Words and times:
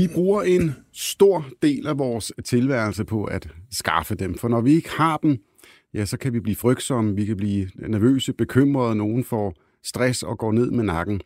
Vi 0.00 0.08
bruger 0.14 0.42
en 0.42 0.72
stor 0.92 1.46
del 1.62 1.86
af 1.86 1.98
vores 1.98 2.32
tilværelse 2.44 3.04
på 3.04 3.24
at 3.24 3.48
skaffe 3.70 4.14
dem, 4.14 4.34
for 4.34 4.48
når 4.48 4.60
vi 4.60 4.72
ikke 4.72 4.90
har 4.90 5.16
dem, 5.16 5.38
ja, 5.94 6.04
så 6.04 6.16
kan 6.16 6.32
vi 6.32 6.40
blive 6.40 6.56
frygtsomme, 6.56 7.16
vi 7.16 7.24
kan 7.24 7.36
blive 7.36 7.70
nervøse, 7.88 8.32
bekymrede, 8.32 8.94
nogen 8.94 9.24
får 9.24 9.54
stress 9.84 10.22
og 10.22 10.38
går 10.38 10.52
ned 10.52 10.70
med 10.70 10.84
nakken. 10.84 11.20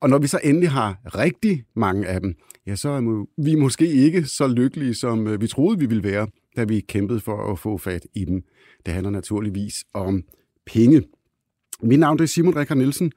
Og 0.00 0.10
når 0.10 0.18
vi 0.18 0.26
så 0.26 0.40
endelig 0.44 0.70
har 0.70 1.00
rigtig 1.06 1.64
mange 1.76 2.06
af 2.06 2.20
dem, 2.20 2.34
ja, 2.66 2.76
så 2.76 2.88
er 2.88 3.26
vi 3.42 3.54
måske 3.54 3.86
ikke 3.86 4.24
så 4.24 4.46
lykkelige, 4.46 4.94
som 4.94 5.26
øh, 5.26 5.40
vi 5.40 5.46
troede, 5.46 5.78
vi 5.78 5.86
ville 5.86 6.04
være, 6.04 6.26
da 6.56 6.64
vi 6.64 6.80
kæmpede 6.80 7.20
for 7.20 7.52
at 7.52 7.58
få 7.58 7.78
fat 7.78 8.06
i 8.14 8.24
dem. 8.24 8.42
Det 8.86 8.94
handler 8.94 9.10
naturligvis 9.10 9.84
om 9.94 10.22
penge. 10.66 11.02
Mit 11.82 11.98
navn 11.98 12.20
er 12.20 12.26
Simon 12.26 12.56
Rikard 12.56 12.78
Nielsen, 12.78 13.12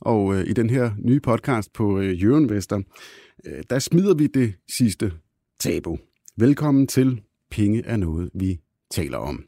og 0.00 0.34
øh, 0.34 0.46
i 0.46 0.52
den 0.52 0.70
her 0.70 0.90
nye 0.98 1.20
podcast 1.20 1.72
på 1.72 1.98
øh, 1.98 2.22
Jørgen 2.22 2.50
Vester, 2.50 2.80
øh, 3.46 3.62
der 3.70 3.78
smider 3.78 4.14
vi 4.14 4.26
det 4.26 4.54
sidste 4.68 5.12
tabu. 5.58 5.98
Velkommen 6.36 6.86
til 6.86 7.20
Penge 7.50 7.82
er 7.84 7.96
noget, 7.96 8.30
vi 8.34 8.60
taler 8.90 9.18
om. 9.18 9.44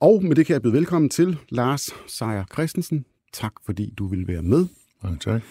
Og 0.00 0.24
med 0.24 0.36
det 0.36 0.46
kan 0.46 0.52
jeg 0.52 0.62
byde 0.62 0.72
velkommen 0.72 1.08
til 1.10 1.38
Lars 1.48 1.90
Seier 2.06 2.44
Christensen. 2.52 3.04
Tak 3.32 3.52
fordi 3.64 3.94
du 3.98 4.06
vil 4.06 4.28
være 4.28 4.42
med. 4.42 4.66
Mange 5.02 5.18
tak. 5.18 5.42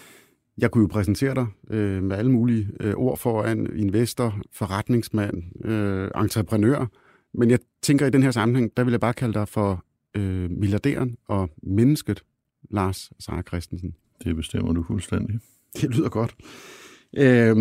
Jeg 0.57 0.71
kunne 0.71 0.81
jo 0.81 0.87
præsentere 0.87 1.35
dig 1.35 1.47
øh, 1.69 2.03
med 2.03 2.17
alle 2.17 2.31
mulige 2.31 2.69
øh, 2.79 2.93
ord 2.93 3.17
for 3.17 3.43
en 3.43 3.77
investor, 3.77 4.41
forretningsmand, 4.51 5.65
øh, 5.65 6.11
entreprenør. 6.15 6.85
Men 7.33 7.49
jeg 7.49 7.59
tænker 7.81 8.05
i 8.05 8.09
den 8.09 8.23
her 8.23 8.31
sammenhæng, 8.31 8.71
der 8.77 8.83
vil 8.83 8.91
jeg 8.91 8.99
bare 8.99 9.13
kalde 9.13 9.33
dig 9.33 9.47
for 9.47 9.85
øh, 10.15 10.51
milliardæren 10.51 11.17
og 11.27 11.49
mennesket, 11.63 12.23
Lars 12.71 13.11
Seier 13.19 13.41
Christensen. 13.41 13.95
Det 14.23 14.35
bestemmer 14.35 14.73
du 14.73 14.83
fuldstændig. 14.83 15.39
Det 15.81 15.95
lyder 15.95 16.09
godt. 16.09 16.35
Øh, 17.17 17.55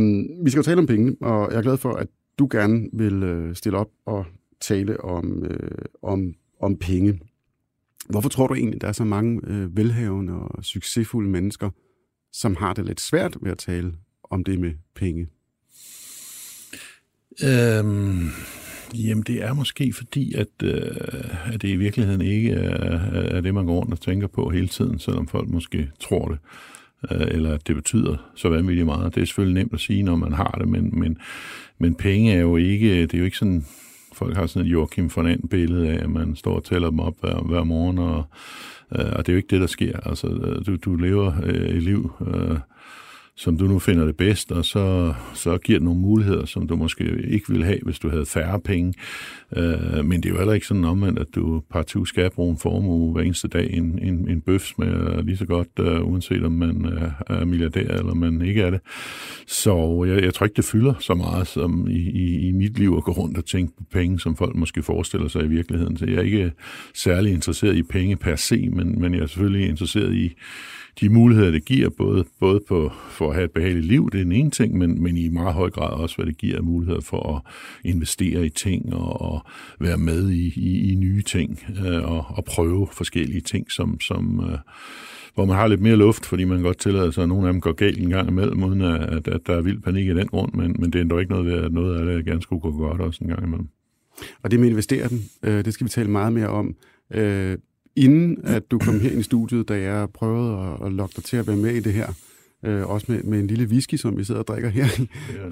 vi 0.44 0.50
skal 0.50 0.58
jo 0.58 0.62
tale 0.62 0.78
om 0.78 0.86
penge, 0.86 1.16
og 1.20 1.52
jeg 1.52 1.58
er 1.58 1.62
glad 1.62 1.76
for, 1.76 1.92
at 1.92 2.08
du 2.38 2.48
gerne 2.50 2.88
vil 2.92 3.22
øh, 3.22 3.54
stille 3.54 3.78
op 3.78 3.90
og 4.06 4.24
tale 4.60 5.00
om, 5.00 5.44
øh, 5.44 5.84
om, 6.02 6.34
om 6.60 6.76
penge. 6.76 7.20
Hvorfor 8.10 8.28
tror 8.28 8.46
du 8.46 8.54
egentlig, 8.54 8.80
der 8.80 8.88
er 8.88 8.92
så 8.92 9.04
mange 9.04 9.40
øh, 9.44 9.76
velhavende 9.76 10.32
og 10.32 10.64
succesfulde 10.64 11.30
mennesker, 11.30 11.70
som 12.32 12.56
har 12.56 12.72
det 12.72 12.86
lidt 12.86 13.00
svært 13.00 13.36
ved 13.42 13.50
at 13.50 13.58
tale 13.58 13.92
om 14.24 14.44
det 14.44 14.60
med 14.60 14.72
penge? 14.94 15.26
Øhm, 17.44 18.28
jamen, 18.94 19.22
det 19.26 19.42
er 19.42 19.54
måske 19.54 19.92
fordi, 19.92 20.34
at, 20.34 20.48
øh, 20.62 21.54
at 21.54 21.62
det 21.62 21.68
i 21.68 21.76
virkeligheden 21.76 22.20
ikke 22.20 22.50
er, 22.50 22.98
er 23.12 23.40
det, 23.40 23.54
man 23.54 23.66
går 23.66 23.78
rundt 23.78 23.92
og 23.92 24.00
tænker 24.00 24.26
på 24.26 24.50
hele 24.50 24.68
tiden, 24.68 24.98
selvom 24.98 25.28
folk 25.28 25.48
måske 25.48 25.90
tror 26.00 26.28
det 26.28 26.38
øh, 26.38 26.71
Øh, 27.10 27.26
eller 27.30 27.54
at 27.54 27.68
det 27.68 27.76
betyder 27.76 28.16
så 28.34 28.48
vanvittigt 28.48 28.86
meget. 28.86 29.14
Det 29.14 29.20
er 29.20 29.24
selvfølgelig 29.24 29.62
nemt 29.62 29.74
at 29.74 29.80
sige, 29.80 30.02
når 30.02 30.16
man 30.16 30.32
har 30.32 30.56
det, 30.60 30.68
men, 30.68 30.90
men, 30.98 31.18
men 31.78 31.94
penge 31.94 32.32
er 32.32 32.40
jo 32.40 32.56
ikke, 32.56 33.02
det 33.02 33.14
er 33.14 33.18
jo 33.18 33.24
ikke 33.24 33.36
sådan, 33.36 33.64
folk 34.12 34.36
har 34.36 34.46
sådan 34.46 34.66
et 34.66 34.72
Joachim 34.72 35.10
von 35.16 35.26
Anden 35.26 35.48
billede 35.48 35.88
af, 35.88 36.02
at 36.02 36.10
man 36.10 36.36
står 36.36 36.54
og 36.56 36.64
tæller 36.64 36.90
dem 36.90 37.00
op 37.00 37.14
hver, 37.20 37.40
hver 37.40 37.64
morgen, 37.64 37.98
og, 37.98 38.24
øh, 38.98 39.12
og 39.12 39.26
det 39.26 39.28
er 39.28 39.32
jo 39.32 39.36
ikke 39.36 39.50
det, 39.50 39.60
der 39.60 39.66
sker. 39.66 40.00
Altså, 40.00 40.26
øh, 40.26 40.66
du, 40.66 40.76
du 40.76 40.96
lever 40.96 41.32
øh, 41.42 41.76
et 41.76 41.82
liv, 41.82 42.12
øh, 42.26 42.58
som 43.42 43.58
du 43.58 43.64
nu 43.64 43.78
finder 43.78 44.04
det 44.04 44.16
bedst, 44.16 44.52
og 44.52 44.64
så, 44.64 45.14
så 45.34 45.58
giver 45.58 45.78
det 45.78 45.84
nogle 45.84 46.00
muligheder, 46.00 46.44
som 46.44 46.68
du 46.68 46.76
måske 46.76 47.04
ikke 47.28 47.48
ville 47.48 47.64
have, 47.64 47.78
hvis 47.82 47.98
du 47.98 48.10
havde 48.10 48.26
færre 48.26 48.60
penge. 48.60 48.94
Øh, 49.56 50.04
men 50.04 50.22
det 50.22 50.26
er 50.26 50.30
jo 50.30 50.36
heller 50.36 50.52
ikke 50.52 50.66
sådan 50.66 50.84
omvendt, 50.84 51.18
at 51.18 51.26
du 51.34 51.62
partout 51.70 52.08
skal 52.08 52.30
bruge 52.30 52.50
en 52.50 52.58
formue 52.58 53.12
hver 53.12 53.22
eneste 53.22 53.48
dag. 53.48 53.70
En, 53.72 53.98
en, 54.02 54.30
en 54.30 54.40
bøf 54.40 54.62
smager 54.62 55.22
lige 55.22 55.36
så 55.36 55.46
godt, 55.46 55.68
øh, 55.80 56.04
uanset 56.04 56.44
om 56.44 56.52
man 56.52 56.86
uh, 56.86 57.36
er 57.36 57.44
milliardær 57.44 57.98
eller 57.98 58.14
man 58.14 58.42
ikke 58.42 58.62
er 58.62 58.70
det. 58.70 58.80
Så 59.46 60.04
jeg, 60.08 60.24
jeg 60.24 60.34
tror 60.34 60.46
ikke, 60.46 60.56
det 60.56 60.64
fylder 60.64 60.94
så 61.00 61.14
meget 61.14 61.46
som 61.46 61.88
i, 61.90 62.10
i, 62.10 62.48
i 62.48 62.52
mit 62.52 62.78
liv 62.78 62.94
at 62.96 63.04
gå 63.04 63.12
rundt 63.12 63.38
og 63.38 63.44
tænke 63.44 63.72
på 63.78 63.84
penge, 63.92 64.20
som 64.20 64.36
folk 64.36 64.56
måske 64.56 64.82
forestiller 64.82 65.28
sig 65.28 65.44
i 65.44 65.48
virkeligheden. 65.48 65.96
Så 65.96 66.06
jeg 66.06 66.14
er 66.14 66.22
ikke 66.22 66.52
særlig 66.94 67.32
interesseret 67.32 67.76
i 67.76 67.82
penge 67.82 68.16
per 68.16 68.36
se, 68.36 68.68
men, 68.68 69.00
men 69.00 69.14
jeg 69.14 69.20
er 69.22 69.26
selvfølgelig 69.26 69.68
interesseret 69.68 70.14
i 70.14 70.34
de 71.00 71.08
muligheder, 71.08 71.50
det 71.50 71.64
giver, 71.64 71.88
både, 71.88 72.24
både 72.40 72.60
på, 72.68 72.92
for 73.10 73.28
at 73.28 73.34
have 73.34 73.44
et 73.44 73.50
behageligt 73.50 73.86
liv, 73.86 74.10
det 74.12 74.18
er 74.18 74.24
en 74.24 74.32
ene 74.32 74.50
ting, 74.50 74.78
men, 74.78 75.02
men 75.02 75.16
i 75.16 75.28
meget 75.28 75.54
høj 75.54 75.70
grad 75.70 75.92
også, 75.92 76.16
hvad 76.16 76.26
det 76.26 76.38
giver 76.38 76.56
af 76.56 76.62
muligheder 76.62 77.00
for 77.00 77.36
at 77.36 77.52
investere 77.84 78.46
i 78.46 78.48
ting 78.48 78.94
og, 78.94 79.20
og 79.20 79.42
være 79.80 79.98
med 79.98 80.30
i, 80.30 80.52
i, 80.56 80.92
i 80.92 80.94
nye 80.94 81.22
ting 81.22 81.60
øh, 81.86 82.04
og, 82.04 82.26
og 82.28 82.44
prøve 82.44 82.88
forskellige 82.92 83.40
ting, 83.40 83.70
som, 83.70 84.00
som 84.00 84.50
øh, 84.50 84.58
hvor 85.34 85.44
man 85.44 85.56
har 85.56 85.66
lidt 85.66 85.80
mere 85.80 85.96
luft, 85.96 86.26
fordi 86.26 86.44
man 86.44 86.62
godt 86.62 86.78
tillader 86.78 87.10
sig, 87.10 87.22
at 87.22 87.28
nogle 87.28 87.46
af 87.46 87.52
dem 87.52 87.60
går 87.60 87.72
galt 87.72 87.98
en 87.98 88.10
gang 88.10 88.28
imellem, 88.28 88.62
uden 88.62 88.80
at, 88.80 89.28
at 89.28 89.46
der 89.46 89.56
er 89.56 89.60
vild 89.60 89.80
panik 89.80 90.06
i 90.06 90.14
den 90.14 90.26
grund, 90.26 90.52
men, 90.52 90.76
men 90.78 90.92
det 90.92 91.00
er 91.00 91.04
dog 91.04 91.20
ikke 91.20 91.32
noget 91.32 91.46
ved, 91.46 91.64
at 91.64 91.72
noget 91.72 91.98
af 91.98 92.16
det 92.16 92.24
gerne 92.24 92.42
skulle 92.42 92.60
gå 92.60 92.72
godt 92.72 93.00
også 93.00 93.24
en 93.24 93.30
gang 93.30 93.42
imellem. 93.42 93.68
Og 94.42 94.50
det 94.50 94.60
med 94.60 94.68
at 94.68 94.70
investere 94.70 95.08
øh, 95.42 95.64
det 95.64 95.74
skal 95.74 95.84
vi 95.84 95.90
tale 95.90 96.10
meget 96.10 96.32
mere 96.32 96.48
om. 96.48 96.76
Øh, 97.14 97.58
inden 97.96 98.38
at 98.44 98.70
du 98.70 98.78
kom 98.78 99.00
her 99.00 99.10
i 99.10 99.22
studiet, 99.22 99.68
da 99.68 99.80
jeg 99.80 100.08
prøvede 100.14 100.58
at, 100.58 100.86
at 100.86 100.92
lokke 100.92 101.12
dig 101.16 101.24
til 101.24 101.36
at 101.36 101.46
være 101.46 101.56
med 101.56 101.74
i 101.74 101.80
det 101.80 101.92
her, 101.92 102.12
øh, 102.64 102.90
også 102.90 103.12
med, 103.12 103.22
med 103.22 103.38
en 103.38 103.46
lille 103.46 103.66
whisky, 103.66 103.94
som 103.94 104.18
vi 104.18 104.24
sidder 104.24 104.40
og 104.40 104.46
drikker 104.46 104.68
her, 104.68 104.86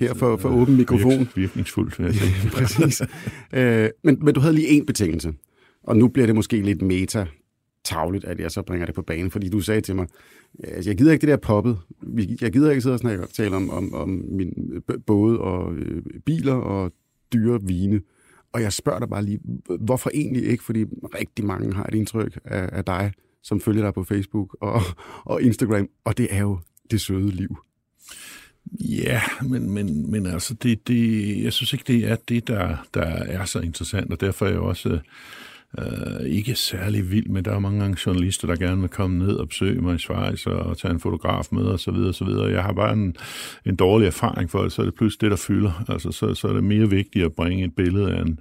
her 0.01 0.15
for, 0.15 0.37
for 0.37 0.49
åben 0.49 0.77
mikrofon. 0.77 1.19
Virk, 1.19 1.37
virkningsfuldt, 1.37 1.99
vil 1.99 2.05
jeg 2.05 2.15
sige. 2.15 2.51
Præcis. 2.57 3.03
øh, 3.53 3.89
men, 4.05 4.19
men 4.23 4.35
du 4.35 4.41
havde 4.41 4.55
lige 4.55 4.81
én 4.81 4.85
betingelse, 4.85 5.33
og 5.83 5.97
nu 5.97 6.09
bliver 6.09 6.27
det 6.27 6.35
måske 6.35 6.63
lidt 6.63 6.83
meta 6.83 7.27
tavligt, 7.85 8.25
at 8.25 8.41
jeg 8.41 8.51
så 8.51 8.63
bringer 8.63 8.87
det 8.87 8.95
på 8.95 9.03
banen, 9.03 9.31
fordi 9.31 9.49
du 9.49 9.61
sagde 9.61 9.81
til 9.81 9.97
mig, 9.97 10.07
altså, 10.65 10.91
jeg 10.91 10.99
gider 10.99 11.13
ikke 11.13 11.21
det 11.21 11.29
der 11.29 11.37
poppet, 11.37 11.79
jeg 12.41 12.53
gider 12.53 12.71
ikke 12.71 12.83
sidde 12.83 12.95
og 12.95 12.99
snakke, 12.99 13.27
tale 13.27 13.57
om, 13.57 13.71
om, 13.71 13.95
om 13.95 14.09
min 14.09 14.53
både 15.07 15.41
og 15.41 15.75
øh, 15.75 16.03
biler 16.27 16.55
og 16.55 16.93
dyre 17.33 17.61
vine. 17.63 18.01
Og 18.53 18.63
jeg 18.63 18.73
spørger 18.73 18.99
dig 18.99 19.09
bare 19.09 19.25
lige, 19.25 19.41
hvorfor 19.81 20.11
egentlig 20.15 20.45
ikke? 20.45 20.65
Fordi 20.65 20.85
rigtig 21.15 21.45
mange 21.45 21.75
har 21.75 21.85
et 21.85 21.95
indtryk 21.95 22.39
af, 22.45 22.69
af 22.73 22.85
dig, 22.85 23.13
som 23.43 23.61
følger 23.61 23.83
dig 23.83 23.95
på 23.95 24.05
Facebook 24.05 24.57
og, 24.61 24.81
og 25.25 25.43
Instagram, 25.43 25.89
og 26.05 26.19
det 26.19 26.29
er 26.31 26.41
jo 26.41 26.59
det 26.91 27.01
søde 27.01 27.31
liv. 27.31 27.57
Ja, 28.81 29.23
men, 29.43 29.71
men, 29.71 30.11
men 30.11 30.27
altså, 30.27 30.55
det, 30.55 30.89
det, 30.89 31.43
jeg 31.45 31.53
synes 31.53 31.73
ikke, 31.73 31.85
det 31.87 32.11
er 32.11 32.17
det, 32.29 32.49
der, 32.49 32.77
der 32.95 33.03
er 33.07 33.45
så 33.45 33.61
interessant, 33.61 34.13
og 34.13 34.21
derfor 34.21 34.47
er 34.47 34.51
jeg 34.51 34.61
også 34.61 34.99
øh, 35.79 36.27
ikke 36.27 36.55
særlig 36.55 37.11
vild 37.11 37.27
med. 37.27 37.43
Der 37.43 37.53
er 37.53 37.59
mange 37.59 37.81
gange 37.81 37.97
journalister, 38.07 38.49
der 38.49 38.57
gerne 38.57 38.81
vil 38.81 38.91
komme 38.91 39.19
ned 39.19 39.35
og 39.35 39.49
besøge 39.49 39.81
mig 39.81 39.95
i 39.95 39.99
Schweiz 39.99 40.47
og, 40.47 40.59
og 40.59 40.79
tage 40.79 40.95
en 40.95 41.01
fotograf 41.01 41.49
med 41.53 41.63
og 41.63 41.81
så 41.81 41.91
videre, 41.91 42.09
og 42.09 42.15
så 42.15 42.25
videre. 42.25 42.51
Jeg 42.51 42.63
har 42.63 42.73
bare 42.73 42.93
en, 42.93 43.17
en 43.67 43.77
dårlig 43.77 44.07
erfaring 44.07 44.51
for 44.51 44.63
det, 44.63 44.73
så 44.73 44.83
er 44.83 44.87
det 44.87 44.95
pludselig 44.95 45.21
det, 45.21 45.31
der 45.31 45.37
fylder. 45.37 45.85
Altså, 45.89 46.13
så, 46.13 46.35
så 46.35 46.49
er 46.49 46.53
det 46.53 46.65
mere 46.65 46.91
vigtigt 46.91 47.25
at 47.25 47.33
bringe 47.33 47.65
et 47.65 47.75
billede 47.77 48.13
af 48.13 48.23
en, 48.23 48.39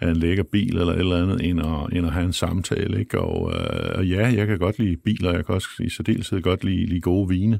af 0.00 0.10
en 0.10 0.16
lækker 0.16 0.44
bil 0.52 0.76
eller 0.76 0.92
et 0.92 0.98
eller 0.98 1.22
andet, 1.22 1.44
end 1.44 1.60
at, 1.60 1.96
end 1.98 2.06
at 2.06 2.12
have 2.12 2.26
en 2.26 2.32
samtale. 2.32 3.00
Ikke? 3.00 3.20
Og, 3.20 3.52
øh, 3.54 3.90
og 3.94 4.06
ja, 4.06 4.32
jeg 4.34 4.46
kan 4.46 4.58
godt 4.58 4.78
lide 4.78 4.96
biler, 4.96 5.34
jeg 5.34 5.46
kan 5.46 5.54
også 5.54 5.68
i 5.80 5.88
særdeleshed 5.88 6.42
godt 6.42 6.64
lide, 6.64 6.86
lide 6.86 7.00
gode 7.00 7.28
vine. 7.28 7.58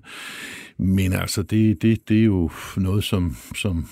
Men 0.78 1.12
altså, 1.12 1.42
det, 1.42 1.82
det, 1.82 2.08
det 2.08 2.20
er 2.20 2.24
jo 2.24 2.50
noget, 2.76 3.04
som, 3.04 3.36
som 3.56 3.86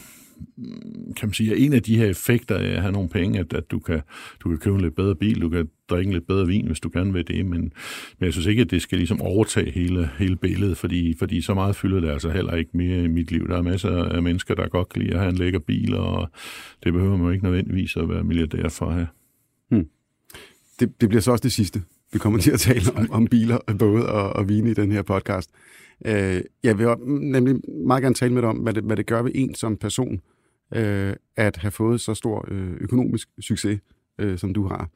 kan 1.16 1.28
man 1.28 1.32
sige, 1.32 1.56
en 1.56 1.72
af 1.72 1.82
de 1.82 1.97
her 1.97 2.06
effekter 2.06 2.56
af 2.56 2.69
at 2.69 2.81
have 2.81 2.93
nogle 2.93 3.09
penge, 3.09 3.41
at, 3.41 3.53
at 3.53 3.71
du, 3.71 3.78
kan, 3.78 4.00
du 4.41 4.49
kan 4.49 4.59
købe 4.59 4.76
en 4.76 4.82
lidt 4.82 4.94
bedre 4.94 5.15
bil, 5.15 5.41
du 5.41 5.49
kan 5.49 5.69
drikke 5.91 6.12
lidt 6.12 6.26
bedre 6.26 6.47
vin, 6.47 6.66
hvis 6.66 6.81
du 6.81 6.91
gerne 6.93 7.12
vil 7.12 7.28
det, 7.28 7.47
men, 7.47 7.60
men 8.19 8.25
jeg 8.25 8.32
synes 8.32 8.47
ikke, 8.47 8.62
at 8.62 8.71
det 8.71 8.82
skal 8.82 8.98
ligesom 8.98 9.22
overtage 9.22 9.71
hele, 9.71 10.10
hele 10.19 10.37
billedet, 10.37 10.77
fordi, 10.77 11.15
fordi 11.19 11.41
så 11.41 11.54
meget 11.54 11.77
fylder 11.77 12.00
det 12.00 12.09
altså 12.09 12.31
heller 12.31 12.54
ikke 12.54 12.71
mere 12.75 13.04
i 13.04 13.09
mit 13.09 13.31
liv. 13.31 13.48
Der 13.48 13.56
er 13.56 13.62
masser 13.62 14.04
af 14.04 14.22
mennesker, 14.22 14.54
der 14.54 14.69
godt 14.69 14.88
kan 14.88 15.03
lide 15.03 15.15
at 15.15 15.21
have 15.21 15.31
en 15.31 15.37
lækker 15.37 15.59
bil, 15.59 15.94
og 15.94 16.28
det 16.84 16.93
behøver 16.93 17.16
man 17.16 17.27
jo 17.27 17.32
ikke 17.32 17.44
nødvendigvis 17.44 17.97
at 17.97 18.09
være 18.09 18.25
milliardær 18.25 18.69
for 18.69 18.87
at 18.87 18.94
have. 18.94 19.09
Hmm. 19.71 19.87
Det, 20.81 21.01
det 21.01 21.09
bliver 21.09 21.22
så 21.22 21.33
også 21.33 21.42
det 21.42 21.53
sidste. 21.53 21.83
Vi 22.12 22.18
kommer 22.18 22.39
til 22.39 22.51
at 22.51 22.60
tale 22.60 22.92
om, 22.97 23.10
om 23.10 23.27
biler, 23.27 23.59
både 23.78 24.09
og, 24.09 24.30
og 24.30 24.48
vine 24.48 24.71
i 24.71 24.74
den 24.74 24.92
her 24.92 25.03
podcast. 25.03 25.51
Øh, 26.07 26.41
jeg 26.62 26.78
vil 26.78 26.86
nemlig 27.09 27.54
meget 27.86 28.03
gerne 28.03 28.15
tale 28.15 28.33
med 28.33 28.42
dig 28.42 28.51
om, 28.51 28.57
hvad 28.57 28.74
det, 28.74 28.84
hvad 28.84 28.97
det 28.97 29.07
gør 29.07 29.22
ved 29.22 29.33
en 29.34 29.54
som 29.54 29.77
person, 29.77 30.21
øh, 30.74 31.16
at 31.36 31.56
have 31.56 31.70
fået 31.70 32.00
så 32.00 32.15
stor 32.15 32.44
øh, 32.48 32.72
økonomisk 32.80 33.28
succes, 33.41 33.80
øh, 34.18 34.38
som 34.38 34.54
du 34.54 34.66
har. 34.66 34.91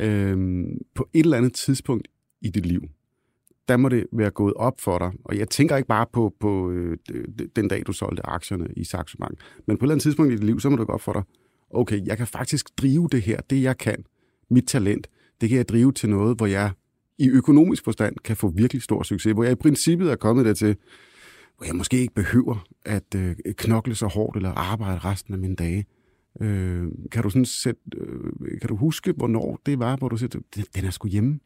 Øh, 0.00 0.64
på 0.94 1.08
et 1.12 1.24
eller 1.24 1.36
andet 1.36 1.54
tidspunkt 1.54 2.08
i 2.40 2.50
dit 2.50 2.66
liv, 2.66 2.82
der 3.68 3.76
må 3.76 3.88
det 3.88 4.06
være 4.12 4.30
gået 4.30 4.54
op 4.54 4.80
for 4.80 4.98
dig. 4.98 5.12
Og 5.24 5.38
jeg 5.38 5.48
tænker 5.48 5.76
ikke 5.76 5.88
bare 5.88 6.06
på, 6.12 6.34
på 6.40 6.70
øh, 6.70 6.98
den 7.56 7.68
dag, 7.68 7.82
du 7.86 7.92
solgte 7.92 8.26
aktierne 8.26 8.68
i 8.76 8.84
Saxo 8.84 9.16
Bank, 9.18 9.38
men 9.66 9.76
på 9.76 9.84
et 9.84 9.86
eller 9.86 9.94
andet 9.94 10.02
tidspunkt 10.02 10.32
i 10.32 10.36
dit 10.36 10.44
liv, 10.44 10.60
så 10.60 10.70
må 10.70 10.76
det 10.76 10.86
gå 10.86 10.92
op 10.92 11.00
for 11.00 11.12
dig, 11.12 11.22
okay, 11.70 12.06
jeg 12.06 12.16
kan 12.16 12.26
faktisk 12.26 12.68
drive 12.78 13.08
det 13.12 13.22
her, 13.22 13.40
det 13.40 13.62
jeg 13.62 13.78
kan, 13.78 14.04
mit 14.50 14.64
talent, 14.66 15.06
det 15.40 15.48
kan 15.48 15.58
jeg 15.58 15.68
drive 15.68 15.92
til 15.92 16.08
noget, 16.08 16.36
hvor 16.36 16.46
jeg 16.46 16.70
i 17.18 17.28
økonomisk 17.28 17.84
forstand 17.84 18.16
kan 18.24 18.36
få 18.36 18.48
virkelig 18.48 18.82
stor 18.82 19.02
succes, 19.02 19.32
hvor 19.32 19.42
jeg 19.42 19.52
i 19.52 19.54
princippet 19.54 20.10
er 20.10 20.16
kommet 20.16 20.44
dertil, 20.44 20.76
hvor 21.60 21.66
jeg 21.66 21.76
måske 21.76 22.00
ikke 22.00 22.14
behøver 22.14 22.66
at 22.84 23.14
øh, 23.16 23.36
knokle 23.56 23.94
så 23.94 24.06
hårdt 24.06 24.36
eller 24.36 24.50
arbejde 24.50 24.98
resten 24.98 25.34
af 25.34 25.40
mine 25.40 25.56
dage. 25.56 25.84
Øh, 26.40 26.88
kan 27.12 27.22
du 27.22 27.30
sådan 27.30 27.44
sætte, 27.44 27.80
øh, 27.96 28.60
kan 28.60 28.68
du 28.68 28.76
huske, 28.76 29.12
hvornår 29.12 29.60
det 29.66 29.78
var, 29.78 29.96
hvor 29.96 30.08
du 30.08 30.16
siger, 30.16 30.40
den 30.74 30.84
er 30.84 30.90
sgu 30.90 31.08
hjemme? 31.08 31.40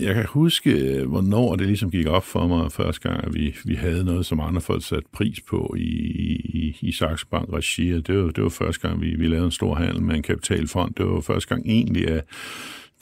Jeg 0.00 0.14
kan 0.14 0.26
huske, 0.26 1.04
hvornår 1.08 1.56
det 1.56 1.66
ligesom 1.66 1.90
gik 1.90 2.06
op 2.06 2.24
for 2.24 2.46
mig 2.46 2.72
første 2.72 3.08
gang, 3.08 3.24
at 3.24 3.34
vi, 3.34 3.56
vi 3.64 3.74
havde 3.74 4.04
noget, 4.04 4.26
som 4.26 4.40
andre 4.40 4.60
folk 4.60 4.84
satte 4.84 5.08
pris 5.12 5.40
på 5.40 5.74
i, 5.78 5.90
i, 6.44 6.76
i 6.80 6.92
Saxo 6.92 7.26
Bank 7.30 7.48
regi. 7.52 8.00
Det 8.00 8.18
var, 8.18 8.30
det 8.30 8.42
var 8.42 8.48
første 8.48 8.88
gang, 8.88 9.00
vi, 9.00 9.14
vi 9.14 9.28
lavede 9.28 9.44
en 9.44 9.50
stor 9.50 9.74
handel 9.74 10.02
med 10.02 10.14
en 10.14 10.22
kapitalfond. 10.22 10.94
Det 10.94 11.06
var 11.06 11.20
første 11.20 11.54
gang 11.54 11.66
egentlig, 11.66 12.08
at 12.08 12.24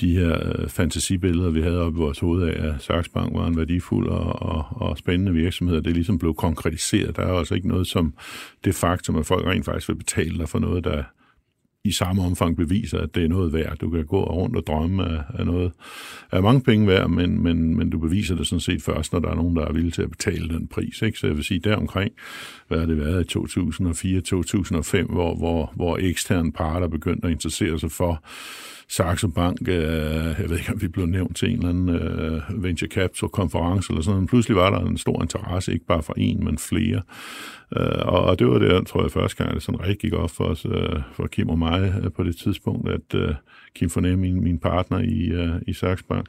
de 0.01 0.17
her 0.17 0.39
øh, 0.45 0.69
fantasibilleder, 0.69 1.51
vi 1.51 1.63
havde 1.63 1.83
oppe 1.83 1.99
i 1.99 2.03
vores 2.03 2.19
hoved 2.19 2.49
af, 2.49 2.69
at 2.69 2.83
Saks 2.83 3.09
Bank 3.09 3.35
var 3.35 3.47
en 3.47 3.57
værdifuld 3.57 4.09
og, 4.09 4.43
og, 4.43 4.65
og 4.71 4.99
spændende 4.99 5.33
virksomhed, 5.33 5.83
det 5.83 5.95
ligesom 5.95 6.19
blev 6.19 6.35
konkretiseret. 6.35 7.17
Der 7.17 7.23
er 7.23 7.33
altså 7.33 7.55
ikke 7.55 7.69
noget 7.69 7.87
som 7.87 8.15
det 8.65 8.75
faktum, 8.75 9.17
at 9.17 9.27
folk 9.27 9.47
rent 9.47 9.65
faktisk 9.65 9.89
vil 9.89 9.95
betale 9.95 10.39
dig 10.39 10.49
for 10.49 10.59
noget, 10.59 10.85
der 10.85 11.03
i 11.85 11.93
samme 11.93 12.23
omfang 12.23 12.57
beviser, 12.57 12.99
at 12.99 13.15
det 13.15 13.25
er 13.25 13.29
noget 13.29 13.53
værd. 13.53 13.77
Du 13.77 13.91
kan 13.91 14.07
gå 14.07 14.25
rundt 14.25 14.57
og 14.57 14.67
drømme 14.67 15.05
af, 15.05 15.23
af 15.35 15.47
noget 15.47 15.73
af 16.33 16.43
mange 16.43 16.61
penge 16.61 16.87
værd, 16.87 17.11
men, 17.11 17.43
men, 17.43 17.77
men 17.77 17.91
du 17.91 17.99
beviser 17.99 18.35
det 18.35 18.47
sådan 18.47 18.61
set 18.61 18.83
først, 18.83 19.13
når 19.13 19.21
der 19.21 19.29
er 19.29 19.35
nogen, 19.35 19.57
der 19.57 19.65
er 19.67 19.73
villige 19.73 19.91
til 19.91 20.03
at 20.03 20.11
betale 20.11 20.49
den 20.49 20.67
pris. 20.67 21.03
Ikke? 21.03 21.19
Så 21.19 21.27
jeg 21.27 21.37
vil 21.37 21.45
sige, 21.45 21.61
deromkring, 21.61 22.13
hvad 22.69 22.79
har 22.79 22.87
det 22.87 22.99
været 22.99 23.35
i 23.35 23.39
2004-2005, 23.39 25.13
hvor, 25.13 25.35
hvor, 25.35 25.73
hvor 25.77 25.99
eksterne 26.01 26.53
parter 26.53 26.89
begyndte 26.89 27.27
at 27.27 27.33
interessere 27.33 27.79
sig 27.79 27.91
for 27.91 28.23
Saxo 28.91 29.29
Bank, 29.29 29.69
øh, 29.69 30.35
jeg 30.39 30.45
ved 30.49 30.59
ikke, 30.59 30.73
om 30.73 30.83
vi 30.83 30.89
blev 30.89 31.07
nævnt 31.07 31.37
til 31.37 31.49
en 31.51 31.57
eller 31.57 31.69
anden 31.69 31.89
øh, 31.89 32.63
venture 32.63 32.89
capital 32.89 33.29
konference 33.29 33.93
eller 33.93 34.03
sådan 34.03 34.17
noget, 34.17 34.29
pludselig 34.29 34.57
var 34.57 34.71
der 34.71 34.87
en 34.87 34.99
stor 34.99 35.23
interesse, 35.23 35.73
ikke 35.73 35.87
bare 35.87 36.03
fra 36.03 36.15
en, 36.17 36.45
men 36.45 36.59
flere. 36.59 37.03
Øh, 37.77 38.03
og, 38.07 38.23
og 38.23 38.39
det 38.39 38.47
var 38.47 38.59
det, 38.59 38.87
tror 38.87 39.03
jeg, 39.03 39.11
første 39.11 39.45
gang, 39.45 39.55
det 39.55 39.63
sådan 39.63 39.81
rigtig 39.81 39.99
gik 39.99 40.13
op 40.13 40.31
for 40.31 40.45
os, 40.45 40.67
øh, 40.71 41.01
for 41.13 41.27
Kim 41.27 41.49
og 41.49 41.59
mig 41.59 41.95
øh, 42.05 42.13
på 42.13 42.25
det 42.25 42.37
tidspunkt, 42.37 42.89
at 42.89 43.15
øh, 43.15 43.35
Kim 43.79 43.91
Fornem, 43.91 44.19
min, 44.19 44.43
min 44.43 44.59
partner 44.59 44.99
i, 44.99 45.29
øh, 45.29 45.53
i 45.67 45.73
Saxo 45.73 46.05
Bank, 46.09 46.27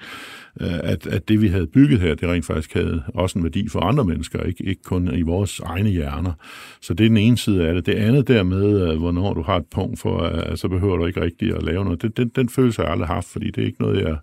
øh, 0.62 0.80
at, 0.84 1.08
at 1.08 1.30
det, 1.30 1.42
vi 1.42 1.48
havde 1.48 1.68
bygget 1.68 2.00
her, 2.00 2.16
det 2.16 2.30
rent 2.30 2.46
faktisk 2.46 2.74
havde 2.74 3.04
også 3.14 3.40
en 3.40 3.44
værdi 3.44 3.70
for 3.70 3.80
andre 3.80 4.04
mennesker, 4.04 4.44
ikke, 4.44 4.64
ikke 4.64 4.84
kun 4.84 5.16
i 5.16 5.22
vores 5.22 5.60
egne 5.60 5.90
hjerner. 5.90 6.34
Så 6.82 6.94
det 6.94 7.06
er 7.06 7.10
den 7.10 7.18
ene 7.18 7.38
side 7.38 7.68
af 7.68 7.74
det. 7.74 7.86
Det 7.86 7.94
andet 7.94 8.28
dermed, 8.28 8.92
øh, 8.92 8.98
hvornår 9.00 9.34
du 9.34 9.42
har 9.42 9.58
et 9.58 9.66
punkt 9.72 10.00
for, 10.00 10.24
øh, 10.24 10.58
så 10.58 10.68
behøver 10.68 10.98
du 10.98 11.06
ikke 11.06 11.22
rigtig 11.22 11.56
at 11.56 11.64
lave 11.64 11.84
noget. 11.84 12.02
Det, 12.02 12.18
den, 12.18 12.32
den 12.36 12.50
følelse 12.50 12.82
har 12.82 12.86
jeg 12.86 12.92
aldrig 12.92 13.08
haft, 13.08 13.28
fordi 13.28 13.52
det 13.52 13.62
er 13.62 13.66
ikke 13.66 13.82
noget, 13.82 14.02
jeg 14.02 14.18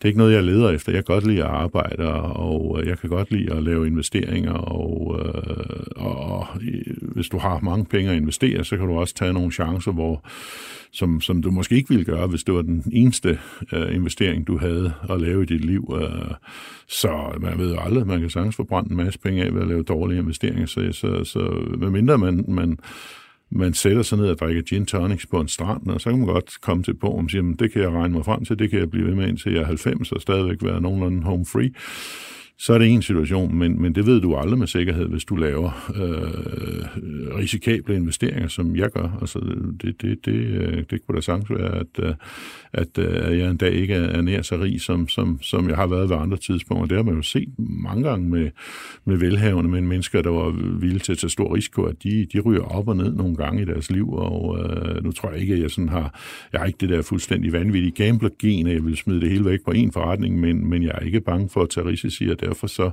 det 0.00 0.04
er 0.04 0.08
ikke 0.08 0.18
noget, 0.18 0.34
jeg 0.34 0.44
leder 0.44 0.70
efter. 0.70 0.92
Jeg 0.92 1.04
kan 1.04 1.14
godt 1.14 1.26
lide 1.26 1.44
at 1.44 1.50
arbejde, 1.50 2.12
og 2.12 2.80
øh, 2.80 2.88
jeg 2.88 2.98
kan 2.98 3.10
godt 3.10 3.30
lide 3.30 3.52
at 3.52 3.62
lave 3.62 3.86
investeringer, 3.86 4.52
og, 4.52 5.20
øh, 5.20 5.80
og, 5.96 6.46
øh, 6.62 6.96
hvis 7.00 7.28
du 7.28 7.38
har 7.38 7.60
mange 7.62 7.84
penge 7.84 8.10
at 8.10 8.16
investere, 8.16 8.64
så 8.64 8.76
kan 8.76 8.86
du 8.86 8.98
også 8.98 9.14
tage 9.14 9.32
nogle 9.32 9.52
chancer, 9.52 9.92
hvor, 9.92 10.24
som, 10.92 11.20
som 11.20 11.42
du 11.42 11.50
måske 11.50 11.74
ikke 11.74 11.88
ville 11.88 12.04
gøre, 12.04 12.26
hvis 12.26 12.44
det 12.44 12.54
var 12.54 12.62
den 12.62 12.84
eneste 12.92 13.38
øh, 13.72 13.94
investering, 13.94 14.46
du 14.46 14.58
havde 14.58 14.92
at 15.10 15.20
lave 15.20 15.42
i 15.42 15.46
dit 15.46 15.64
liv. 15.64 15.94
Øh, 16.02 16.34
så 16.88 17.38
man 17.40 17.58
ved 17.58 17.74
jo 17.74 17.80
aldrig, 17.80 18.06
man 18.06 18.20
kan 18.20 18.30
sagtens 18.30 18.56
forbrænde 18.56 18.90
en 18.90 18.96
masse 18.96 19.18
penge 19.18 19.44
af 19.44 19.54
ved 19.54 19.62
at 19.62 19.68
lave 19.68 19.82
dårlige 19.82 20.20
investeringer, 20.20 20.66
så, 20.66 20.88
så, 20.92 21.24
så 21.24 21.38
medmindre 21.78 22.18
man, 22.18 22.44
man 22.48 22.78
man 23.50 23.74
sætter 23.74 24.02
sig 24.02 24.18
ned 24.18 24.26
og 24.26 24.38
drikker 24.38 24.62
gin 24.62 24.86
tonics 24.86 25.26
på 25.26 25.40
en 25.40 25.48
strand, 25.48 25.88
og 25.88 26.00
så 26.00 26.10
kan 26.10 26.18
man 26.18 26.28
godt 26.28 26.60
komme 26.60 26.82
til 26.82 26.94
på, 26.94 27.06
og 27.06 27.30
sige, 27.30 27.56
det 27.58 27.72
kan 27.72 27.82
jeg 27.82 27.90
regne 27.90 28.14
mig 28.14 28.24
frem 28.24 28.44
til, 28.44 28.58
det 28.58 28.70
kan 28.70 28.78
jeg 28.78 28.90
blive 28.90 29.06
ved 29.06 29.14
med 29.14 29.28
indtil 29.28 29.52
jeg 29.52 29.60
er 29.60 29.66
90 29.66 30.12
og 30.12 30.20
stadigvæk 30.20 30.58
være 30.62 30.80
nogenlunde 30.80 31.22
home 31.22 31.46
free 31.46 31.70
så 32.62 32.72
er 32.72 32.78
det 32.78 32.88
en 32.88 33.02
situation, 33.02 33.54
men, 33.54 33.82
men 33.82 33.94
det 33.94 34.06
ved 34.06 34.20
du 34.20 34.36
aldrig 34.36 34.58
med 34.58 34.66
sikkerhed, 34.66 35.08
hvis 35.08 35.24
du 35.24 35.36
laver 35.36 35.90
øh, 35.96 37.38
risikable 37.38 37.94
investeringer, 37.96 38.48
som 38.48 38.76
jeg 38.76 38.90
gør. 38.90 39.18
Altså, 39.20 39.38
det, 39.82 40.02
det, 40.02 40.24
det, 40.24 40.32
øh, 40.32 40.84
det 40.90 41.06
kunne 41.06 41.16
da 41.16 41.20
sagtens 41.20 41.50
være, 41.50 41.74
at, 41.74 41.86
øh, 41.98 42.14
at, 42.72 42.98
øh, 42.98 43.28
at 43.28 43.38
jeg 43.38 43.50
en 43.50 43.56
dag 43.56 43.72
ikke 43.72 43.94
er 43.94 44.20
nær 44.20 44.42
så 44.42 44.56
rig, 44.56 44.80
som, 44.80 45.08
som, 45.08 45.38
som 45.42 45.68
jeg 45.68 45.76
har 45.76 45.86
været 45.86 46.10
ved 46.10 46.16
andre 46.16 46.36
tidspunkter. 46.36 46.86
Det 46.86 46.96
har 46.96 47.02
man 47.02 47.14
jo 47.14 47.22
set 47.22 47.48
mange 47.58 48.08
gange 48.08 48.28
med, 48.28 48.50
med 49.04 49.16
velhavende, 49.16 49.70
men 49.70 49.88
mennesker, 49.88 50.22
der 50.22 50.30
var 50.30 50.50
villige 50.80 50.98
til 50.98 51.12
at 51.12 51.18
tage 51.18 51.30
stor 51.30 51.54
risiko, 51.54 51.82
at 51.82 52.02
de, 52.02 52.26
de 52.32 52.40
ryger 52.40 52.62
op 52.62 52.88
og 52.88 52.96
ned 52.96 53.14
nogle 53.14 53.36
gange 53.36 53.62
i 53.62 53.64
deres 53.64 53.90
liv, 53.90 54.12
og 54.12 54.58
øh, 54.58 55.04
nu 55.04 55.12
tror 55.12 55.30
jeg 55.30 55.40
ikke, 55.40 55.54
at 55.54 55.60
jeg 55.60 55.70
sådan 55.70 55.88
har, 55.88 56.20
jeg 56.52 56.60
har 56.60 56.66
ikke 56.66 56.78
det 56.80 56.88
der 56.88 57.02
fuldstændig 57.02 57.52
vanvittige 57.52 58.04
gambler-gen, 58.04 58.66
at 58.66 58.74
jeg 58.74 58.84
vil 58.84 58.96
smide 58.96 59.20
det 59.20 59.30
hele 59.30 59.44
væk 59.44 59.64
på 59.64 59.70
en 59.70 59.92
forretning, 59.92 60.40
men, 60.40 60.70
men 60.70 60.82
jeg 60.82 60.92
er 60.94 61.04
ikke 61.04 61.20
bange 61.20 61.48
for 61.48 61.62
at 61.62 61.70
tage 61.70 61.86
risici, 61.86 62.28
og 62.28 62.49
derfor 62.50 62.66
så 62.66 62.90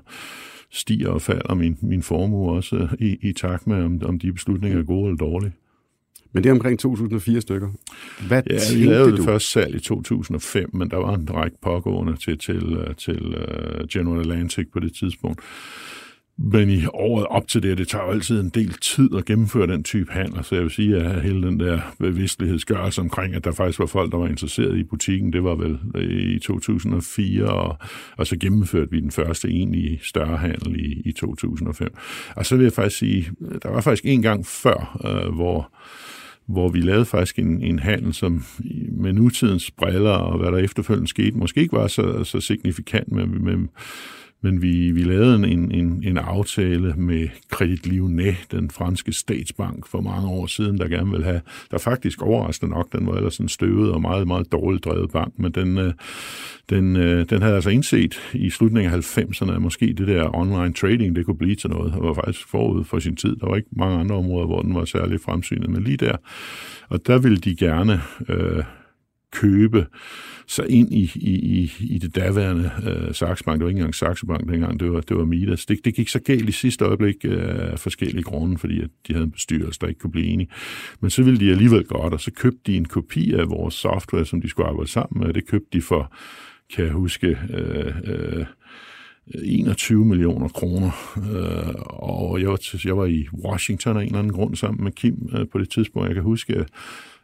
stiger 0.71 1.09
og 1.09 1.21
falder 1.21 1.53
min, 1.53 1.77
min 1.81 2.03
formue 2.03 2.51
også 2.51 2.87
i, 2.99 3.17
i 3.21 3.33
takt 3.33 3.67
med, 3.67 3.83
om, 3.83 4.01
om 4.03 4.19
de 4.19 4.33
beslutninger 4.33 4.79
er 4.79 4.83
gode 4.83 5.05
eller 5.05 5.17
dårlige. 5.17 5.53
Men 6.31 6.43
det 6.43 6.49
er 6.49 6.53
omkring 6.53 6.79
2004 6.79 7.41
stykker. 7.41 7.69
Hvad 8.27 8.43
ja, 8.49 8.59
vi 8.73 8.85
lavede 8.85 9.11
du? 9.11 9.15
det 9.17 9.25
først 9.25 9.51
salg 9.51 9.75
i 9.75 9.79
2005, 9.79 10.69
men 10.73 10.89
der 10.89 10.97
var 10.97 11.15
en 11.15 11.29
række 11.33 11.57
pågående 11.61 12.15
til, 12.15 12.37
til, 12.37 12.77
til 12.97 13.25
uh, 13.25 13.87
General 13.93 14.19
Atlantic 14.19 14.67
på 14.73 14.79
det 14.79 14.93
tidspunkt. 14.93 15.41
Men 16.39 16.69
i 16.69 16.85
året 16.93 17.25
op 17.25 17.47
til 17.47 17.63
det, 17.63 17.77
det 17.77 17.87
tager 17.87 18.05
jo 18.05 18.11
altid 18.11 18.41
en 18.41 18.49
del 18.49 18.73
tid 18.73 19.09
at 19.15 19.25
gennemføre 19.25 19.67
den 19.67 19.83
type 19.83 20.11
handler, 20.11 20.41
så 20.41 20.55
jeg 20.55 20.63
vil 20.63 20.71
sige, 20.71 20.95
at 20.95 21.21
hele 21.21 21.47
den 21.47 21.59
der 21.59 21.79
bevidstlighedsgørelse 21.99 23.01
omkring, 23.01 23.35
at 23.35 23.43
der 23.43 23.51
faktisk 23.51 23.79
var 23.79 23.85
folk, 23.85 24.11
der 24.11 24.17
var 24.17 24.27
interesseret 24.27 24.77
i 24.77 24.83
butikken, 24.83 25.33
det 25.33 25.43
var 25.43 25.55
vel 25.55 25.79
øh, 25.95 26.35
i 26.35 26.39
2004, 26.39 27.45
og, 27.45 27.77
og 28.17 28.27
så 28.27 28.37
gennemførte 28.37 28.91
vi 28.91 28.99
den 28.99 29.11
første 29.11 29.47
egentlig 29.47 29.99
større 30.03 30.37
handel 30.37 30.79
i, 30.79 31.01
i 31.05 31.11
2005. 31.11 31.95
Og 32.35 32.45
så 32.45 32.55
vil 32.55 32.63
jeg 32.63 32.73
faktisk 32.73 32.97
sige, 32.97 33.31
der 33.63 33.69
var 33.69 33.81
faktisk 33.81 34.05
en 34.05 34.21
gang 34.21 34.45
før, 34.45 34.99
øh, 35.05 35.35
hvor 35.35 35.71
hvor 36.47 36.69
vi 36.69 36.81
lavede 36.81 37.05
faktisk 37.05 37.39
en, 37.39 37.61
en 37.61 37.79
handel, 37.79 38.13
som 38.13 38.43
med 38.91 39.13
nutidens 39.13 39.71
briller 39.71 40.11
og 40.11 40.39
hvad 40.39 40.51
der 40.51 40.57
efterfølgende 40.57 41.07
skete, 41.07 41.37
måske 41.37 41.61
ikke 41.61 41.75
var 41.75 41.87
så, 41.87 42.23
så 42.23 42.39
signifikant, 42.39 43.11
men, 43.11 43.43
men 43.43 43.69
men 44.47 44.61
vi, 44.61 44.91
vi 44.91 45.03
lavede 45.03 45.35
en, 45.35 45.71
en, 45.71 46.03
en 46.03 46.17
aftale 46.17 46.93
med 46.97 47.27
Credit 47.49 47.87
Lyonnais, 47.87 48.37
den 48.51 48.69
franske 48.71 49.13
statsbank, 49.13 49.87
for 49.87 50.01
mange 50.01 50.27
år 50.27 50.45
siden, 50.47 50.77
der 50.77 50.87
gerne 50.87 51.11
ville 51.11 51.25
have, 51.25 51.41
der 51.71 51.77
faktisk 51.77 52.21
overraskende 52.21 52.71
nok, 52.71 52.93
den 52.93 53.07
var 53.07 53.13
ellers 53.13 53.37
en 53.37 53.49
støvet 53.49 53.91
og 53.91 54.01
meget, 54.01 54.27
meget 54.27 54.51
dårligt 54.51 54.85
drevet 54.85 55.11
bank, 55.11 55.33
men 55.39 55.51
den, 55.51 55.77
øh, 55.77 55.93
den, 56.69 56.95
øh, 56.95 57.25
den 57.29 57.41
havde 57.41 57.55
altså 57.55 57.69
indset 57.69 58.19
i 58.33 58.49
slutningen 58.49 58.93
af 58.93 58.97
90'erne, 58.97 59.55
at 59.55 59.61
måske 59.61 59.85
det 59.85 60.07
der 60.07 60.35
online 60.35 60.73
trading, 60.73 61.15
det 61.15 61.25
kunne 61.25 61.37
blive 61.37 61.55
til 61.55 61.69
noget, 61.69 61.93
og 61.93 62.03
var 62.03 62.13
faktisk 62.13 62.47
forud 62.47 62.83
for 62.83 62.99
sin 62.99 63.15
tid. 63.15 63.35
Der 63.35 63.47
var 63.47 63.55
ikke 63.55 63.69
mange 63.71 63.99
andre 63.99 64.15
områder, 64.15 64.45
hvor 64.45 64.61
den 64.61 64.75
var 64.75 64.85
særlig 64.85 65.21
fremsynet, 65.21 65.69
men 65.69 65.83
lige 65.83 65.97
der, 65.97 66.17
og 66.89 67.07
der 67.07 67.17
ville 67.17 67.37
de 67.37 67.55
gerne 67.55 68.01
øh, 68.29 68.63
købe 69.31 69.85
sig 70.47 70.69
ind 70.69 70.93
i, 70.93 71.11
i, 71.15 71.31
i, 71.31 71.71
i 71.79 71.97
det 71.97 72.15
daværende 72.15 72.71
øh, 72.83 73.13
Saxo 73.13 73.43
Bank. 73.45 73.59
Det 73.59 73.63
var 73.63 73.69
ikke 73.69 73.77
engang 73.77 73.95
Saxo 73.95 74.25
Bank 74.25 74.49
dengang, 74.49 74.79
det 74.79 74.91
var, 74.91 75.01
det 75.01 75.17
var 75.17 75.25
Midas. 75.25 75.65
Det, 75.65 75.85
det 75.85 75.95
gik 75.95 76.09
så 76.09 76.19
galt 76.19 76.49
i 76.49 76.51
sidste 76.51 76.85
øjeblik 76.85 77.15
øh, 77.25 77.71
af 77.71 77.79
forskellige 77.79 78.23
grunde, 78.23 78.57
fordi 78.57 78.81
at 78.81 78.89
de 79.07 79.13
havde 79.13 79.25
en 79.25 79.31
bestyrelse, 79.31 79.79
der 79.79 79.87
ikke 79.87 79.99
kunne 79.99 80.11
blive 80.11 80.27
enige. 80.27 80.49
Men 80.99 81.09
så 81.09 81.23
ville 81.23 81.39
de 81.39 81.51
alligevel 81.51 81.83
godt, 81.83 82.13
og 82.13 82.19
så 82.19 82.31
købte 82.31 82.59
de 82.65 82.77
en 82.77 82.85
kopi 82.85 83.33
af 83.33 83.49
vores 83.49 83.73
software, 83.73 84.25
som 84.25 84.41
de 84.41 84.49
skulle 84.49 84.67
arbejde 84.67 84.91
sammen 84.91 85.25
med. 85.25 85.33
Det 85.33 85.47
købte 85.47 85.69
de 85.73 85.81
for, 85.81 86.13
kan 86.75 86.85
jeg 86.85 86.93
huske, 86.93 87.37
øh, 87.53 87.93
øh, 88.03 88.45
21 89.35 90.05
millioner 90.05 90.47
kroner. 90.47 90.91
Øh, 91.17 91.73
og 91.85 92.41
jeg 92.41 92.49
var, 92.49 92.59
jeg 92.85 92.97
var 92.97 93.05
i 93.05 93.27
Washington 93.45 93.97
af 93.97 94.01
en 94.01 94.05
eller 94.05 94.19
anden 94.19 94.33
grund 94.33 94.55
sammen 94.55 94.83
med 94.83 94.91
Kim 94.91 95.29
øh, 95.33 95.47
på 95.51 95.59
det 95.59 95.69
tidspunkt. 95.69 96.07
Jeg 96.07 96.15
kan 96.15 96.23
huske, 96.23 96.65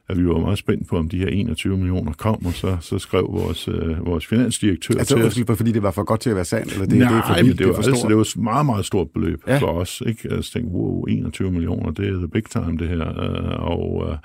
at 0.10 0.18
vi 0.18 0.28
var 0.28 0.40
meget 0.40 0.58
spændt 0.58 0.88
på, 0.88 0.98
om 0.98 1.10
de 1.10 1.18
her 1.18 1.28
21 1.28 1.78
millioner 1.78 2.14
kom, 2.14 2.46
og 2.46 2.54
så, 2.54 2.78
så 2.82 3.00
skrev 3.00 3.28
vores, 3.30 3.68
øh, 3.68 4.06
vores 4.06 4.28
finansdirektør 4.28 5.00
altså, 5.00 5.16
til 5.16 5.26
os. 5.26 5.38
Altså 5.38 5.56
fordi 5.56 5.72
det 5.72 5.84
var 5.84 5.92
for 5.92 6.04
godt 6.04 6.22
til 6.22 6.30
at 6.30 6.36
være 6.36 6.46
sandt? 6.46 6.74
Eller 6.74 6.86
det, 6.86 6.98
Nej, 6.98 7.10
det 7.10 7.18
er 7.18 7.28
for 7.28 7.44
vildt, 7.44 7.60
det, 7.60 7.68
var, 7.68 7.74
det, 7.74 7.88
altså, 7.88 8.08
det 8.08 8.16
var 8.16 8.22
et 8.22 8.38
meget, 8.38 8.66
meget 8.66 8.86
stort 8.86 9.08
beløb 9.10 9.42
ja. 9.48 9.58
for 9.58 9.68
os. 9.68 10.04
Ikke? 10.06 10.30
Altså, 10.32 10.52
tænkte, 10.52 10.72
wow, 10.72 11.04
21 11.04 11.52
millioner, 11.52 11.92
det 11.92 12.08
er 12.08 12.18
the 12.18 12.28
big 12.28 12.46
time, 12.46 12.78
det 12.78 12.88
her. 12.88 13.08
Øh, 13.08 13.72
og, 13.72 14.06
øh, 14.10 14.18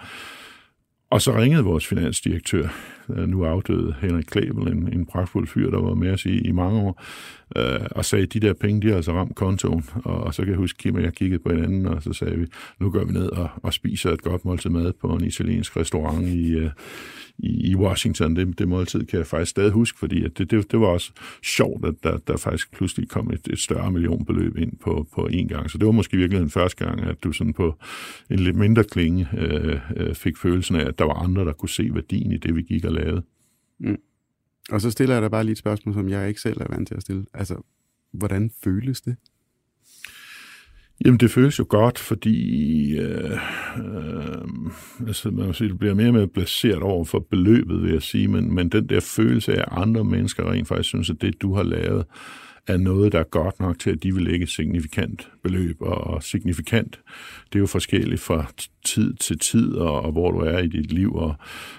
og 1.11 1.23
så 1.23 1.37
ringede 1.37 1.65
vores 1.65 1.87
finansdirektør, 1.87 2.69
øh, 3.11 3.29
nu 3.29 3.45
afdøde 3.45 3.95
Henrik 4.01 4.25
Klebel, 4.25 4.69
en, 4.69 4.93
en 4.93 5.07
pragtfuld 5.07 5.47
fyr, 5.47 5.71
der 5.71 5.81
var 5.81 5.95
med 5.95 6.11
os 6.13 6.27
i, 6.27 6.39
i 6.39 6.53
mange 6.53 6.81
år, 6.81 7.03
øh, 7.57 7.87
og 7.91 8.05
sagde, 8.05 8.27
de 8.27 8.41
der 8.41 8.53
penge, 8.53 8.83
de 8.83 8.89
har 8.89 8.97
altså 8.97 9.13
ramt 9.13 9.37
kontoen. 9.37 9.85
Og, 9.95 10.21
og 10.21 10.35
så 10.35 10.43
kan 10.43 10.51
jeg 10.51 10.59
huske, 10.59 10.79
Kim 10.79 10.95
og 10.95 11.03
jeg 11.03 11.13
kiggede 11.13 11.43
på 11.43 11.51
hinanden, 11.51 11.87
og 11.87 12.03
så 12.03 12.13
sagde 12.13 12.39
vi, 12.39 12.47
nu 12.79 12.91
går 12.91 13.05
vi 13.05 13.13
ned 13.13 13.29
og, 13.29 13.51
og 13.63 13.75
spiser 13.75 14.11
et 14.11 14.23
godt 14.23 14.45
måltid 14.45 14.71
mad 14.71 14.93
på 15.01 15.07
en 15.09 15.25
italiensk 15.25 15.77
restaurant 15.77 16.29
i, 16.29 16.51
øh, 16.51 16.71
i, 17.39 17.71
i 17.71 17.77
Washington. 17.77 18.37
Det, 18.37 18.59
det 18.59 18.69
måltid 18.69 19.07
kan 19.07 19.19
jeg 19.19 19.27
faktisk 19.27 19.51
stadig 19.51 19.71
huske, 19.71 19.99
fordi 19.99 20.25
at 20.25 20.39
det, 20.39 20.51
det, 20.51 20.73
det 20.73 20.81
var 20.81 20.87
også 20.87 21.13
sjovt, 21.43 21.85
at 21.85 21.95
der, 22.03 22.19
der 22.19 22.37
faktisk 22.37 22.73
pludselig 22.73 23.09
kom 23.09 23.31
et, 23.31 23.49
et 23.51 23.59
større 23.59 23.93
millionbeløb 23.93 24.57
ind 24.57 24.73
på, 24.77 25.07
på 25.15 25.27
en 25.27 25.49
gang. 25.49 25.71
Så 25.71 25.79
det 25.79 25.87
var 25.87 25.93
måske 25.93 26.17
virkelig 26.17 26.41
den 26.41 26.51
første 26.51 26.85
gang, 26.85 27.01
at 27.01 27.25
du 27.25 27.33
sådan 27.33 27.53
på 27.53 27.79
en 28.31 28.39
lidt 28.39 28.57
mindre 28.57 28.85
klinge 28.85 29.29
øh, 29.39 29.81
øh, 29.97 30.15
fik 30.15 30.37
følelsen 30.37 30.77
af, 30.77 30.85
at 30.85 30.99
der 30.99 31.05
var 31.05 31.15
andre, 31.15 31.45
der 31.45 31.53
kunne 31.53 31.69
se 31.69 31.91
værdien 31.95 32.33
i 32.33 32.37
det, 32.37 32.57
vi 32.57 32.63
gik 32.63 32.85
og 32.85 32.93
lavede. 32.93 33.23
Mm. 33.81 33.97
Og 34.71 34.81
så 34.81 34.91
stiller 34.91 35.15
jeg 35.15 35.23
dig 35.23 35.31
bare 35.31 35.45
lige 35.45 35.53
et 35.53 35.59
spørgsmål, 35.59 35.95
som 35.95 36.09
jeg 36.09 36.29
ikke 36.29 36.41
selv 36.41 36.61
er 36.61 36.67
vant 36.69 36.89
til 36.89 36.95
at 36.95 37.03
stille. 37.03 37.27
Altså, 37.35 37.63
hvordan 38.13 38.51
føles 38.65 39.01
det? 39.01 39.17
Jamen, 41.05 41.21
det 41.21 41.31
føles 41.31 41.59
jo 41.59 41.67
godt, 41.69 41.99
fordi 41.99 42.99
øh, 42.99 43.33
øh, 43.77 44.39
altså, 45.07 45.31
man 45.31 45.55
sige, 45.55 45.69
det 45.69 45.79
bliver 45.79 45.95
mere 45.95 46.09
og 46.09 46.15
mere 46.15 46.29
placeret 46.29 46.83
over 46.83 47.05
for 47.05 47.19
beløbet, 47.31 47.83
vil 47.83 47.93
jeg 47.93 48.03
sige, 48.03 48.29
men, 48.29 48.55
men 48.55 48.69
den 48.69 48.89
der 48.89 49.01
følelse 49.01 49.55
af, 49.55 49.61
at 49.61 49.69
andre 49.71 50.05
mennesker 50.05 50.51
rent 50.53 50.69
faktisk 50.69 50.89
synes, 50.89 51.11
at 51.11 51.17
det, 51.21 51.43
du 51.43 51.55
har 51.55 51.63
lavet, 51.63 52.05
er 52.69 52.77
noget, 52.77 53.13
der 53.13 53.19
er 53.19 53.25
godt 53.25 53.61
nok 53.61 53.79
til, 53.79 53.91
at 53.91 54.03
de 54.03 54.15
vil 54.15 54.23
lægge 54.23 54.43
et 54.43 54.51
signifikant 54.51 55.29
beløb. 55.43 55.77
Og 55.81 56.23
signifikant, 56.23 57.01
det 57.53 57.55
er 57.55 57.61
jo 57.61 57.67
forskelligt 57.67 58.21
fra 58.21 58.51
tid 58.85 59.15
til 59.15 59.39
tid, 59.39 59.73
og, 59.73 60.03
og 60.03 60.13
hvor 60.13 60.31
du 60.31 60.39
er 60.39 60.59
i 60.59 60.67
dit 60.67 60.93
liv. 60.93 61.15
Og, 61.15 61.35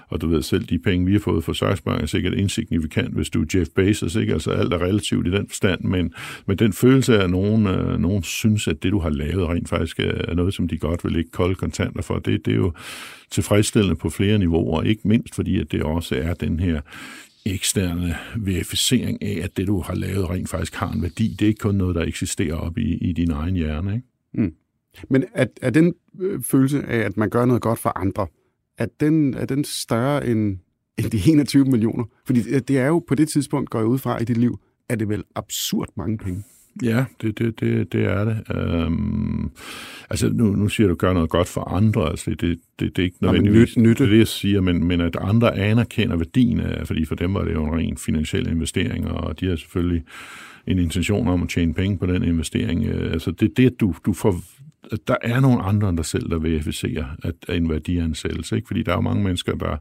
og 0.08 0.20
du 0.20 0.28
ved 0.28 0.42
selv, 0.42 0.64
de 0.64 0.78
penge, 0.78 1.06
vi 1.06 1.12
har 1.12 1.18
fået 1.18 1.44
fra 1.44 1.54
Saxbank, 1.54 2.02
er 2.02 2.06
sikkert 2.06 2.34
insignifikant, 2.34 3.14
hvis 3.14 3.30
du 3.30 3.42
er 3.42 3.46
Jeff 3.54 3.70
Bezos. 3.76 4.16
Ikke? 4.16 4.32
Altså 4.32 4.50
alt 4.50 4.72
er 4.72 4.82
relativt 4.82 5.26
i 5.26 5.30
den 5.30 5.48
forstand, 5.48 5.80
men, 5.80 6.14
men 6.46 6.58
den 6.58 6.72
følelse 6.72 7.18
af, 7.18 7.24
at 7.24 7.30
nogen, 7.30 7.66
øh, 7.66 8.00
nogen 8.00 8.22
synes, 8.22 8.68
at 8.68 8.82
det, 8.82 8.92
du 8.92 8.98
har 8.98 9.10
lavet, 9.10 9.48
rent 9.48 9.68
faktisk 9.68 10.00
er 10.00 10.34
noget, 10.34 10.54
som 10.54 10.68
de 10.68 10.78
godt 10.78 11.04
vil 11.04 11.12
lægge 11.12 11.30
kolde 11.30 11.54
kontanter 11.54 12.02
for, 12.02 12.18
det, 12.18 12.46
det 12.46 12.52
er 12.52 12.56
jo 12.56 12.72
tilfredsstillende 13.30 13.96
på 13.96 14.10
flere 14.10 14.38
niveauer, 14.38 14.82
ikke 14.82 15.08
mindst 15.08 15.34
fordi, 15.34 15.60
at 15.60 15.72
det 15.72 15.82
også 15.82 16.14
er 16.14 16.34
den 16.34 16.60
her 16.60 16.80
eksterne 17.46 18.16
verificering 18.36 19.22
af, 19.22 19.40
at 19.44 19.56
det, 19.56 19.66
du 19.66 19.80
har 19.80 19.94
lavet, 19.94 20.30
rent 20.30 20.48
faktisk 20.48 20.74
har 20.74 20.92
en 20.92 21.02
værdi. 21.02 21.36
Det 21.38 21.42
er 21.42 21.48
ikke 21.48 21.58
kun 21.58 21.74
noget, 21.74 21.94
der 21.94 22.02
eksisterer 22.02 22.54
op 22.54 22.78
i, 22.78 22.94
i 22.94 23.12
din 23.12 23.30
egen 23.30 23.54
hjerne. 23.54 23.94
Ikke? 23.94 24.06
Mm. 24.32 24.54
Men 25.08 25.24
er, 25.34 25.46
er 25.62 25.70
den 25.70 25.94
øh, 26.20 26.42
følelse 26.42 26.82
af, 26.82 26.98
at 26.98 27.16
man 27.16 27.30
gør 27.30 27.44
noget 27.44 27.62
godt 27.62 27.78
for 27.78 27.98
andre, 27.98 28.26
er 28.78 28.86
den, 29.00 29.34
er 29.34 29.44
den 29.44 29.64
større 29.64 30.26
end, 30.26 30.58
end 30.98 31.10
de 31.10 31.20
21 31.30 31.64
millioner? 31.64 32.04
Fordi 32.26 32.40
øh, 32.48 32.60
det 32.68 32.78
er 32.78 32.86
jo 32.86 32.98
på 32.98 33.14
det 33.14 33.28
tidspunkt, 33.28 33.70
går 33.70 33.78
jeg 33.78 33.88
ud 33.88 33.98
fra 33.98 34.18
i 34.18 34.24
dit 34.24 34.36
liv, 34.36 34.60
er 34.88 34.94
det 34.96 35.08
vel 35.08 35.24
absurd 35.34 35.88
mange 35.96 36.18
penge? 36.18 36.44
Ja, 36.82 37.04
det, 37.22 37.38
det, 37.38 37.60
det, 37.60 37.92
det 37.92 38.04
er 38.04 38.24
det. 38.24 38.42
Øhm, 38.54 39.50
altså, 40.10 40.28
nu, 40.28 40.44
nu 40.44 40.68
siger 40.68 40.88
du, 40.88 40.94
gør 40.94 41.12
noget 41.12 41.30
godt 41.30 41.48
for 41.48 41.60
andre. 41.60 42.10
Altså, 42.10 42.30
det, 42.30 42.40
det, 42.40 42.58
det, 42.80 42.96
det 42.96 43.02
er 43.02 43.04
ikke 43.04 43.16
nødvendigvis 43.20 43.76
Nå, 43.76 43.82
nytte. 43.82 44.10
det, 44.10 44.18
jeg 44.18 44.28
siger, 44.28 44.60
men, 44.60 44.84
men 44.84 45.00
at 45.00 45.16
andre 45.20 45.58
anerkender 45.58 46.16
værdien 46.16 46.60
af, 46.60 46.86
fordi 46.86 47.04
for 47.04 47.14
dem 47.14 47.34
var 47.34 47.44
det 47.44 47.54
jo 47.54 47.64
en 47.64 47.74
ren 47.74 47.96
finansiel 47.96 48.48
investering, 48.48 49.10
og 49.10 49.40
de 49.40 49.46
har 49.46 49.56
selvfølgelig 49.56 50.02
en 50.66 50.78
intention 50.78 51.28
om 51.28 51.42
at 51.42 51.48
tjene 51.48 51.74
penge 51.74 51.98
på 51.98 52.06
den 52.06 52.22
investering. 52.22 52.86
Øh, 52.86 53.12
altså, 53.12 53.30
det 53.30 53.48
er 53.48 53.54
det, 53.56 53.80
du, 53.80 53.94
du 54.06 54.12
får 54.12 54.40
der 55.08 55.16
er 55.22 55.40
nogle 55.40 55.62
andre 55.62 55.88
end 55.88 55.96
dig 55.96 56.06
selv, 56.06 56.30
der 56.30 56.38
verificerer 56.38 57.04
at, 57.22 57.34
at 57.48 57.56
en 57.56 57.70
værdiansættelse. 57.70 58.56
Ikke? 58.56 58.66
Fordi 58.66 58.82
der 58.82 58.92
er 58.92 58.96
jo 58.96 59.00
mange 59.00 59.24
mennesker, 59.24 59.54
der 59.54 59.76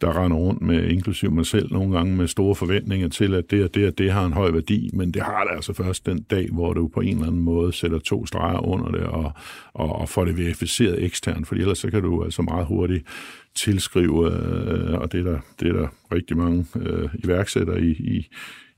der 0.00 0.24
render 0.24 0.36
rundt 0.36 0.62
med, 0.62 0.88
inklusiv 0.88 1.30
mig 1.30 1.46
selv, 1.46 1.72
nogle 1.72 1.96
gange 1.96 2.16
med 2.16 2.26
store 2.26 2.54
forventninger 2.54 3.08
til, 3.08 3.34
at 3.34 3.50
det 3.50 3.64
og 3.64 3.74
det 3.74 3.86
og 3.86 3.98
det 3.98 4.12
har 4.12 4.26
en 4.26 4.32
høj 4.32 4.50
værdi, 4.50 4.90
men 4.92 5.14
det 5.14 5.22
har 5.22 5.44
det 5.44 5.54
altså 5.54 5.72
først 5.72 6.06
den 6.06 6.22
dag, 6.22 6.48
hvor 6.52 6.72
du 6.72 6.88
på 6.88 7.00
en 7.00 7.14
eller 7.14 7.26
anden 7.26 7.42
måde 7.42 7.72
sætter 7.72 7.98
to 7.98 8.26
streger 8.26 8.66
under 8.66 8.90
det 8.90 9.02
og, 9.02 9.32
og, 9.74 9.96
og 9.96 10.08
får 10.08 10.24
det 10.24 10.38
verificeret 10.38 11.04
eksternt, 11.04 11.48
for 11.48 11.54
ellers 11.54 11.78
så 11.78 11.90
kan 11.90 12.02
du 12.02 12.24
altså 12.24 12.42
meget 12.42 12.66
hurtigt 12.66 13.06
tilskrive, 13.54 14.32
øh, 14.32 15.00
og 15.00 15.12
det 15.12 15.20
er 15.20 15.24
der, 15.24 15.38
det 15.60 15.68
er 15.68 15.72
der 15.72 15.88
rigtig 16.12 16.36
mange 16.36 16.66
øh, 16.76 17.08
iværksættere 17.24 17.80
i, 17.80 17.90
i, 17.90 18.28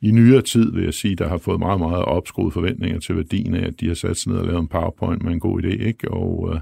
i 0.02 0.10
nyere 0.10 0.42
tid, 0.42 0.72
vil 0.72 0.84
jeg 0.84 0.94
sige, 0.94 1.16
der 1.16 1.28
har 1.28 1.38
fået 1.38 1.58
meget, 1.58 1.80
meget 1.80 2.04
opskruet 2.04 2.52
forventninger 2.52 3.00
til 3.00 3.16
værdien 3.16 3.54
af, 3.54 3.66
at 3.66 3.80
de 3.80 3.88
har 3.88 3.94
sat 3.94 4.16
sig 4.16 4.32
ned 4.32 4.40
og 4.40 4.46
lavet 4.46 4.60
en 4.60 4.68
PowerPoint 4.68 5.22
med 5.22 5.32
en 5.32 5.40
god 5.40 5.62
idé, 5.62 5.86
ikke? 5.86 6.10
Og, 6.10 6.54
øh, 6.54 6.60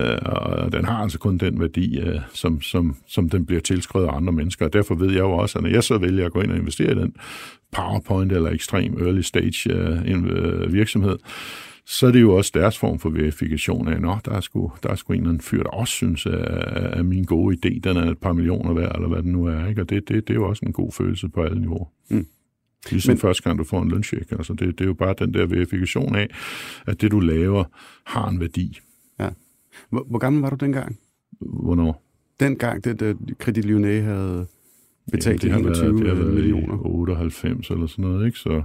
øh, 0.00 0.18
og 0.22 0.72
den 0.72 0.84
har 0.84 1.02
altså 1.02 1.18
kun 1.18 1.38
den 1.38 1.60
værdi, 1.60 2.00
øh, 2.00 2.20
som, 2.34 2.60
som, 2.60 2.96
som 3.06 3.28
den 3.28 3.46
bliver 3.46 3.60
tilskrevet 3.60 4.06
af 4.06 4.16
andre 4.16 4.32
mennesker. 4.32 4.66
Og 4.66 4.72
derfor 4.72 4.94
ved 4.94 5.10
jeg 5.10 5.20
jo 5.20 5.30
også, 5.30 5.58
at 5.58 5.62
når 5.62 5.70
jeg 5.70 5.84
så 5.84 5.98
vælger 5.98 6.26
at 6.26 6.32
gå 6.32 6.40
ind 6.40 6.50
og 6.50 6.58
investere 6.58 6.92
i 6.92 6.94
den 6.94 7.14
PowerPoint 7.72 8.32
eller 8.32 8.50
ekstrem 8.50 8.94
early 9.00 9.20
stage 9.20 9.72
øh, 9.72 10.22
øh 10.24 10.72
virksomhed, 10.72 11.18
så 11.86 12.06
er 12.06 12.12
det 12.12 12.20
jo 12.20 12.34
også 12.36 12.50
deres 12.54 12.78
form 12.78 12.98
for 12.98 13.10
verifikation 13.10 13.88
af, 13.88 14.16
at 14.16 14.24
der 14.24 14.32
er 14.32 14.40
sgu, 14.40 14.72
der 14.82 14.88
er 14.88 14.94
sgu 14.94 15.12
en 15.12 15.18
eller 15.18 15.30
anden 15.30 15.42
fyr, 15.42 15.62
der 15.62 15.70
også 15.70 15.92
synes, 15.92 16.26
at, 16.26 16.34
at 16.98 17.06
min 17.06 17.24
gode 17.24 17.56
idé, 17.56 17.80
den 17.84 17.96
er 17.96 18.10
et 18.10 18.18
par 18.18 18.32
millioner 18.32 18.74
værd, 18.74 18.94
eller 18.94 19.08
hvad 19.08 19.22
den 19.22 19.32
nu 19.32 19.46
er. 19.46 19.66
Ikke? 19.66 19.80
Og 19.80 19.90
det, 19.90 20.08
det, 20.08 20.28
det 20.28 20.34
er 20.34 20.38
jo 20.40 20.48
også 20.48 20.62
en 20.66 20.72
god 20.72 20.92
følelse 20.92 21.28
på 21.28 21.42
alle 21.42 21.60
niveauer. 21.60 21.86
Mm. 22.10 22.26
Ligesom 22.90 23.12
Men, 23.12 23.18
første 23.18 23.42
gang, 23.42 23.58
du 23.58 23.64
får 23.64 23.82
en 23.82 23.88
løncheck. 23.90 24.32
Altså 24.32 24.52
det, 24.52 24.78
det 24.78 24.80
er 24.80 24.88
jo 24.88 24.94
bare 24.94 25.14
den 25.18 25.34
der 25.34 25.46
verifikation 25.46 26.16
af, 26.16 26.28
at 26.86 27.00
det, 27.00 27.10
du 27.10 27.20
laver, 27.20 27.64
har 28.04 28.28
en 28.28 28.40
værdi. 28.40 28.78
Ja. 29.18 29.28
Hvor, 29.90 30.06
hvor 30.10 30.18
gammel 30.18 30.42
var 30.42 30.50
du 30.50 30.56
dengang? 30.56 30.98
Hvornår? 31.40 32.02
Dengang, 32.40 32.84
det, 32.84 33.00
det 33.00 33.16
Credit 33.38 33.64
Lyonnais 33.64 34.04
havde 34.04 34.46
betalt 35.12 35.44
Jamen, 35.44 35.64
det 35.64 35.70
21 35.70 36.04
været, 36.04 36.16
det 36.16 36.24
har 36.24 36.32
millioner. 36.32 36.86
98 36.86 37.70
eller 37.70 37.86
sådan 37.86 38.04
noget, 38.04 38.26
ikke? 38.26 38.38
Så 38.38 38.62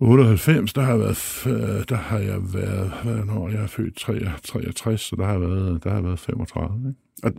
98, 0.00 0.72
der 0.72 0.82
har 0.82 0.96
været, 0.96 1.88
der 1.88 1.96
har 1.96 2.18
jeg 2.18 2.54
været, 2.54 3.26
når 3.26 3.48
jeg 3.48 3.62
er 3.62 3.66
født 3.66 3.96
63, 3.96 5.00
så 5.00 5.16
der 5.16 5.24
har 5.24 5.32
jeg 5.32 5.40
været, 5.40 5.84
der 5.84 5.90
har 5.90 5.96
jeg 5.96 6.04
været 6.04 6.18
35, 6.18 6.88
ikke? 6.88 7.00
Og, 7.22 7.32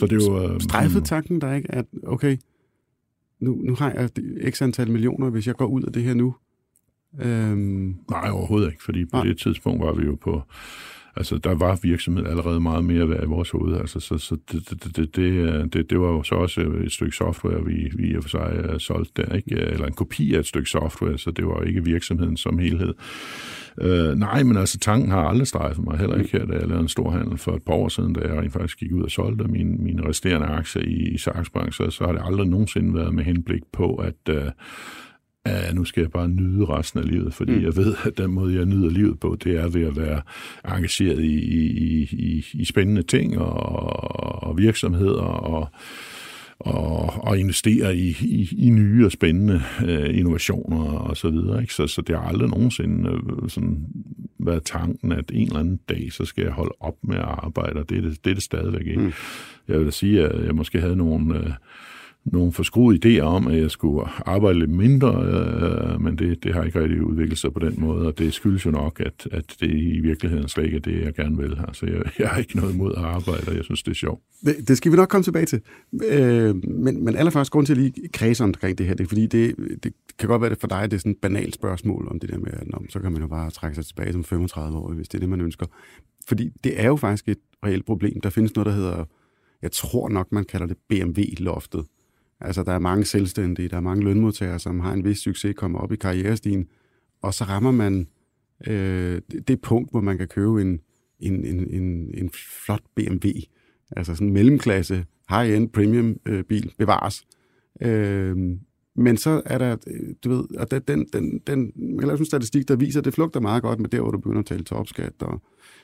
så 0.00 0.06
det 0.06 0.22
er 0.22 0.26
jo... 0.26 0.54
Øh, 0.54 0.60
strejfede 0.60 1.04
tanken 1.04 1.40
der 1.40 1.54
ikke, 1.54 1.74
at 1.74 1.84
okay, 2.06 2.36
nu, 3.40 3.54
nu 3.54 3.74
har 3.74 3.90
jeg 3.90 4.10
x 4.52 4.62
antal 4.62 4.90
millioner, 4.90 5.30
hvis 5.30 5.46
jeg 5.46 5.54
går 5.54 5.66
ud 5.66 5.82
af 5.82 5.92
det 5.92 6.02
her 6.02 6.14
nu? 6.14 6.34
Øhm... 7.22 7.96
Nej, 8.10 8.30
overhovedet 8.30 8.70
ikke, 8.70 8.82
fordi 8.82 9.04
på 9.04 9.16
Nej. 9.16 9.24
det 9.24 9.38
tidspunkt 9.38 9.84
var 9.84 9.92
vi 9.92 10.04
jo 10.04 10.14
på... 10.14 10.42
Altså, 11.18 11.38
der 11.38 11.54
var 11.54 11.78
virksomhed 11.82 12.26
allerede 12.26 12.60
meget 12.60 12.84
mere 12.84 13.10
værd 13.10 13.22
i 13.22 13.26
vores 13.26 13.50
hoved. 13.50 13.76
Altså, 13.76 14.00
så, 14.00 14.18
så 14.18 14.36
det, 14.52 14.70
det, 14.70 14.96
det, 14.96 15.16
det, 15.16 15.72
det, 15.72 15.90
det 15.90 16.00
var 16.00 16.08
jo 16.08 16.22
så 16.22 16.34
også 16.34 16.60
et 16.60 16.92
stykke 16.92 17.16
software, 17.16 17.64
vi, 17.64 17.90
vi 17.96 18.10
i 18.10 18.16
og 18.16 18.22
for 18.22 18.28
sig 18.28 18.70
uh, 18.72 18.78
solgte 18.78 19.22
der, 19.22 19.34
ikke? 19.36 19.56
Eller 19.56 19.86
en 19.86 19.92
kopi 19.92 20.34
af 20.34 20.38
et 20.38 20.46
stykke 20.46 20.70
software, 20.70 21.18
så 21.18 21.30
det 21.30 21.46
var 21.46 21.62
ikke 21.62 21.84
virksomheden 21.84 22.36
som 22.36 22.58
helhed. 22.58 22.94
Uh, 23.84 24.18
nej, 24.18 24.42
men 24.42 24.56
altså, 24.56 24.78
tanken 24.78 25.10
har 25.10 25.20
aldrig 25.20 25.46
strejfet 25.46 25.84
mig, 25.84 25.98
heller 25.98 26.16
ikke 26.16 26.32
her, 26.32 26.46
da 26.46 26.52
jeg 26.52 26.66
lavede 26.66 26.82
en 26.82 26.88
stor 26.88 27.10
handel 27.10 27.38
for 27.38 27.52
et 27.52 27.62
par 27.62 27.74
år 27.74 27.88
siden, 27.88 28.12
da 28.12 28.28
jeg 28.28 28.38
rent 28.38 28.52
faktisk 28.52 28.78
gik 28.78 28.92
ud 28.92 29.02
og 29.02 29.10
solgte 29.10 29.44
mine, 29.44 29.76
mine 29.76 30.08
resterende 30.08 30.46
aktier 30.46 30.82
i, 30.82 31.08
i 31.14 31.18
Saxbank, 31.18 31.74
så, 31.74 31.90
så 31.90 32.04
har 32.04 32.12
det 32.12 32.22
aldrig 32.24 32.48
nogensinde 32.48 32.94
været 32.94 33.14
med 33.14 33.24
henblik 33.24 33.62
på, 33.72 33.94
at 33.94 34.52
at 35.46 35.74
nu 35.74 35.84
skal 35.84 36.00
jeg 36.00 36.10
bare 36.10 36.28
nyde 36.28 36.64
resten 36.64 37.00
af 37.00 37.08
livet, 37.08 37.34
fordi 37.34 37.52
mm. 37.52 37.62
jeg 37.62 37.76
ved, 37.76 37.94
at 38.04 38.18
den 38.18 38.30
måde, 38.30 38.54
jeg 38.54 38.64
nyder 38.64 38.90
livet 38.90 39.20
på, 39.20 39.36
det 39.44 39.56
er 39.56 39.68
ved 39.68 39.86
at 39.86 39.96
være 39.96 40.22
engageret 40.76 41.20
i, 41.20 41.34
i, 41.34 42.02
i, 42.02 42.44
i 42.54 42.64
spændende 42.64 43.02
ting 43.02 43.38
og, 43.38 44.42
og 44.42 44.58
virksomheder 44.58 45.22
og, 45.22 45.68
og, 46.58 47.24
og 47.24 47.38
investere 47.38 47.96
i, 47.96 48.16
i, 48.20 48.48
i 48.58 48.70
nye 48.70 49.06
og 49.06 49.12
spændende 49.12 49.62
øh, 49.84 50.18
innovationer 50.18 50.92
og 50.92 51.16
så 51.16 51.30
videre. 51.30 51.60
Ikke? 51.60 51.74
Så, 51.74 51.86
så 51.86 52.02
det 52.02 52.16
har 52.16 52.28
aldrig 52.28 52.48
nogensinde 52.50 53.10
øh, 53.10 53.48
sådan 53.48 53.86
været 54.38 54.64
tanken, 54.64 55.12
at 55.12 55.30
en 55.34 55.46
eller 55.46 55.60
anden 55.60 55.80
dag, 55.88 56.12
så 56.12 56.24
skal 56.24 56.44
jeg 56.44 56.52
holde 56.52 56.74
op 56.80 56.96
med 57.02 57.16
at 57.16 57.24
arbejde, 57.24 57.80
og 57.80 57.88
det 57.88 57.98
er 57.98 58.02
det, 58.02 58.24
det, 58.24 58.30
er 58.30 58.34
det 58.34 58.42
stadigvæk 58.42 58.86
ikke. 58.86 59.00
Mm. 59.00 59.12
Jeg 59.68 59.78
vil 59.78 59.86
da 59.86 59.90
sige, 59.90 60.28
at 60.28 60.46
jeg 60.46 60.54
måske 60.54 60.80
havde 60.80 60.96
nogle... 60.96 61.38
Øh, 61.38 61.50
nogle 62.32 62.52
forskruede 62.52 63.18
idéer 63.18 63.22
om, 63.22 63.46
at 63.46 63.58
jeg 63.58 63.70
skulle 63.70 64.08
arbejde 64.26 64.58
lidt 64.58 64.70
mindre, 64.70 65.08
øh, 65.08 66.00
men 66.00 66.18
det, 66.18 66.44
det 66.44 66.54
har 66.54 66.64
ikke 66.64 66.80
rigtig 66.80 67.02
udviklet 67.02 67.38
sig 67.38 67.52
på 67.52 67.58
den 67.58 67.74
måde, 67.78 68.06
og 68.06 68.18
det 68.18 68.34
skyldes 68.34 68.66
jo 68.66 68.70
nok, 68.70 69.00
at, 69.00 69.28
at 69.32 69.56
det 69.60 69.70
i 69.70 70.00
virkeligheden 70.00 70.48
slet 70.48 70.64
ikke 70.64 70.76
er 70.76 70.80
det, 70.80 71.04
jeg 71.04 71.14
gerne 71.14 71.36
vil. 71.36 71.58
Altså, 71.68 71.86
jeg, 71.86 72.02
jeg 72.18 72.28
har 72.28 72.38
ikke 72.38 72.56
noget 72.56 72.74
imod 72.74 72.92
at 72.96 73.04
arbejde, 73.04 73.48
og 73.48 73.56
jeg 73.56 73.64
synes, 73.64 73.82
det 73.82 73.90
er 73.90 73.94
sjovt. 73.94 74.22
Det, 74.44 74.68
det 74.68 74.76
skal 74.76 74.92
vi 74.92 74.96
nok 74.96 75.08
komme 75.08 75.22
tilbage 75.22 75.46
til. 75.46 75.60
Øh, 76.04 76.64
men, 76.64 77.04
men 77.04 77.16
allerførst, 77.16 77.50
grund 77.50 77.66
til 77.66 77.72
at 77.72 77.78
lige 77.78 78.08
kredse 78.12 78.44
omkring 78.44 78.78
det 78.78 78.86
her, 78.86 78.94
det 78.94 79.04
er 79.04 79.08
fordi, 79.08 79.26
det, 79.26 79.54
det 79.82 79.92
kan 80.18 80.28
godt 80.28 80.42
være, 80.42 80.50
det 80.50 80.60
for 80.60 80.68
dig 80.68 80.90
det 80.90 80.96
er 80.96 81.00
sådan 81.00 81.12
et 81.12 81.18
banalt 81.22 81.54
spørgsmål 81.54 82.08
om 82.10 82.20
det 82.20 82.30
der 82.30 82.38
med, 82.38 82.52
at 82.52 82.66
nå, 82.66 82.82
så 82.88 83.00
kan 83.00 83.12
man 83.12 83.22
jo 83.22 83.28
bare 83.28 83.50
trække 83.50 83.74
sig 83.74 83.86
tilbage 83.86 84.12
som 84.12 84.24
35 84.24 84.78
år, 84.78 84.92
hvis 84.92 85.08
det 85.08 85.18
er 85.18 85.20
det, 85.20 85.28
man 85.28 85.40
ønsker. 85.40 85.66
Fordi 86.28 86.50
det 86.64 86.80
er 86.80 86.86
jo 86.86 86.96
faktisk 86.96 87.28
et 87.28 87.38
reelt 87.64 87.86
problem. 87.86 88.20
Der 88.20 88.30
findes 88.30 88.54
noget, 88.54 88.66
der 88.66 88.72
hedder, 88.72 89.04
jeg 89.62 89.72
tror 89.72 90.08
nok, 90.08 90.32
man 90.32 90.44
kalder 90.44 90.66
det 90.66 90.76
BMW-loftet 90.88 91.84
Altså, 92.40 92.62
der 92.62 92.72
er 92.72 92.78
mange 92.78 93.04
selvstændige, 93.04 93.68
der 93.68 93.76
er 93.76 93.80
mange 93.80 94.04
lønmodtagere, 94.04 94.58
som 94.58 94.80
har 94.80 94.92
en 94.92 95.04
vis 95.04 95.18
succes, 95.18 95.54
kommer 95.56 95.78
op 95.78 95.92
i 95.92 95.96
karrierestigen, 95.96 96.68
og 97.22 97.34
så 97.34 97.44
rammer 97.44 97.70
man 97.70 98.08
øh, 98.66 99.20
det 99.48 99.60
punkt, 99.60 99.90
hvor 99.90 100.00
man 100.00 100.18
kan 100.18 100.28
købe 100.28 100.62
en, 100.62 100.80
en, 101.20 101.44
en, 101.44 101.70
en, 101.70 102.10
en 102.14 102.30
flot 102.64 102.82
BMW, 102.94 103.28
altså 103.90 104.14
sådan 104.14 104.26
en 104.26 104.32
mellemklasse, 104.32 105.04
high-end 105.30 105.70
premium 105.70 106.16
øh, 106.26 106.44
bil, 106.44 106.72
bevares. 106.78 107.26
Øh, 107.82 108.36
men 108.98 109.16
så 109.16 109.42
er 109.46 109.58
der, 109.58 109.76
du 110.24 110.28
ved, 110.28 110.44
og 110.58 110.70
den, 110.70 110.82
den, 110.88 111.06
den, 111.12 111.38
den 111.46 111.72
jeg 111.76 111.98
kan 111.98 112.08
lave 112.08 112.18
en 112.18 112.24
statistik, 112.24 112.68
der 112.68 112.76
viser, 112.76 113.00
at 113.00 113.04
det 113.04 113.14
flugter 113.14 113.40
meget 113.40 113.62
godt 113.62 113.80
med 113.80 113.88
der, 113.88 114.00
hvor 114.00 114.10
du 114.10 114.18
begynder 114.18 114.38
at 114.38 114.46
tale 114.46 114.64
topskat, 114.64 115.12
og 115.20 115.42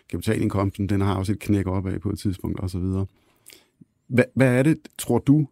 kapitalindkomsten, 0.08 0.88
den 0.88 1.00
har 1.00 1.14
også 1.14 1.32
et 1.32 1.38
knæk 1.38 1.66
opad 1.66 1.98
på 1.98 2.10
et 2.10 2.18
tidspunkt, 2.18 2.60
og 2.60 2.70
så 2.70 2.78
videre. 2.78 3.06
Hvad, 4.08 4.24
hvad 4.34 4.58
er 4.58 4.62
det, 4.62 4.78
tror 4.98 5.18
du, 5.18 5.46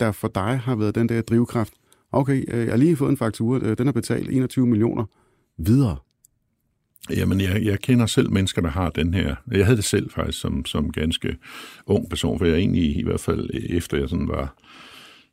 der 0.00 0.12
for 0.12 0.28
dig 0.28 0.58
har 0.58 0.76
været 0.76 0.94
den 0.94 1.08
der 1.08 1.22
drivkraft? 1.22 1.72
Okay, 2.12 2.44
øh, 2.48 2.60
jeg 2.60 2.72
har 2.72 2.76
lige 2.76 2.96
fået 2.96 3.10
en 3.10 3.16
faktura, 3.16 3.58
øh, 3.62 3.78
den 3.78 3.86
har 3.86 3.92
betalt 3.92 4.30
21 4.30 4.66
millioner 4.66 5.04
videre. 5.58 5.96
Jamen, 7.10 7.40
jeg, 7.40 7.62
jeg 7.64 7.78
kender 7.78 8.06
selv 8.06 8.30
mennesker, 8.30 8.62
der 8.62 8.68
har 8.68 8.90
den 8.90 9.14
her. 9.14 9.36
Jeg 9.52 9.64
havde 9.64 9.76
det 9.76 9.84
selv 9.84 10.10
faktisk 10.10 10.40
som, 10.40 10.64
som 10.64 10.92
ganske 10.92 11.36
ung 11.86 12.08
person, 12.08 12.38
for 12.38 12.46
jeg 12.46 12.56
egentlig 12.56 12.96
i 12.96 13.02
hvert 13.02 13.20
fald 13.20 13.50
efter 13.52 13.98
jeg 13.98 14.08
sådan 14.08 14.28
var 14.28 14.54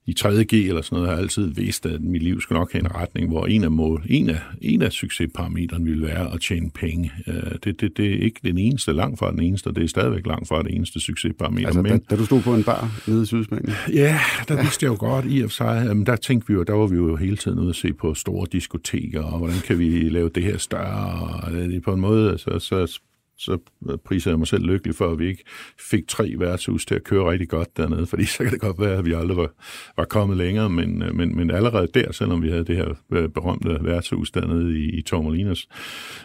i 0.08 0.16
3.G 0.20 0.54
eller 0.54 0.82
sådan 0.82 0.96
noget, 0.96 1.08
har 1.08 1.16
jeg 1.16 1.24
altid 1.24 1.48
vidst, 1.48 1.86
at 1.86 2.02
mit 2.02 2.24
liv 2.24 2.42
skulle 2.42 2.60
nok 2.60 2.72
have 2.72 2.80
en 2.80 2.96
retning, 2.96 3.30
hvor 3.30 3.46
en 3.46 3.64
af, 3.64 3.72
mål, 3.72 4.04
en 4.10 4.30
af, 4.30 4.40
en 4.62 4.82
af 4.82 4.92
succesparametrene 4.92 5.86
ville 5.86 6.08
være 6.08 6.34
at 6.34 6.42
tjene 6.42 6.70
penge. 6.70 7.12
Øh, 7.28 7.52
det, 7.64 7.82
det, 7.82 7.98
det 7.98 8.14
er 8.14 8.20
ikke 8.20 8.40
den 8.44 8.58
eneste, 8.58 8.94
langt 8.94 9.20
fra 9.20 9.32
den 9.32 9.42
eneste, 9.42 9.68
og 9.68 9.76
det 9.76 9.84
er 9.84 9.88
stadigvæk 9.88 10.28
langt 10.28 10.48
fra 10.48 10.64
det 10.64 10.76
eneste 10.76 11.00
succesparameter. 11.00 11.68
Altså, 11.68 11.82
men, 11.82 11.92
da, 11.92 12.00
da 12.10 12.16
du 12.16 12.26
stod 12.26 12.42
på 12.42 12.56
en 12.56 12.64
bar 12.64 13.02
nede 13.08 13.24
i 13.24 13.26
Sydspanien? 13.26 13.74
Ja, 13.94 14.20
der 14.48 14.56
ja. 14.56 14.62
vidste 14.62 14.86
jeg 14.86 14.90
jo 14.90 14.98
godt 15.00 15.26
i 15.30 15.42
og 15.42 15.50
for 15.50 15.56
sig. 15.56 15.84
Jamen, 15.88 16.06
der 16.06 16.16
tænkte 16.16 16.48
vi 16.48 16.54
jo, 16.54 16.64
der 16.64 16.74
var 16.74 16.88
vi 16.88 16.96
jo 16.96 17.16
hele 17.16 17.38
tiden 17.38 17.60
ude 17.60 17.70
at 17.70 17.76
se 17.76 17.94
på 17.94 18.14
store 18.14 18.48
diskoteker, 18.52 19.24
og 19.24 19.38
hvordan 19.38 19.60
kan 19.66 19.80
vi 19.80 20.10
lave 20.10 20.30
det 20.36 20.44
her 20.44 20.58
større, 20.58 21.40
og 21.44 21.52
det, 21.52 21.82
på 21.84 21.94
en 21.94 22.02
måde, 22.02 22.38
så, 22.38 22.60
så 22.60 23.00
så 23.38 23.58
priser 24.06 24.32
jeg 24.32 24.38
mig 24.38 24.48
selv 24.48 24.64
lykkelig 24.66 24.96
for, 24.96 25.12
at 25.12 25.20
vi 25.20 25.28
ikke 25.28 25.44
fik 25.80 26.08
tre 26.08 26.34
værtshus 26.38 26.86
til 26.86 26.96
at 26.96 27.04
køre 27.04 27.32
rigtig 27.32 27.50
godt 27.50 27.78
dernede, 27.78 28.06
fordi 28.06 28.26
så 28.26 28.44
kan 28.44 28.52
det 28.52 28.62
godt 28.62 28.80
være, 28.80 28.98
at 28.98 29.06
vi 29.06 29.14
aldrig 29.14 29.38
var, 29.38 29.50
var 29.98 30.06
kommet 30.06 30.38
længere, 30.38 30.70
men, 30.70 31.04
øh, 31.04 31.16
men, 31.16 31.36
men 31.36 31.52
allerede 31.52 31.88
der, 31.94 32.12
selvom 32.12 32.44
vi 32.44 32.50
havde 32.50 32.66
det 32.66 32.76
her 32.76 32.94
øh, 33.14 33.30
berømte 33.30 33.78
værtshus 33.82 34.32
dernede 34.32 34.80
i, 34.80 34.90
i 34.90 35.02
Tormolinas, 35.02 35.68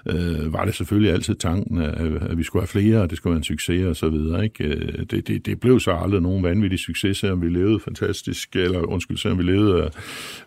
øh, 0.07 0.53
var 0.53 0.65
det 0.65 0.75
selvfølgelig 0.75 1.13
altid 1.13 1.35
tanken, 1.35 1.79
at, 1.79 2.23
at 2.23 2.39
vi 2.39 2.43
skulle 2.43 2.63
have 2.63 2.69
flere, 2.69 3.03
og 3.03 3.11
det 3.11 3.19
skulle 3.19 3.31
være 3.31 3.39
en 3.39 3.45
succes 3.45 3.85
og 3.87 3.97
så 3.97 4.09
videre. 4.09 4.45
Ikke? 4.45 4.65
Øh, 4.65 5.07
det, 5.11 5.29
det, 5.29 5.47
det 5.47 5.61
blev 5.61 5.81
så 5.81 5.93
aldrig 5.93 6.21
nogen 6.21 6.43
vanvittig 6.43 6.79
succes, 6.79 7.19
selvom 7.19 7.43
vi 7.43 7.49
levede 7.49 7.81
fantastisk, 7.81 8.57
eller 8.57 8.81
undskyld, 8.81 9.17
selvom 9.17 9.39
vi 9.39 9.45
levede 9.45 9.91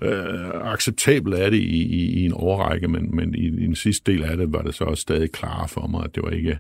øh, 0.02 0.72
acceptabelt 0.74 1.36
af 1.36 1.52
det 1.52 1.58
i, 1.58 1.84
i, 1.84 2.22
i 2.22 2.26
en 2.26 2.34
årrække, 2.36 2.88
men, 2.88 3.16
men 3.16 3.36
i, 3.36 3.46
i 3.46 3.66
den 3.66 3.76
sidste 3.76 4.12
del 4.12 4.24
af 4.24 4.38
det 4.38 4.54
var 4.54 4.62
det 4.62 4.76
så 4.76 4.84
også 4.84 5.02
stadig 5.02 5.32
klar 5.32 5.68
for 5.68 5.88
mig, 5.88 6.04
at 6.04 6.16
det 6.16 6.24
var 6.24 6.30
ikke 6.30 6.55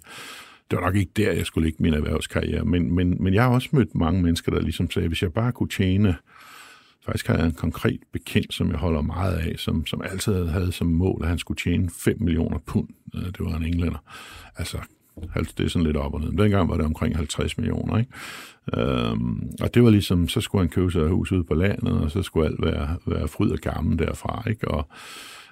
det 0.71 0.79
var 0.79 0.85
nok 0.85 0.95
ikke 0.95 1.11
der, 1.15 1.31
jeg 1.31 1.45
skulle 1.45 1.65
ligge 1.65 1.83
min 1.83 1.93
erhvervskarriere, 1.93 2.65
men, 2.65 2.95
men, 2.95 3.23
men 3.23 3.33
jeg 3.33 3.43
har 3.43 3.49
også 3.49 3.69
mødt 3.71 3.95
mange 3.95 4.23
mennesker, 4.23 4.51
der 4.51 4.61
ligesom 4.61 4.91
sagde, 4.91 5.07
hvis 5.07 5.21
jeg 5.21 5.33
bare 5.33 5.51
kunne 5.51 5.69
tjene, 5.69 6.15
faktisk 7.05 7.27
har 7.27 7.37
jeg 7.37 7.45
en 7.45 7.51
konkret 7.51 7.99
bekendt, 8.13 8.53
som 8.53 8.69
jeg 8.69 8.77
holder 8.77 9.01
meget 9.01 9.37
af, 9.37 9.55
som, 9.57 9.85
som 9.85 10.01
altid 10.01 10.45
havde 10.45 10.71
som 10.71 10.87
mål, 10.87 11.19
at 11.21 11.29
han 11.29 11.37
skulle 11.37 11.57
tjene 11.57 11.89
5 11.89 12.17
millioner 12.19 12.57
pund. 12.57 12.87
Øh, 13.15 13.25
det 13.25 13.39
var 13.39 13.55
en 13.55 13.63
englænder. 13.63 14.03
Altså, 14.57 14.77
det 15.57 15.65
er 15.65 15.69
sådan 15.69 15.85
lidt 15.85 15.97
op 15.97 16.13
og 16.13 16.21
ned. 16.21 16.43
Dengang 16.43 16.69
var 16.69 16.75
det 16.75 16.85
omkring 16.85 17.15
50 17.15 17.57
millioner, 17.57 17.97
ikke? 17.97 18.11
Øhm, 18.73 19.49
og 19.61 19.73
det 19.73 19.83
var 19.83 19.89
ligesom, 19.89 20.27
så 20.27 20.41
skulle 20.41 20.61
han 20.61 20.69
købe 20.69 20.91
sig 20.91 21.01
et 21.01 21.09
hus 21.09 21.31
ude 21.31 21.43
på 21.43 21.53
landet, 21.53 21.93
og 21.93 22.11
så 22.11 22.21
skulle 22.21 22.47
alt 22.47 22.61
være, 22.61 22.97
være 23.05 23.27
fryd 23.27 23.49
og 23.49 23.57
gammel 23.57 23.99
derfra, 23.99 24.43
ikke? 24.49 24.67
Og, 24.67 24.87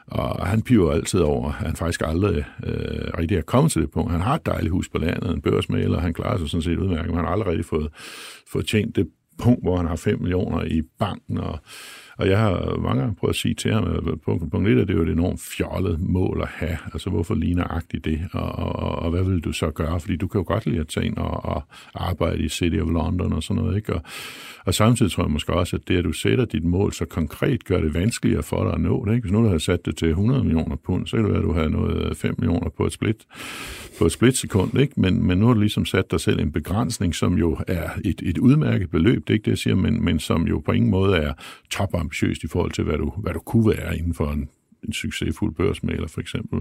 og 0.08 0.48
han 0.48 0.62
piver 0.62 0.92
altid 0.92 1.20
over, 1.20 1.48
at 1.48 1.54
han 1.54 1.76
faktisk 1.76 2.02
aldrig 2.06 2.46
øh, 2.64 3.12
rigtig 3.18 3.38
er 3.38 3.42
kommet 3.42 3.72
til 3.72 3.82
det 3.82 3.92
punkt. 3.92 4.12
Han 4.12 4.22
har 4.22 4.36
et 4.36 4.46
dejligt 4.46 4.72
hus 4.72 4.90
på 4.90 4.98
landet, 4.98 5.32
en 5.32 5.42
børsmaler, 5.42 6.00
han 6.00 6.14
klarer 6.14 6.38
sig 6.38 6.50
sådan 6.50 6.62
set 6.62 6.78
udmærket, 6.78 7.08
men 7.08 7.16
han 7.16 7.26
har 7.26 7.32
aldrig 7.32 7.48
rigtig 7.48 7.66
fået, 7.66 7.90
fået 8.52 8.68
tjent 8.68 8.96
det 8.96 9.08
punkt, 9.38 9.64
hvor 9.64 9.78
han 9.78 9.88
har 9.88 9.96
5 9.96 10.20
millioner 10.22 10.64
i 10.64 10.82
banken, 11.00 11.38
og 11.38 11.60
og 12.17 12.29
jeg 12.29 12.39
har 12.39 12.77
mange 12.77 13.01
gange 13.01 13.15
prøvet 13.15 13.34
at 13.34 13.36
sige 13.36 13.53
til 13.53 13.74
ham, 13.74 13.84
at 13.84 14.22
punkt, 14.25 14.51
punkt 14.51 14.67
1 14.67 14.77
er 14.77 14.86
det 14.86 14.93
jo 14.93 15.01
et 15.01 15.10
enormt 15.10 15.41
fjollet 15.41 16.00
mål 16.01 16.39
at 16.41 16.48
have. 16.48 16.77
Altså, 16.93 17.10
hvorfor 17.10 17.36
ligner 17.36 17.63
agtigt 17.63 18.05
det? 18.05 18.22
Og, 18.32 18.51
og, 18.51 18.96
og, 18.96 19.12
hvad 19.12 19.24
vil 19.24 19.39
du 19.39 19.51
så 19.51 19.72
gøre? 19.72 20.00
Fordi 20.00 20.15
du 20.15 20.27
kan 20.27 20.39
jo 20.39 20.46
godt 20.48 20.65
lide 20.65 20.79
at 20.79 20.88
tage 20.88 21.05
ind 21.05 21.17
og, 21.17 21.46
og 21.46 21.63
arbejde 21.96 22.43
i 22.43 22.50
City 22.50 22.77
of 22.77 22.89
London 22.89 23.34
og 23.34 23.43
sådan 23.43 23.63
noget, 23.63 23.77
ikke? 23.77 23.93
Og, 23.93 24.01
og 24.65 24.74
samtidig 24.74 25.12
tror 25.12 25.24
jeg 25.24 25.32
måske 25.32 25.53
også, 25.53 25.75
at 25.75 25.88
det, 25.88 25.98
at 25.98 26.03
du 26.03 26.12
sætter 26.12 26.46
dit 26.46 26.63
mål 26.63 26.93
så 26.93 27.05
konkret, 27.05 27.65
gør 27.65 27.82
det 27.82 27.93
vanskeligere 27.93 28.43
for 28.43 28.63
dig 28.63 28.74
at 28.74 28.82
nå 28.82 29.05
det, 29.05 29.12
ikke? 29.12 29.22
Hvis 29.22 29.32
nu 29.32 29.39
du 29.39 29.48
havde 29.48 29.60
sat 29.60 29.86
det 29.86 29.98
til 29.98 30.10
100 30.10 30.43
millioner 30.43 30.75
pund, 30.75 31.08
så 31.08 31.15
kan 31.15 31.25
det 31.25 31.34
være, 31.34 31.41
at 31.41 31.48
du 31.48 31.53
havde 31.53 31.70
nået 31.70 32.17
5 32.17 32.36
millioner 32.38 32.70
på 32.70 32.86
et 32.86 32.93
split, 32.93 33.25
på 34.00 34.05
et 34.05 34.12
splitsekund, 34.12 34.79
ikke? 34.79 34.93
Men, 34.98 35.24
men 35.27 35.38
nu 35.38 35.48
har 35.48 35.53
du 35.53 35.60
ligesom 35.60 35.86
sat 35.86 36.12
dig 36.12 36.20
selv 36.20 36.39
en 36.39 36.51
begrænsning, 36.51 37.15
som 37.15 37.38
jo 37.38 37.58
er 37.67 37.89
et, 38.05 38.22
et 38.24 38.38
udmærket 38.38 38.89
beløb, 38.89 39.27
det 39.27 39.29
er 39.29 39.34
ikke 39.34 39.46
det, 39.46 39.51
jeg 39.51 39.58
siger, 39.58 39.75
men, 39.75 40.05
men 40.05 40.20
som 40.20 40.48
jo 40.48 40.60
på 40.60 40.72
ingen 40.72 40.91
måde 40.91 41.17
er 41.17 41.34
top 41.70 41.96
ambitiøst 42.04 42.44
i 42.44 42.48
forhold 42.48 42.72
til, 42.72 42.84
hvad 42.84 42.98
du, 42.98 43.14
hvad 43.18 43.34
du 43.34 43.40
kunne 43.40 43.68
være 43.68 43.98
inden 43.98 44.14
for 44.14 44.32
en, 44.32 44.50
en 44.84 44.94
succesfuld 44.94 45.56
børsmaler, 45.56 46.08
for 46.08 46.22
eksempel. 46.22 46.60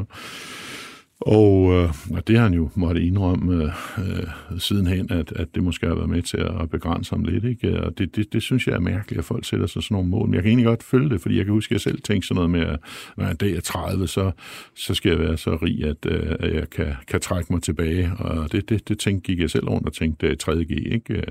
Og, 1.27 1.73
øh, 1.73 1.91
og 2.11 2.29
det 2.29 2.37
har 2.37 2.43
han 2.43 2.55
jo 2.55 2.71
måtte 2.75 3.03
indrømme 3.03 3.65
øh, 3.65 3.71
øh, 3.99 4.59
sidenhen, 4.59 5.13
at, 5.13 5.33
at 5.33 5.55
det 5.55 5.63
måske 5.63 5.87
har 5.87 5.95
været 5.95 6.09
med 6.09 6.23
til 6.23 6.37
at 6.61 6.71
begrænse 6.71 7.11
ham 7.11 7.25
lidt. 7.25 7.45
Ikke? 7.45 7.81
Og 7.81 7.99
det, 7.99 8.17
det, 8.17 8.33
det 8.33 8.43
synes 8.43 8.67
jeg 8.67 8.75
er 8.75 8.81
mærkeligt, 8.81 9.19
at 9.19 9.25
folk 9.25 9.45
sætter 9.45 9.67
sig 9.67 9.83
sådan 9.83 9.95
nogle 9.95 10.09
mål. 10.09 10.27
Men 10.27 10.35
jeg 10.35 10.43
kan 10.43 10.49
egentlig 10.49 10.67
godt 10.67 10.83
følge 10.83 11.11
det, 11.11 11.21
fordi 11.21 11.37
jeg 11.37 11.45
kan 11.45 11.55
huske, 11.55 11.73
at 11.73 11.73
jeg 11.73 11.81
selv 11.81 12.03
tænkte 12.03 12.29
sådan 12.29 12.35
noget 12.35 12.51
med, 12.51 12.61
at 12.61 12.79
når 13.17 13.27
en 13.27 13.37
dag 13.37 13.53
er 13.53 13.61
30, 13.61 14.07
så, 14.07 14.31
så 14.75 14.95
skal 14.95 15.11
jeg 15.11 15.19
være 15.19 15.37
så 15.37 15.59
rig, 15.63 15.85
at, 15.85 16.07
øh, 16.07 16.37
at 16.41 16.55
jeg 16.55 16.71
kan, 16.71 16.95
kan 17.09 17.21
trække 17.21 17.53
mig 17.53 17.63
tilbage. 17.63 18.13
Og 18.19 18.53
det, 18.53 18.69
det, 18.69 18.89
det 18.89 18.99
tænkte, 18.99 19.33
gik 19.33 19.41
jeg 19.41 19.51
selv 19.51 19.69
rundt 19.69 19.87
og 19.87 19.93
tænkte 19.93 20.27
øh, 20.27 20.37
3G. 20.43 20.93
Ikke? 20.95 21.23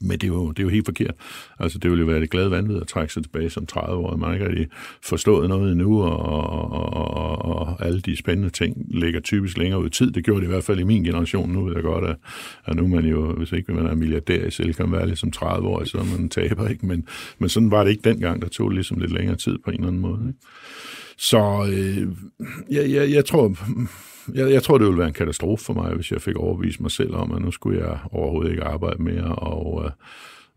Men 0.00 0.10
det 0.10 0.24
er, 0.24 0.28
jo, 0.28 0.48
det 0.50 0.58
er 0.58 0.62
jo 0.62 0.68
helt 0.68 0.84
forkert. 0.84 1.14
Altså, 1.58 1.78
det 1.78 1.90
ville 1.90 2.04
jo 2.04 2.10
være 2.10 2.20
det 2.20 2.30
glade 2.30 2.50
vanvid 2.50 2.76
at 2.76 2.86
trække 2.86 3.12
sig 3.12 3.22
tilbage 3.22 3.50
som 3.50 3.66
30 3.66 3.96
år. 3.96 4.16
Man 4.16 4.28
har 4.28 4.34
ikke 4.34 4.48
rigtig 4.48 4.66
forstået 5.02 5.48
noget 5.48 5.72
endnu, 5.72 6.02
og, 6.02 6.18
og, 6.18 6.70
og, 6.70 7.44
og 7.44 7.86
alle 7.86 8.00
de 8.00 8.16
spændende 8.16 8.50
ting 8.50 8.86
ligger 8.90 9.20
typisk 9.20 9.58
længere 9.58 9.80
ud 9.80 9.86
i 9.86 9.90
tid. 9.90 10.10
Det 10.10 10.24
gjorde 10.24 10.40
det 10.40 10.46
i 10.46 10.50
hvert 10.50 10.64
fald 10.64 10.80
i 10.80 10.82
min 10.82 11.04
generation. 11.04 11.50
Nu 11.50 11.64
ved 11.64 11.74
jeg 11.74 11.82
godt, 11.82 12.04
at, 12.04 12.16
at 12.64 12.76
nu 12.76 12.84
er 12.84 12.88
man 12.88 13.04
jo, 13.04 13.32
hvis 13.32 13.52
ikke 13.52 13.72
man 13.72 13.86
er 13.86 13.94
milliardær 13.94 14.46
i 14.46 14.50
Silicon 14.50 14.92
Valley 14.92 15.14
som 15.14 15.30
30 15.30 15.68
år, 15.68 15.84
så 15.84 16.06
man 16.18 16.28
taber, 16.28 16.68
ikke? 16.68 16.86
Men, 16.86 17.08
men 17.38 17.48
sådan 17.48 17.70
var 17.70 17.84
det 17.84 17.90
ikke 17.90 18.10
dengang, 18.10 18.42
der 18.42 18.48
tog 18.48 18.70
ligesom 18.70 18.98
lidt 18.98 19.12
længere 19.12 19.36
tid 19.36 19.58
på 19.64 19.70
en 19.70 19.76
eller 19.76 19.88
anden 19.88 20.02
måde. 20.02 20.20
Ikke? 20.28 20.38
Så 21.18 21.68
øh, 21.72 22.08
jeg, 22.70 22.90
jeg, 22.90 23.10
jeg 23.10 23.24
tror 23.24 23.56
jeg, 24.34 24.52
jeg 24.52 24.62
tror, 24.62 24.78
det 24.78 24.86
ville 24.86 24.98
være 24.98 25.08
en 25.08 25.14
katastrofe 25.14 25.64
for 25.64 25.74
mig, 25.74 25.94
hvis 25.94 26.12
jeg 26.12 26.22
fik 26.22 26.36
overbevist 26.36 26.80
mig 26.80 26.90
selv 26.90 27.14
om, 27.14 27.32
at 27.32 27.42
nu 27.42 27.50
skulle 27.50 27.86
jeg 27.86 27.98
overhovedet 28.12 28.50
ikke 28.50 28.64
arbejde 28.64 29.02
mere, 29.02 29.34
og, 29.34 29.84
øh, 29.84 29.90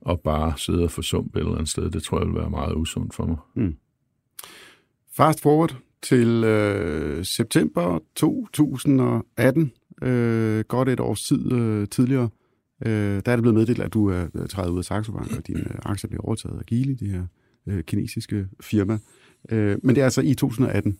og 0.01 0.19
bare 0.19 0.53
sidde 0.57 0.83
og 0.83 0.91
forsumpe 0.91 1.39
et 1.39 1.43
eller 1.43 1.55
andet 1.55 1.69
sted. 1.69 1.91
Det 1.91 2.03
tror 2.03 2.19
jeg 2.19 2.27
ville 2.27 2.39
være 2.39 2.49
meget 2.49 2.75
usundt 2.75 3.13
for 3.13 3.25
mig. 3.25 3.37
Mm. 3.55 3.75
Fast 5.11 5.41
forward 5.41 5.77
til 6.01 6.43
øh, 6.43 7.25
september 7.25 7.99
2018, 8.15 9.71
øh, 10.01 10.63
godt 10.67 10.89
et 10.89 10.99
års 10.99 11.23
tid 11.23 11.51
øh, 11.51 11.87
tidligere, 11.87 12.29
øh, 12.85 13.21
der 13.25 13.31
er 13.31 13.35
det 13.35 13.41
blevet 13.41 13.57
meddelt, 13.57 13.79
at 13.79 13.93
du 13.93 14.09
er 14.09 14.47
træet 14.49 14.69
ud 14.69 14.77
af 14.77 14.85
Saxo 14.85 15.11
Bank, 15.11 15.37
og 15.37 15.47
dine 15.47 15.65
aktier 15.91 16.07
bliver 16.07 16.23
overtaget 16.23 16.59
af 16.59 16.65
Geely, 16.65 16.95
det 16.99 17.07
her 17.07 17.25
øh, 17.67 17.83
kinesiske 17.83 18.47
firma. 18.61 18.99
Øh, 19.49 19.77
men 19.83 19.95
det 19.95 20.01
er 20.01 20.05
altså 20.05 20.21
i 20.21 20.33
2018, 20.33 20.97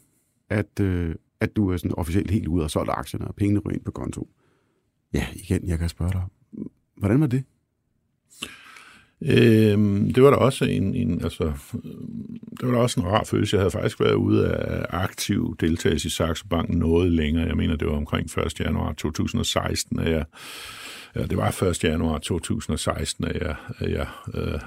at, 0.50 0.80
øh, 0.82 1.16
at 1.42 1.56
du 1.56 1.72
er 1.72 1.78
sådan 1.78 1.96
officielt 1.98 2.32
helt 2.32 2.48
ude 2.48 2.64
og 2.64 2.72
solgt 2.72 2.92
aktierne, 2.94 3.28
og 3.28 3.36
pengene 3.36 3.60
ryger 3.60 3.76
ind 3.76 3.84
på 3.84 3.92
konto. 3.92 4.30
Ja, 5.14 5.28
igen, 5.36 5.68
jeg 5.68 5.80
kan 5.80 5.90
spørge 5.90 6.12
dig, 6.12 6.24
hvordan 6.98 7.22
var 7.22 7.28
det? 7.28 7.44
Øhm, 9.22 10.14
det 10.14 10.24
var 10.24 10.30
da 10.30 10.36
også 10.36 10.66
en, 10.66 10.96
en 10.96 11.22
altså, 11.24 11.44
det 12.60 12.68
var 12.68 12.72
da 12.72 12.78
også 12.78 13.00
en 13.00 13.08
rar 13.08 13.24
følelse. 13.24 13.56
Jeg 13.56 13.62
havde 13.62 13.72
faktisk 13.72 14.00
været 14.00 14.14
ude 14.14 14.48
af 14.52 14.86
aktiv 14.90 15.56
deltagelse 15.60 16.08
i 16.08 16.10
Saxo 16.10 16.48
Bank 16.48 16.70
noget 16.70 17.12
længere. 17.12 17.48
Jeg 17.48 17.58
mener, 17.58 17.76
det 17.76 17.88
var 17.88 17.96
omkring 17.96 18.38
1. 18.38 18.60
januar 18.60 18.94
2016, 18.94 20.00
at 20.00 20.12
jeg 20.12 20.16
Ja, 20.16 20.24
det 21.16 21.38
var 21.38 21.64
1. 21.64 21.84
januar 21.84 22.18
2016, 22.18 23.26
at 23.26 23.42
jeg, 23.42 23.56
at 23.80 23.92
jeg 23.92 24.08
øh, 24.34 24.60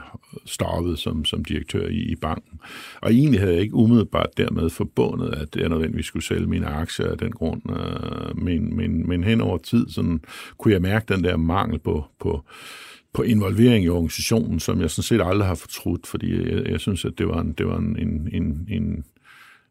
stoppede 0.47 0.97
som, 0.97 1.25
som 1.25 1.45
direktør 1.45 1.87
i, 1.89 1.99
i 1.99 2.17
banken. 2.17 2.61
Og 3.01 3.13
egentlig 3.13 3.41
havde 3.41 3.53
jeg 3.53 3.63
ikke 3.63 3.75
umiddelbart 3.75 4.37
dermed 4.37 4.71
forbundet, 4.71 5.35
at 5.35 5.57
jeg 5.57 5.69
nødvendigvis 5.69 6.07
skulle 6.07 6.25
sælge 6.25 6.47
mine 6.47 6.67
aktier 6.67 7.07
af 7.07 7.19
den 7.19 7.33
grund. 7.33 7.63
Øh, 7.71 8.39
men, 8.39 8.77
men, 8.77 9.09
men 9.09 9.25
hen 9.25 9.41
over 9.41 9.59
tid 9.59 9.89
sådan, 9.89 10.21
kunne 10.59 10.75
jeg 10.75 10.83
mærke 10.83 11.15
den 11.15 11.25
der 11.25 11.37
mangel 11.37 11.79
på, 11.79 12.05
på 12.21 12.45
på 13.15 13.23
involvering 13.23 13.85
i 13.85 13.89
organisationen, 13.89 14.61
som 14.61 14.81
jeg 14.81 14.91
sådan 14.91 15.03
set 15.03 15.27
aldrig 15.27 15.49
har 15.49 15.55
fortrudt, 15.55 16.07
fordi 16.07 16.53
jeg, 16.53 16.67
jeg 16.71 16.81
synes, 16.81 17.05
at 17.05 17.13
det 17.19 17.29
var 17.29 17.41
en, 17.41 17.53
det 17.53 17.67
var 17.67 17.79
en, 17.79 17.97
en, 17.99 18.29
en, 18.33 18.67
en 18.71 19.05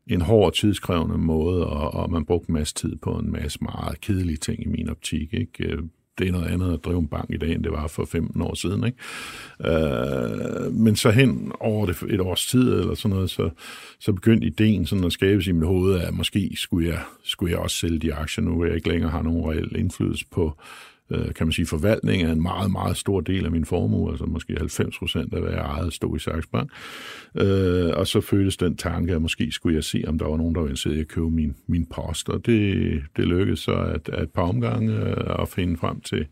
en 0.07 0.21
hård, 0.21 0.53
tidskrævende 0.53 1.17
måde, 1.17 1.67
og, 1.67 1.93
og 1.93 2.12
man 2.12 2.25
brugte 2.25 2.49
en 2.49 2.53
masse 2.53 2.73
tid 2.73 2.95
på 2.95 3.12
en 3.12 3.31
masse 3.31 3.60
meget 3.62 4.01
kedelige 4.01 4.38
ting 4.38 4.63
i 4.63 4.67
min 4.67 4.89
optik. 4.89 5.34
Ikke? 5.34 5.63
Øh, 5.63 5.84
det 6.19 6.28
er 6.28 6.32
noget 6.32 6.47
andet 6.47 6.74
at 6.74 6.86
drive 6.86 7.00
en 7.00 7.08
bank 7.08 7.30
i 7.30 7.38
dag, 7.38 7.52
end 7.52 7.63
det 7.63 7.71
var 7.71 7.88
for 7.88 8.06
15 8.06 8.41
år 8.41 8.56
siden. 8.56 8.84
Ikke? 8.84 8.97
Øh, 9.65 10.74
men 10.74 10.95
så 10.95 11.12
hen 11.12 11.52
over 11.60 11.86
det 11.86 12.04
et 12.10 12.19
års 12.19 12.47
tid, 12.47 12.74
eller 12.74 12.95
sådan 12.95 13.15
noget, 13.15 13.30
så, 13.30 13.50
så 14.00 14.13
begyndte 14.13 14.47
ideen 14.47 14.86
sådan 14.86 15.04
at 15.04 15.13
skabes 15.13 15.47
i 15.47 15.52
mit 15.52 15.67
hoved, 15.67 16.00
at 16.00 16.13
måske 16.13 16.52
skulle 16.56 16.89
jeg, 16.89 17.00
skulle 17.24 17.52
jeg 17.52 17.60
også 17.60 17.76
sælge 17.76 18.00
de 18.00 18.13
aktier 18.13 18.45
nu, 18.45 18.56
hvor 18.56 18.65
jeg 18.65 18.76
ikke 18.76 18.89
længere 18.89 19.12
har 19.12 19.21
nogen 19.21 19.52
reel 19.52 19.76
indflydelse 19.76 20.26
på, 20.32 20.58
øh, 21.12 21.34
kan 21.34 21.47
man 21.47 21.52
sige, 21.52 21.65
forvaltning 21.65 22.24
af 22.24 22.32
en 22.32 22.41
meget, 22.41 22.71
meget 22.71 22.97
stor 22.97 23.21
del 23.21 23.45
af 23.45 23.52
min 23.52 23.65
formue, 23.65 24.12
altså 24.12 24.26
måske 24.26 24.56
90 24.58 24.97
procent 24.97 25.34
af, 25.34 25.41
hvad 25.41 25.52
jeg 25.52 25.60
ejede, 25.60 25.91
stod 25.91 26.15
i 26.15 26.19
Saks 26.19 26.47
Bank. 26.47 26.69
Øh, 27.36 27.91
og 27.95 28.08
så 28.08 28.21
føltes 28.21 28.58
den 28.58 28.78
tanke, 28.78 29.15
at 29.15 29.21
måske 29.21 29.52
skulle 29.52 29.76
jeg 29.76 29.84
se, 29.84 30.04
om 30.08 30.19
der 30.19 30.26
var 30.26 30.38
nogen, 30.38 30.56
der 30.56 30.62
var 30.62 30.67
interesseret 30.67 30.95
i 30.95 31.00
at 31.00 31.08
købe 31.08 31.30
min, 31.30 31.56
min 31.67 31.86
post, 31.86 32.30
og 32.30 32.45
det, 32.45 33.04
det 33.17 33.28
lykkedes 33.28 33.60
så 33.60 33.74
at, 33.74 34.10
at 34.10 34.24
et 34.24 34.30
par 34.30 34.41
omgange 34.41 34.93
øh, 34.93 35.41
at 35.41 35.50
finde 35.50 35.78
frem 35.78 36.02
til 36.02 36.26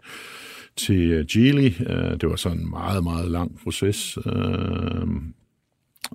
til 0.80 1.12
øh, 1.12 1.26
Geely. 1.32 1.72
Øh, 1.90 2.12
det 2.22 2.30
var 2.30 2.36
sådan 2.36 2.60
en 2.60 2.70
meget, 2.70 3.04
meget 3.04 3.32
lang 3.32 3.60
proces. 3.64 4.18
Øh, 4.26 5.08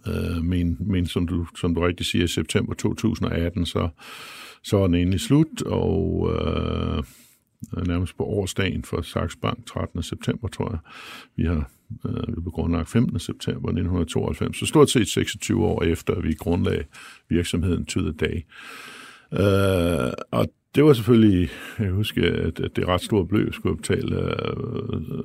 øh 0.07 0.43
men, 0.43 0.77
men 0.81 1.07
som, 1.07 1.29
du, 1.29 1.47
som 1.57 1.75
du 1.75 1.81
rigtig 1.81 2.07
siger, 2.07 2.25
i 2.25 2.29
september 2.29 2.75
2018, 2.75 3.67
så, 3.67 3.89
så 4.63 4.77
var 4.77 4.87
den 4.87 4.95
endelig 4.95 5.21
slut, 5.21 5.63
og 5.63 6.31
øh, 6.33 7.03
Øh, 7.77 7.87
nærmest 7.87 8.17
på 8.17 8.25
årsdagen 8.25 8.85
for 8.85 9.03
Saks 9.03 9.37
Bank, 9.37 9.67
13. 9.67 10.03
september, 10.03 10.49
tror 10.49 10.71
jeg. 10.71 10.79
Vi 11.37 11.45
har 11.45 11.71
øh, 12.05 12.29
vi 12.29 12.41
blev 12.41 12.53
grundlagt 12.53 12.89
15. 12.89 13.19
september 13.19 13.69
1992, 13.69 14.59
så 14.59 14.67
stort 14.67 14.91
set 14.91 15.09
26 15.09 15.65
år 15.65 15.83
efter, 15.83 16.21
vi 16.21 16.35
grundlagde 16.35 16.85
virksomheden 17.29 17.85
to 17.85 18.01
the 18.01 18.13
day. 18.13 18.45
Øh, 19.33 20.13
og 20.31 20.47
det 20.75 20.85
var 20.85 20.93
selvfølgelig, 20.93 21.49
jeg 21.79 21.91
husker, 21.91 22.47
at, 22.47 22.61
at 22.61 22.77
det 22.77 22.89
ret 22.89 23.01
store 23.01 23.27
beløb 23.27 23.55
skulle 23.55 23.77
betale 23.77 24.17
øh, 24.17 25.01
øh 25.01 25.25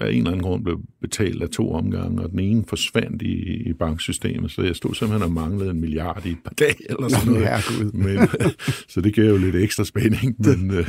af 0.00 0.10
en 0.10 0.16
eller 0.16 0.30
anden 0.30 0.42
grund 0.42 0.64
blev 0.64 0.80
betalt 1.00 1.42
af 1.42 1.48
to 1.48 1.72
omgange, 1.72 2.22
og 2.22 2.30
den 2.30 2.38
ene 2.38 2.64
forsvandt 2.68 3.22
i, 3.22 3.68
i 3.68 3.72
banksystemet, 3.72 4.50
så 4.50 4.62
jeg 4.62 4.76
stod 4.76 4.94
simpelthen 4.94 5.28
og 5.28 5.32
manglede 5.32 5.70
en 5.70 5.80
milliard 5.80 6.26
i 6.26 6.30
et 6.30 6.38
par 6.44 6.52
dage, 6.58 6.90
eller 6.90 7.08
sådan 7.08 7.32
noget. 7.32 7.48
Herregud. 7.48 7.92
Men, 7.92 8.28
så 8.92 9.00
det 9.00 9.14
gav 9.14 9.24
jo 9.24 9.36
lidt 9.36 9.56
ekstra 9.56 9.84
spænding, 9.84 10.36
men, 10.38 10.70
øh, 10.70 10.88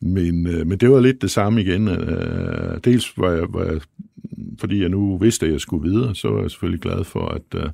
men, 0.00 0.46
øh, 0.46 0.66
men 0.66 0.78
det 0.78 0.90
var 0.90 1.00
lidt 1.00 1.22
det 1.22 1.30
samme 1.30 1.62
igen. 1.62 1.88
Øh, 1.88 2.78
dels 2.84 3.12
var 3.18 3.30
jeg, 3.30 3.46
var 3.48 3.64
jeg, 3.64 3.80
fordi 4.60 4.80
jeg 4.80 4.88
nu 4.88 5.18
vidste, 5.18 5.46
at 5.46 5.52
jeg 5.52 5.60
skulle 5.60 5.90
videre, 5.90 6.14
så 6.14 6.28
var 6.28 6.40
jeg 6.40 6.50
selvfølgelig 6.50 6.80
glad 6.80 7.04
for, 7.04 7.28
at 7.28 7.72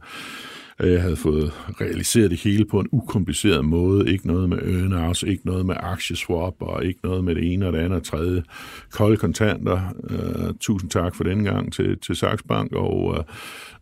Øh, 0.80 0.92
jeg 0.92 1.02
havde 1.02 1.16
fået 1.16 1.52
realiseret 1.80 2.30
det 2.30 2.40
hele 2.40 2.64
på 2.64 2.80
en 2.80 2.88
ukompliceret 2.92 3.64
måde. 3.64 4.12
Ikke 4.12 4.26
noget 4.26 4.48
med 4.48 4.58
earnouts, 4.58 5.22
ikke 5.22 5.46
noget 5.46 5.66
med 5.66 5.74
aktieswap, 5.78 6.54
og 6.60 6.84
ikke 6.84 7.00
noget 7.04 7.24
med 7.24 7.34
det 7.34 7.52
ene 7.52 7.66
og 7.66 7.72
det 7.72 7.78
andet 7.78 7.98
og 7.98 8.04
tredje. 8.04 8.42
Kolde 8.90 9.16
kontanter. 9.16 9.80
Uh, 10.10 10.54
tusind 10.60 10.90
tak 10.90 11.14
for 11.14 11.24
den 11.24 11.44
gang 11.44 11.72
til, 11.72 11.98
til 11.98 12.16
Saxbank, 12.16 12.72
og, 12.72 13.04
uh, 13.04 13.16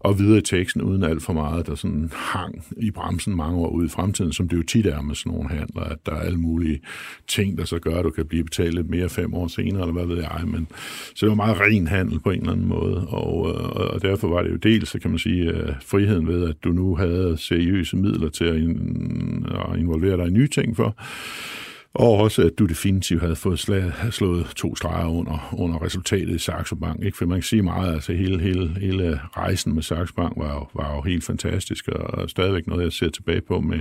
og 0.04 0.18
videre 0.18 0.38
i 0.38 0.42
teksten, 0.42 0.82
uden 0.82 1.02
alt 1.02 1.22
for 1.22 1.32
meget, 1.32 1.66
der 1.66 1.74
sådan 1.74 2.10
hang 2.14 2.64
i 2.76 2.90
bremsen 2.90 3.36
mange 3.36 3.58
år 3.58 3.68
ude 3.68 3.86
i 3.86 3.88
fremtiden, 3.88 4.32
som 4.32 4.48
det 4.48 4.56
jo 4.56 4.62
tit 4.62 4.86
er 4.86 5.02
med 5.02 5.14
sådan 5.14 5.32
nogle 5.32 5.50
handler, 5.50 5.82
at 5.82 5.98
der 6.06 6.12
er 6.12 6.20
alle 6.20 6.38
mulige 6.38 6.80
ting, 7.28 7.58
der 7.58 7.64
så 7.64 7.78
gør, 7.78 7.94
at 7.94 8.04
du 8.04 8.10
kan 8.10 8.26
blive 8.26 8.44
betalt 8.44 8.74
lidt 8.74 8.90
mere 8.90 9.08
fem 9.08 9.34
år 9.34 9.48
senere, 9.48 9.80
eller 9.80 9.92
hvad 9.92 10.06
ved 10.06 10.16
jeg. 10.16 10.42
Men, 10.46 10.68
så 11.14 11.26
det 11.26 11.28
var 11.28 11.34
meget 11.34 11.60
ren 11.60 11.86
handel 11.86 12.20
på 12.20 12.30
en 12.30 12.40
eller 12.40 12.52
anden 12.52 12.68
måde, 12.68 13.06
og, 13.08 13.48
øh, 13.48 13.64
og, 13.64 13.90
og 13.90 14.02
derfor 14.02 14.28
var 14.28 14.42
det 14.42 14.50
jo 14.50 14.56
dels, 14.56 14.88
så 14.88 14.98
kan 14.98 15.10
man 15.10 15.18
sige, 15.18 15.50
øh, 15.50 15.72
friheden 15.86 16.26
ved, 16.26 16.48
at 16.48 16.56
du 16.64 16.68
nu 16.68 16.96
havde 16.96 17.36
seriøse 17.38 17.96
midler 17.96 18.28
til 18.28 18.44
at, 18.44 18.56
in, 18.56 19.46
at 19.50 19.78
involvere 19.78 20.16
dig 20.16 20.26
i 20.26 20.30
nye 20.30 20.48
ting 20.48 20.76
for, 20.76 20.96
og 21.94 22.12
også, 22.12 22.42
at 22.42 22.58
du 22.58 22.66
definitivt 22.66 23.20
havde 23.20 23.36
fået 23.36 23.58
slag, 23.58 23.92
slået 24.10 24.46
to 24.56 24.76
streger 24.76 25.08
under, 25.08 25.54
under 25.58 25.82
resultatet 25.82 26.34
i 26.34 26.38
Saxo 26.38 26.74
Bank. 26.74 27.04
Ikke? 27.04 27.16
For 27.16 27.26
man 27.26 27.36
kan 27.36 27.42
sige 27.42 27.62
meget, 27.62 27.94
altså 27.94 28.12
hele, 28.12 28.40
hele, 28.40 28.68
hele 28.80 29.20
rejsen 29.36 29.74
med 29.74 29.82
Saxo 29.82 30.14
Bank 30.16 30.32
var 30.36 30.54
jo, 30.54 30.66
var 30.74 30.94
jo 30.94 31.02
helt 31.02 31.24
fantastisk, 31.24 31.88
og 31.88 32.30
stadigvæk 32.30 32.66
noget, 32.66 32.84
jeg 32.84 32.92
ser 32.92 33.10
tilbage 33.10 33.40
på 33.40 33.60
med, 33.60 33.78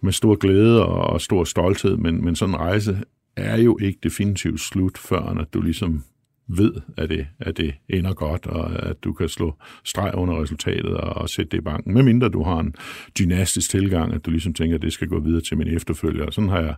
med 0.00 0.12
stor 0.12 0.34
glæde 0.34 0.86
og, 0.86 0.94
og 0.94 1.20
stor 1.20 1.44
stolthed. 1.44 1.96
Men, 1.96 2.24
men 2.24 2.36
sådan 2.36 2.54
en 2.54 2.60
rejse 2.60 3.02
er 3.36 3.56
jo 3.58 3.78
ikke 3.80 3.98
definitivt 4.02 4.60
slut, 4.60 4.98
før 4.98 5.32
når 5.34 5.44
du 5.44 5.60
ligesom 5.60 6.04
ved, 6.48 6.72
at 6.96 7.08
det, 7.08 7.26
at 7.40 7.56
det 7.56 7.74
ender 7.88 8.12
godt, 8.12 8.46
og 8.46 8.88
at 8.88 9.04
du 9.04 9.12
kan 9.12 9.28
slå 9.28 9.54
streg 9.84 10.14
under 10.14 10.42
resultatet 10.42 10.96
og, 10.96 11.22
og 11.22 11.28
sætte 11.28 11.50
det 11.50 11.58
i 11.58 11.60
banken. 11.60 11.94
Medmindre 11.94 12.28
du 12.28 12.42
har 12.42 12.60
en 12.60 12.74
dynastisk 13.18 13.70
tilgang, 13.70 14.12
at 14.12 14.26
du 14.26 14.30
ligesom 14.30 14.54
tænker, 14.54 14.76
at 14.76 14.82
det 14.82 14.92
skal 14.92 15.08
gå 15.08 15.20
videre 15.20 15.40
til 15.40 15.58
min 15.58 15.68
efterfølger. 15.68 16.30
Sådan 16.30 16.50
har 16.50 16.60
jeg, 16.60 16.74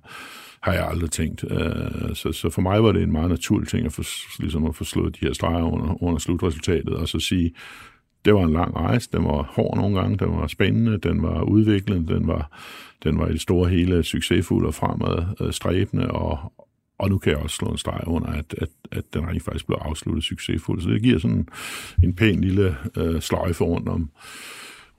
har 0.60 0.72
jeg 0.72 0.88
aldrig 0.88 1.10
tænkt. 1.10 1.44
Øh, 1.50 2.14
så, 2.14 2.32
så 2.32 2.50
for 2.50 2.62
mig 2.62 2.82
var 2.82 2.92
det 2.92 3.02
en 3.02 3.12
meget 3.12 3.30
naturlig 3.30 3.68
ting 3.68 3.86
at 3.86 3.92
få, 3.92 4.02
ligesom 4.38 4.66
at 4.66 4.74
få 4.74 4.84
slået 4.84 5.20
de 5.20 5.26
her 5.26 5.32
streger 5.32 5.64
under, 5.64 6.02
under 6.02 6.18
slutresultatet, 6.18 6.94
og 6.94 7.08
så 7.08 7.18
sige, 7.18 7.54
det 8.24 8.34
var 8.34 8.44
en 8.44 8.52
lang 8.52 8.76
rejse, 8.76 9.08
den 9.12 9.24
var 9.24 9.42
hård 9.42 9.76
nogle 9.76 10.00
gange, 10.00 10.18
den 10.18 10.36
var 10.36 10.46
spændende, 10.46 10.98
den 10.98 11.22
var 11.22 11.42
udviklende, 11.42 12.14
den 12.14 12.26
var, 12.26 12.58
den 13.04 13.18
var 13.18 13.28
i 13.28 13.32
det 13.32 13.40
store 13.40 13.68
hele 13.68 14.02
succesfuld 14.02 14.66
og 14.66 14.74
fremadstræbende, 14.74 16.04
øh, 16.04 16.10
og, 16.10 16.52
og 16.98 17.10
nu 17.10 17.18
kan 17.18 17.32
jeg 17.32 17.40
også 17.40 17.56
slå 17.56 17.68
en 17.68 17.78
streg 17.78 18.00
under, 18.06 18.28
at, 18.28 18.54
at, 18.58 18.68
at 18.92 19.04
den 19.14 19.26
rent 19.26 19.42
faktisk 19.42 19.66
blev 19.66 19.78
afsluttet 19.80 20.24
succesfuldt. 20.24 20.82
Så 20.82 20.88
det 20.88 21.02
giver 21.02 21.18
sådan 21.18 21.48
en 22.02 22.14
pæn 22.14 22.40
lille 22.40 22.76
øh, 22.96 23.20
sløjfe 23.20 23.64
rundt 23.64 23.88
om, 23.88 24.10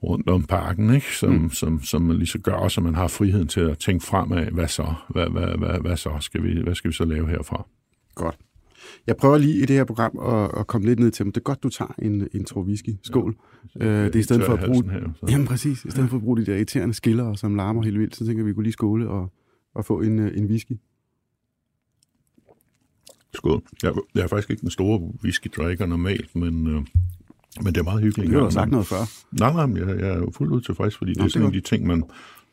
rundt 0.03 0.29
om 0.29 0.43
parken, 0.43 0.93
ikke? 0.93 1.15
Som, 1.15 1.33
mm. 1.33 1.49
som, 1.49 1.83
som 1.83 2.01
man 2.01 2.17
lige 2.17 2.27
så 2.27 2.39
gør, 2.39 2.67
så 2.67 2.81
man 2.81 2.95
har 2.95 3.07
friheden 3.07 3.47
til 3.47 3.59
at 3.59 3.77
tænke 3.77 4.05
fremad, 4.05 4.51
hvad 4.51 4.67
så? 4.67 4.93
Hvad, 5.09 5.29
hvad, 5.29 5.57
hvad, 5.57 5.79
hvad 5.81 5.97
så? 5.97 6.11
Skal 6.19 6.43
vi, 6.43 6.61
hvad 6.63 6.75
skal 6.75 6.91
vi 6.91 6.95
så 6.95 7.05
lave 7.05 7.29
herfra? 7.29 7.67
Godt. 8.15 8.37
Jeg 9.07 9.17
prøver 9.17 9.37
lige 9.37 9.57
i 9.57 9.65
det 9.65 9.75
her 9.75 9.83
program 9.83 10.19
at, 10.19 10.59
at 10.59 10.67
komme 10.67 10.87
lidt 10.87 10.99
ned 10.99 11.11
til, 11.11 11.25
men 11.25 11.31
det 11.31 11.37
er 11.37 11.43
godt, 11.43 11.63
du 11.63 11.69
tager 11.69 11.93
en 11.99 12.27
intro 12.33 12.61
whisky. 12.61 12.89
Skål. 13.03 13.35
Ja, 13.79 13.85
øh, 13.85 14.05
det 14.05 14.15
er 14.15 14.19
i 14.19 14.23
stedet 14.23 14.45
for 14.45 14.53
at 14.53 14.65
bruge... 14.65 14.91
Her, 14.91 14.99
så. 15.19 15.25
Jamen 15.29 15.47
præcis. 15.47 15.85
I 15.85 15.91
stedet 15.91 16.09
for 16.09 16.17
at 16.17 16.23
bruge 16.23 16.37
de 16.37 16.45
der 16.45 16.55
irriterende 16.55 16.93
skiller, 16.93 17.33
som 17.33 17.55
larmer 17.55 17.83
helt 17.83 17.99
vildt, 17.99 18.15
så 18.15 18.25
tænker 18.25 18.39
jeg, 18.39 18.45
at 18.45 18.47
vi 18.47 18.53
kunne 18.53 18.63
lige 18.63 18.73
skåle 18.73 19.09
og, 19.09 19.33
og 19.75 19.85
få 19.85 20.01
en, 20.01 20.19
øh, 20.19 20.37
en 20.37 20.45
whisky. 20.45 20.73
Skål. 23.35 23.61
Jeg, 23.83 23.93
jeg 24.15 24.23
er 24.23 24.27
faktisk 24.27 24.49
ikke 24.49 24.61
den 24.61 24.69
store 24.69 24.99
whisky-drikker 25.23 25.85
normalt, 25.85 26.35
men, 26.35 26.67
øh, 26.67 26.81
men 27.61 27.73
det 27.73 27.77
er 27.77 27.83
meget 27.83 28.01
hyggeligt. 28.01 28.33
Du 28.33 28.39
har 28.39 28.49
sagt 28.49 28.71
noget 28.71 28.87
før. 28.87 29.09
Nej, 29.31 29.67
nej, 29.67 29.87
jeg, 29.87 29.99
jeg 29.99 30.09
er 30.09 30.31
fuldt 30.31 30.53
ud 30.53 30.61
tilfreds, 30.61 30.97
fordi 30.97 31.13
Nå, 31.13 31.23
det 31.23 31.25
er 31.25 31.29
sådan 31.29 31.51
det 31.51 31.57
er 31.57 31.61
de 31.61 31.67
ting, 31.67 31.87
man 31.87 32.03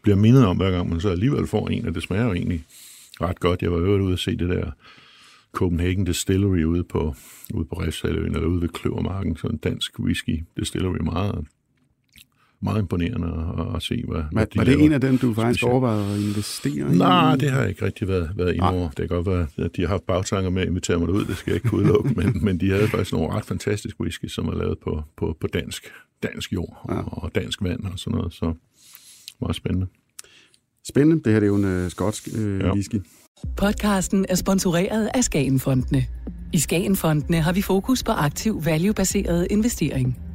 bliver 0.02 0.16
mindet 0.16 0.46
om, 0.46 0.56
hver 0.56 0.70
gang 0.70 0.88
man 0.88 1.00
så 1.00 1.08
alligevel 1.08 1.46
får 1.46 1.68
en, 1.68 1.86
og 1.86 1.94
det 1.94 2.02
smager 2.02 2.24
jo 2.24 2.32
egentlig 2.32 2.64
ret 3.20 3.40
godt. 3.40 3.62
Jeg 3.62 3.72
var 3.72 3.78
øvrigt 3.78 4.02
ude 4.02 4.12
at 4.12 4.18
se 4.18 4.36
det 4.36 4.48
der 4.48 4.70
Copenhagen 5.52 6.04
Distillery 6.04 6.64
ude 6.64 6.84
på, 6.84 7.14
ude 7.54 7.64
på 7.64 7.80
Refsaløen, 7.80 8.34
eller 8.34 8.48
ude 8.48 8.60
ved 8.60 8.68
Kløvermarken, 8.68 9.36
så 9.36 9.46
en 9.46 9.56
dansk 9.56 9.98
whisky 9.98 10.44
distillery, 10.58 10.96
meget 11.02 11.46
meget 12.62 12.79
imponerende 12.79 13.29
at, 13.59 13.77
at 13.77 13.83
se, 13.83 14.05
hvad, 14.09 14.22
hvad 14.33 14.46
de 14.46 14.59
Var 14.59 14.64
det 14.64 14.72
laver. 14.72 14.85
en 14.85 14.92
af 14.92 15.01
dem, 15.01 15.18
du 15.18 15.35
faktisk 15.35 15.61
specielt. 15.61 15.72
overvejede 15.72 16.14
at 16.14 16.20
investere 16.20 16.94
i? 16.94 16.98
Nej, 16.98 17.37
det 17.37 17.51
har 17.51 17.61
jeg 17.61 17.68
ikke 17.68 17.85
rigtig 17.85 18.09
været, 18.09 18.31
været 18.37 18.55
inde 18.55 18.70
over. 18.70 18.88
Det 18.88 18.96
kan 18.96 19.09
godt 19.09 19.27
være, 19.27 19.46
at 19.59 19.77
de 19.77 19.83
har 19.83 19.88
haft 19.88 20.07
bagtanker 20.07 20.51
med 20.51 20.62
at 20.62 20.68
invitere 20.68 20.98
mig 20.98 21.11
ud, 21.11 21.25
det 21.25 21.37
skal 21.37 21.51
jeg 21.51 21.57
ikke 21.57 21.68
kunne 21.68 21.81
udelukke, 21.81 22.11
men, 22.16 22.38
men 22.44 22.61
de 22.61 22.70
havde 22.70 22.88
faktisk 22.88 23.12
nogle 23.12 23.33
ret 23.33 23.44
fantastiske 23.44 24.01
whisky, 24.01 24.27
som 24.27 24.48
er 24.48 24.55
lavet 24.55 24.79
på, 24.85 25.03
på, 25.16 25.37
på 25.40 25.46
dansk, 25.46 25.92
dansk 26.22 26.53
jord 26.53 26.87
ja. 26.88 26.94
og 26.94 27.31
dansk 27.35 27.62
vand 27.62 27.85
og 27.85 27.98
sådan 27.98 28.18
noget, 28.18 28.33
så 28.35 28.55
meget 29.40 29.57
spændende. 29.57 29.87
Spændende. 30.88 31.22
Det 31.25 31.33
her 31.33 31.40
det 31.40 31.46
er 31.46 31.51
jo 31.51 31.57
en 31.57 31.85
uh, 31.85 31.90
skotsk 31.90 32.29
uh, 32.38 32.59
ja. 32.61 32.72
whisky. 32.72 33.01
Podcasten 33.57 34.27
er 34.29 34.35
sponsoreret 34.35 35.11
af 35.14 35.25
Skagenfondene. 35.25 36.07
I 36.53 36.59
Skagenfondene 36.59 37.40
har 37.40 37.53
vi 37.53 37.62
fokus 37.62 38.03
på 38.03 38.12
aktiv, 38.12 38.64
value-baseret 38.64 39.46
investering. 39.51 40.31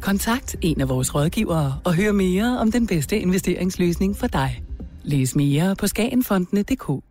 Kontakt 0.00 0.56
en 0.60 0.80
af 0.80 0.88
vores 0.88 1.14
rådgivere 1.14 1.80
og 1.84 1.94
hør 1.94 2.12
mere 2.12 2.58
om 2.58 2.72
den 2.72 2.86
bedste 2.86 3.18
investeringsløsning 3.18 4.16
for 4.16 4.26
dig. 4.26 4.64
Læs 5.04 5.36
mere 5.36 5.76
på 5.76 5.86
skagenfondene.dk. 5.86 7.04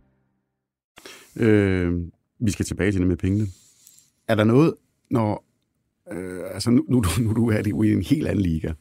Øh, 1.36 1.92
vi 2.40 2.50
skal 2.50 2.66
tilbage 2.66 2.92
til 2.92 3.00
det 3.00 3.08
med 3.08 3.16
pengene. 3.16 3.46
Er 4.28 4.34
der 4.34 4.44
noget, 4.44 4.74
når... 5.10 5.44
Øh, 6.12 6.40
altså 6.54 6.70
nu, 6.70 6.84
nu, 6.88 7.02
nu 7.20 7.32
du 7.32 7.50
er 7.50 7.62
det 7.62 7.70
jo 7.70 7.82
i 7.82 7.92
en 7.92 8.02
helt 8.02 8.26
anden 8.26 8.42
liga 8.42 8.72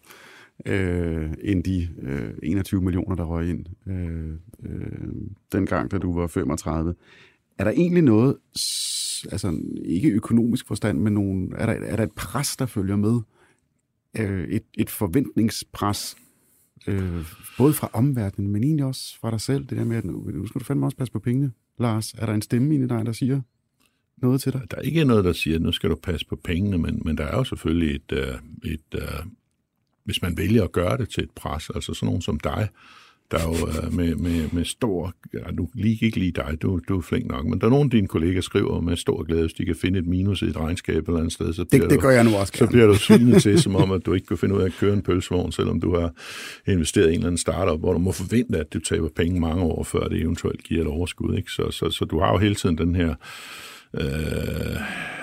øh, 0.66 1.34
end 1.42 1.64
de 1.64 1.90
øh, 2.02 2.34
21 2.44 2.82
millioner, 2.82 3.16
der 3.16 3.24
røg 3.24 3.50
ind 3.50 3.66
øh, 3.88 4.34
øh, 4.64 5.08
dengang, 5.52 5.92
da 5.92 5.98
du 5.98 6.20
var 6.20 6.28
35. 6.28 6.96
Er 7.58 7.64
der 7.64 7.72
egentlig 7.72 8.04
noget, 8.04 8.38
altså 9.32 9.62
ikke 9.86 10.10
økonomisk 10.10 10.68
forstand, 10.68 11.00
men 11.00 11.14
nogen, 11.14 11.54
er, 11.58 11.66
der, 11.66 11.74
er 11.74 11.96
der 11.96 12.04
et 12.04 12.12
pres, 12.12 12.58
der 12.58 12.66
følger 12.66 12.96
med? 12.96 13.20
Øh, 14.18 14.48
et, 14.48 14.64
et 14.74 14.90
forventningspres, 14.90 16.18
øh, 16.88 17.26
både 17.58 17.74
fra 17.74 17.90
omverdenen, 17.94 18.52
men 18.52 18.64
egentlig 18.64 18.86
også 18.86 19.20
fra 19.20 19.32
dig 19.32 19.42
selv. 19.42 19.66
Det 19.66 19.78
der 19.78 19.84
med, 19.84 19.98
at 19.98 20.06
nu, 20.06 20.32
nu 20.34 20.48
skal 20.48 20.60
du 20.60 20.66
fandme 20.66 20.86
også 20.86 20.98
passe 20.98 21.12
på 21.12 21.20
pengene. 21.20 21.52
Lars, 21.80 22.14
er 22.14 22.26
der 22.26 22.34
en 22.34 22.42
stemme 22.42 22.76
i 22.76 22.88
dig, 22.88 23.06
der 23.06 23.12
siger 23.12 23.42
noget 24.18 24.42
til 24.42 24.54
dig? 24.54 24.62
Der 24.72 24.78
er 24.78 24.82
ikke 24.82 25.06
noget, 25.06 25.26
der 25.26 25.34
siger, 25.34 25.56
at 25.56 25.62
nu 25.62 25.72
skal 25.72 25.90
du 25.90 25.96
passe 25.96 26.26
på 26.26 26.36
pengene, 26.36 26.78
men, 26.78 27.02
men 27.06 27.18
der 27.18 27.24
er 27.24 27.38
jo 27.38 27.44
selvfølgelig 27.44 27.96
et, 27.96 28.12
uh, 28.12 28.72
et 28.72 28.96
uh, 28.96 29.32
hvis 30.04 30.22
man 30.22 30.38
vælger 30.38 30.64
at 30.64 30.72
gøre 30.72 30.98
det 30.98 31.10
til 31.10 31.24
et 31.24 31.32
pres, 31.32 31.70
altså 31.70 31.94
sådan 31.94 32.08
nogen 32.08 32.22
som 32.22 32.40
dig, 32.40 32.70
der 33.32 33.38
er 33.38 33.44
jo 33.44 33.52
uh, 33.52 33.94
med, 33.94 34.16
med, 34.16 34.50
med 34.52 34.66
stor... 34.66 35.14
Ja, 35.34 35.52
nu 35.52 35.70
lige 35.74 36.06
ikke 36.06 36.20
lige 36.20 36.32
dig, 36.32 36.58
du, 36.62 36.80
du 36.88 36.98
er 36.98 37.02
flink 37.02 37.28
nok, 37.28 37.46
men 37.46 37.62
der 37.62 37.66
er 37.66 37.70
nogle 37.70 37.84
af 37.84 37.90
dine 37.90 38.08
kolleger 38.08 38.42
skriver 38.42 38.82
med 38.82 38.98
stor 38.98 39.24
glæde, 39.24 39.42
hvis 39.42 39.54
de 39.54 39.66
kan 39.66 39.76
finde 39.76 40.00
et 40.00 40.08
minus 40.08 40.42
i 40.42 40.46
et 40.46 40.58
regnskab 40.58 41.08
eller 41.08 41.20
andet 41.20 41.34
sted. 41.34 41.54
Så 41.54 41.64
det, 41.64 41.90
det 41.90 42.02
gør 42.02 42.10
jeg 42.10 42.24
nu 42.24 42.36
også 42.36 42.54
Så 42.56 42.68
bliver 42.68 42.88
du 42.88 42.96
svinet 43.08 43.42
til, 43.42 43.62
som 43.62 43.76
om, 43.76 43.92
at 43.92 44.06
du 44.06 44.14
ikke 44.14 44.28
kan 44.28 44.38
finde 44.38 44.56
ud 44.56 44.62
af 44.62 44.66
at 44.66 44.74
køre 44.80 44.94
en 44.94 45.02
pølsevogn, 45.02 45.52
selvom 45.52 45.82
du 45.82 45.96
har 45.96 46.14
investeret 46.68 47.06
i 47.06 47.10
en 47.10 47.14
eller 47.14 47.28
anden 47.28 47.38
startup, 47.38 47.80
hvor 47.80 47.94
du 47.94 48.00
må 48.00 48.12
forvente, 48.12 48.60
at 48.60 48.74
du 48.74 48.80
taber 48.80 49.10
penge 49.16 49.40
mange 49.40 49.64
år, 49.64 49.84
før 49.84 50.08
det 50.08 50.22
eventuelt 50.22 50.64
giver 50.64 50.82
et 50.82 50.88
overskud. 50.88 51.38
Ikke? 51.38 51.52
Så, 51.52 51.72
så, 51.72 51.90
så 51.90 52.06
du 52.06 52.20
har 52.20 52.32
jo 52.32 52.38
hele 52.38 52.56
tiden 52.56 52.78
den 52.78 52.96
her 52.96 53.16
øh, 53.94 54.76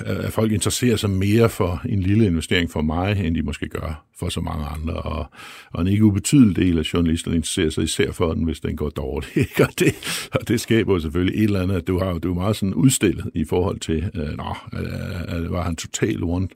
at 0.07 0.33
folk 0.33 0.53
interesserer 0.53 0.97
sig 0.97 1.11
mere 1.11 1.49
for 1.49 1.83
en 1.89 2.01
lille 2.01 2.27
investering 2.27 2.71
for 2.71 2.83
mig, 2.83 3.27
end 3.27 3.35
de 3.35 3.43
måske 3.43 3.69
gør 3.69 4.07
for 4.19 4.29
så 4.29 4.41
mange 4.41 4.65
andre. 4.65 4.95
Og, 4.95 5.27
og 5.73 5.81
en 5.81 5.87
ikke 5.89 6.05
ubetydelig 6.05 6.57
del 6.57 6.79
af 6.79 6.83
journalisterne 6.83 7.37
interesserer 7.37 7.71
sig 7.71 7.85
især 7.85 8.13
for 8.13 8.35
den, 8.35 8.45
hvis 8.45 8.61
den 8.61 8.77
går 8.77 8.91
dårligt. 8.91 9.37
Ikke? 9.47 9.63
Og, 9.63 9.79
det, 9.79 9.95
og 10.33 10.49
det 10.49 10.61
skaber 10.61 10.99
selvfølgelig 10.99 11.39
et 11.39 11.45
eller 11.45 11.63
andet, 11.63 11.77
at 11.77 11.87
du 11.87 11.99
har 11.99 12.19
du 12.19 12.31
er 12.31 12.35
meget 12.35 12.57
sådan 12.57 12.75
udstillet 12.75 13.31
i 13.35 13.45
forhold 13.45 13.81
til, 13.81 14.11
øh, 14.15 14.37
nå, 14.37 14.57
øh, 14.73 15.53
var 15.53 15.63
han 15.63 15.77
total 15.77 16.23
one, 16.23 16.49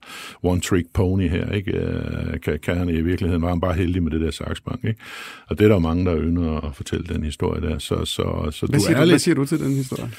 one 0.43 0.61
trick 0.61 0.87
pony 0.93 1.29
her, 1.29 1.53
ikke? 1.53 1.73
Øh, 1.73 2.41
kan, 2.41 2.59
kan 2.63 2.77
han 2.77 2.89
i 2.89 3.01
virkeligheden, 3.01 3.43
var 3.43 3.49
han 3.49 3.61
bare 3.61 3.75
heldig 3.75 4.03
med 4.03 4.11
det 4.11 4.21
der 4.21 4.31
saksbank, 4.31 4.85
ikke? 4.85 5.01
Og 5.47 5.59
det 5.59 5.65
er 5.65 5.69
der 5.69 5.79
mange, 5.79 6.05
der 6.05 6.21
ynder 6.21 6.61
at 6.61 6.77
fortælle 6.77 7.15
den 7.15 7.25
historie 7.25 7.61
der. 7.61 7.79
Så, 7.79 8.05
så, 8.05 8.51
så 8.51 8.67
hvad, 8.67 8.79
du 8.79 8.85
siger 8.85 8.97
er 8.97 9.01
du, 9.01 9.05
lidt... 9.05 9.13
hvad 9.13 9.19
siger 9.19 9.35
du 9.35 9.45
til 9.45 9.61
den 9.61 9.75
historie? 9.75 10.11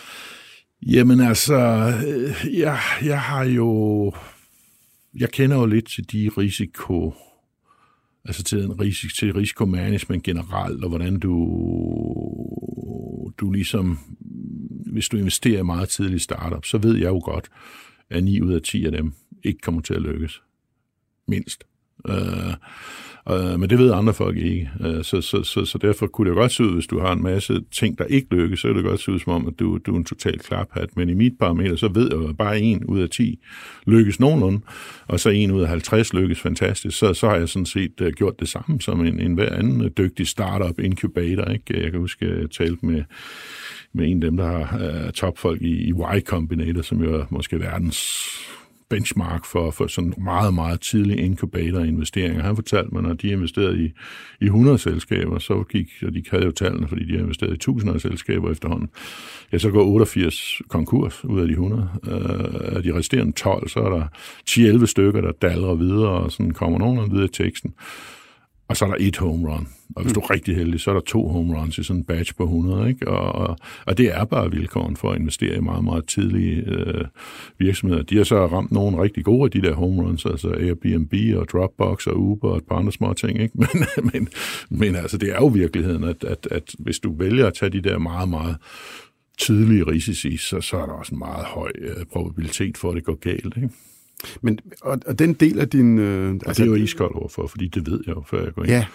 Jamen 0.87 1.19
altså, 1.19 1.55
øh, 2.07 2.59
jeg, 2.59 2.79
jeg 3.03 3.21
har 3.21 3.43
jo... 3.43 4.13
Jeg 5.15 5.29
kender 5.31 5.57
jo 5.57 5.65
lidt 5.65 5.87
til 5.87 6.11
de 6.11 6.29
risiko... 6.37 7.13
Altså 8.25 8.43
til, 8.43 8.63
en 8.63 8.81
risiko, 8.81 9.09
til 9.19 9.33
risikomanagement 9.33 10.23
generelt, 10.23 10.83
og 10.83 10.89
hvordan 10.89 11.19
du, 11.19 11.33
du 13.37 13.51
ligesom... 13.51 13.99
Hvis 14.91 15.09
du 15.09 15.17
investerer 15.17 15.63
meget 15.63 15.89
tidligt 15.89 16.21
i 16.21 16.23
startup, 16.23 16.65
så 16.65 16.77
ved 16.77 16.97
jeg 16.97 17.07
jo 17.07 17.21
godt, 17.23 17.49
at 18.09 18.23
9 18.23 18.41
ud 18.41 18.53
af 18.53 18.61
10 18.61 18.85
af 18.85 18.91
dem 18.91 19.13
ikke 19.43 19.59
kommer 19.59 19.81
til 19.81 19.93
at 19.93 20.01
lykkes. 20.01 20.41
Mindst. 21.27 21.63
Øh, 22.07 22.53
Øh, 23.29 23.59
men 23.59 23.69
det 23.69 23.77
ved 23.79 23.91
andre 23.93 24.13
folk 24.13 24.37
ikke. 24.37 24.69
Øh, 24.81 25.03
så, 25.03 25.21
så, 25.21 25.43
så, 25.43 25.65
så 25.65 25.77
derfor 25.77 26.07
kunne 26.07 26.29
det 26.29 26.37
godt 26.37 26.51
se 26.51 26.63
ud, 26.63 26.73
hvis 26.73 26.87
du 26.87 26.99
har 26.99 27.13
en 27.13 27.23
masse 27.23 27.61
ting, 27.71 27.97
der 27.97 28.05
ikke 28.05 28.35
lykkes, 28.35 28.59
så 28.59 28.67
kan 28.67 28.75
det 28.75 28.83
godt 28.83 28.99
se 28.99 29.11
ud 29.11 29.19
som 29.19 29.33
om, 29.33 29.47
at 29.47 29.53
du, 29.59 29.77
du 29.77 29.93
er 29.93 29.97
en 29.97 30.05
total 30.05 30.39
klaphat. 30.39 30.97
Men 30.97 31.09
i 31.09 31.13
mit 31.13 31.33
parameter, 31.39 31.75
så 31.75 31.87
ved 31.87 32.09
jeg 32.11 32.29
at 32.29 32.37
bare 32.37 32.59
en 32.59 32.85
ud 32.85 32.99
af 32.99 33.09
10 33.09 33.39
lykkes 33.87 34.19
nogenlunde, 34.19 34.59
og 35.07 35.19
så 35.19 35.29
en 35.29 35.51
ud 35.51 35.61
af 35.61 35.67
50 35.67 36.13
lykkes 36.13 36.39
fantastisk. 36.39 36.97
Så, 36.97 37.13
så 37.13 37.29
har 37.29 37.35
jeg 37.35 37.49
sådan 37.49 37.65
set 37.65 38.01
uh, 38.01 38.07
gjort 38.07 38.39
det 38.39 38.49
samme 38.49 38.81
som 38.81 39.05
en, 39.05 39.19
en 39.19 39.33
hver 39.33 39.55
anden 39.55 39.81
øh, 39.81 39.91
dygtig 39.97 40.27
startup 40.27 40.79
incubator. 40.79 41.45
Ikke? 41.45 41.83
Jeg 41.83 41.91
kan 41.91 41.99
huske, 41.99 42.25
øh, 42.25 42.35
at 42.35 42.41
jeg 42.41 42.49
talte 42.51 42.85
med 42.85 43.03
med 43.93 44.07
en 44.07 44.23
af 44.23 44.29
dem, 44.29 44.37
der 44.37 44.65
har 44.65 45.05
uh, 45.05 45.11
topfolk 45.11 45.61
i, 45.61 45.87
i 45.87 45.91
Y 45.91 46.21
Combinator, 46.25 46.81
som 46.81 47.03
jo 47.03 47.15
er 47.15 47.25
måske 47.29 47.59
verdens 47.59 48.27
benchmark 48.91 49.45
for, 49.45 49.71
for 49.71 49.87
sådan 49.87 50.13
meget, 50.17 50.53
meget 50.53 50.81
tidlige 50.81 51.21
inkubator-investeringer. 51.21 52.43
Han 52.43 52.55
fortalte 52.55 52.93
mig, 52.93 53.03
når 53.03 53.13
de 53.13 53.27
investerede 53.27 53.85
i, 53.85 53.91
i 54.41 54.45
100 54.45 54.77
selskaber, 54.77 55.39
så 55.39 55.63
gik, 55.63 55.87
og 56.05 56.13
de 56.13 56.23
havde 56.31 56.45
jo 56.45 56.51
tallene, 56.51 56.87
fordi 56.87 57.03
de 57.03 57.13
investerede 57.13 57.21
investeret 57.23 57.53
i 57.53 57.57
tusinder 57.57 57.93
af 57.93 58.01
selskaber 58.01 58.51
efterhånden, 58.51 58.89
ja, 59.51 59.57
så 59.57 59.71
går 59.71 59.83
88 59.83 60.61
konkurs 60.67 61.25
ud 61.25 61.41
af 61.41 61.47
de 61.47 61.51
100. 61.51 61.89
Øh, 62.07 62.75
af 62.75 62.83
de 62.83 62.93
resterende 62.93 63.31
12, 63.31 63.69
så 63.69 63.79
er 63.79 63.89
der 63.89 64.05
10-11 64.49 64.85
stykker, 64.85 65.21
der 65.21 65.31
dalrer 65.31 65.75
videre, 65.75 66.09
og 66.09 66.31
sådan 66.31 66.51
kommer 66.51 66.79
nogen 66.79 67.11
videre 67.11 67.25
i 67.25 67.27
teksten 67.27 67.73
og 68.71 68.77
så 68.77 68.85
er 68.85 68.89
der 68.89 68.97
et 68.99 69.17
home 69.17 69.53
run. 69.53 69.67
Og 69.95 70.03
hvis 70.03 70.11
mm. 70.11 70.13
du 70.13 70.19
er 70.19 70.29
rigtig 70.29 70.55
heldig, 70.55 70.79
så 70.79 70.89
er 70.89 70.93
der 70.93 71.01
to 71.01 71.27
home 71.27 71.59
runs 71.59 71.77
i 71.77 71.83
sådan 71.83 71.99
en 71.99 72.03
batch 72.03 72.35
på 72.35 72.43
100. 72.43 72.89
Ikke? 72.89 73.07
Og, 73.07 73.47
og, 73.47 73.57
og 73.85 73.97
det 73.97 74.15
er 74.15 74.25
bare 74.25 74.51
vilkåren 74.51 74.97
for 74.97 75.11
at 75.11 75.19
investere 75.19 75.55
i 75.55 75.59
meget, 75.59 75.83
meget 75.83 76.05
tidlige 76.05 76.63
øh, 76.67 77.05
virksomheder. 77.59 78.03
De 78.03 78.17
har 78.17 78.23
så 78.23 78.45
ramt 78.45 78.71
nogle 78.71 79.01
rigtig 79.01 79.25
gode 79.25 79.43
af 79.43 79.51
de 79.51 79.61
der 79.61 79.73
home 79.73 80.03
runs, 80.03 80.25
altså 80.25 80.49
Airbnb 80.49 81.13
og 81.37 81.47
Dropbox 81.51 82.07
og 82.07 82.19
Uber 82.19 82.49
og 82.49 82.57
et 82.57 82.63
par 82.69 82.75
andre 82.75 82.91
små 82.91 83.13
ting. 83.13 83.41
Ikke? 83.41 83.53
Men, 83.61 84.09
men, 84.13 84.27
men 84.69 84.95
altså, 84.95 85.17
det 85.17 85.29
er 85.29 85.35
jo 85.35 85.47
virkeligheden, 85.47 86.03
at, 86.03 86.23
at, 86.23 86.47
at 86.51 86.75
hvis 86.79 86.99
du 86.99 87.13
vælger 87.17 87.47
at 87.47 87.53
tage 87.53 87.69
de 87.69 87.81
der 87.81 87.97
meget, 87.97 88.29
meget 88.29 88.55
tydelige 89.37 89.83
risici, 89.83 90.37
så, 90.37 90.61
så 90.61 90.77
er 90.77 90.85
der 90.85 90.93
også 90.93 91.15
en 91.15 91.19
meget 91.19 91.45
høj 91.45 91.71
øh, 91.79 92.05
probabilitet 92.11 92.77
for, 92.77 92.89
at 92.89 92.95
det 92.95 93.03
går 93.03 93.15
galt. 93.15 93.55
Ikke? 93.55 93.69
Men, 94.41 94.59
og, 94.81 94.99
og 95.05 95.19
den 95.19 95.33
del 95.33 95.59
af 95.59 95.69
din... 95.69 95.97
Øh, 95.97 96.33
altså, 96.33 96.63
det 96.63 96.69
er 96.69 96.77
jo 96.77 96.83
iskold 96.83 97.15
overfor, 97.15 97.47
fordi 97.47 97.67
det 97.67 97.85
ved 97.87 97.99
jeg 98.07 98.15
jo, 98.15 98.23
før 98.27 98.43
jeg 98.43 98.53
går 98.53 98.63
ind. 98.63 98.71
Ja, 98.71 98.85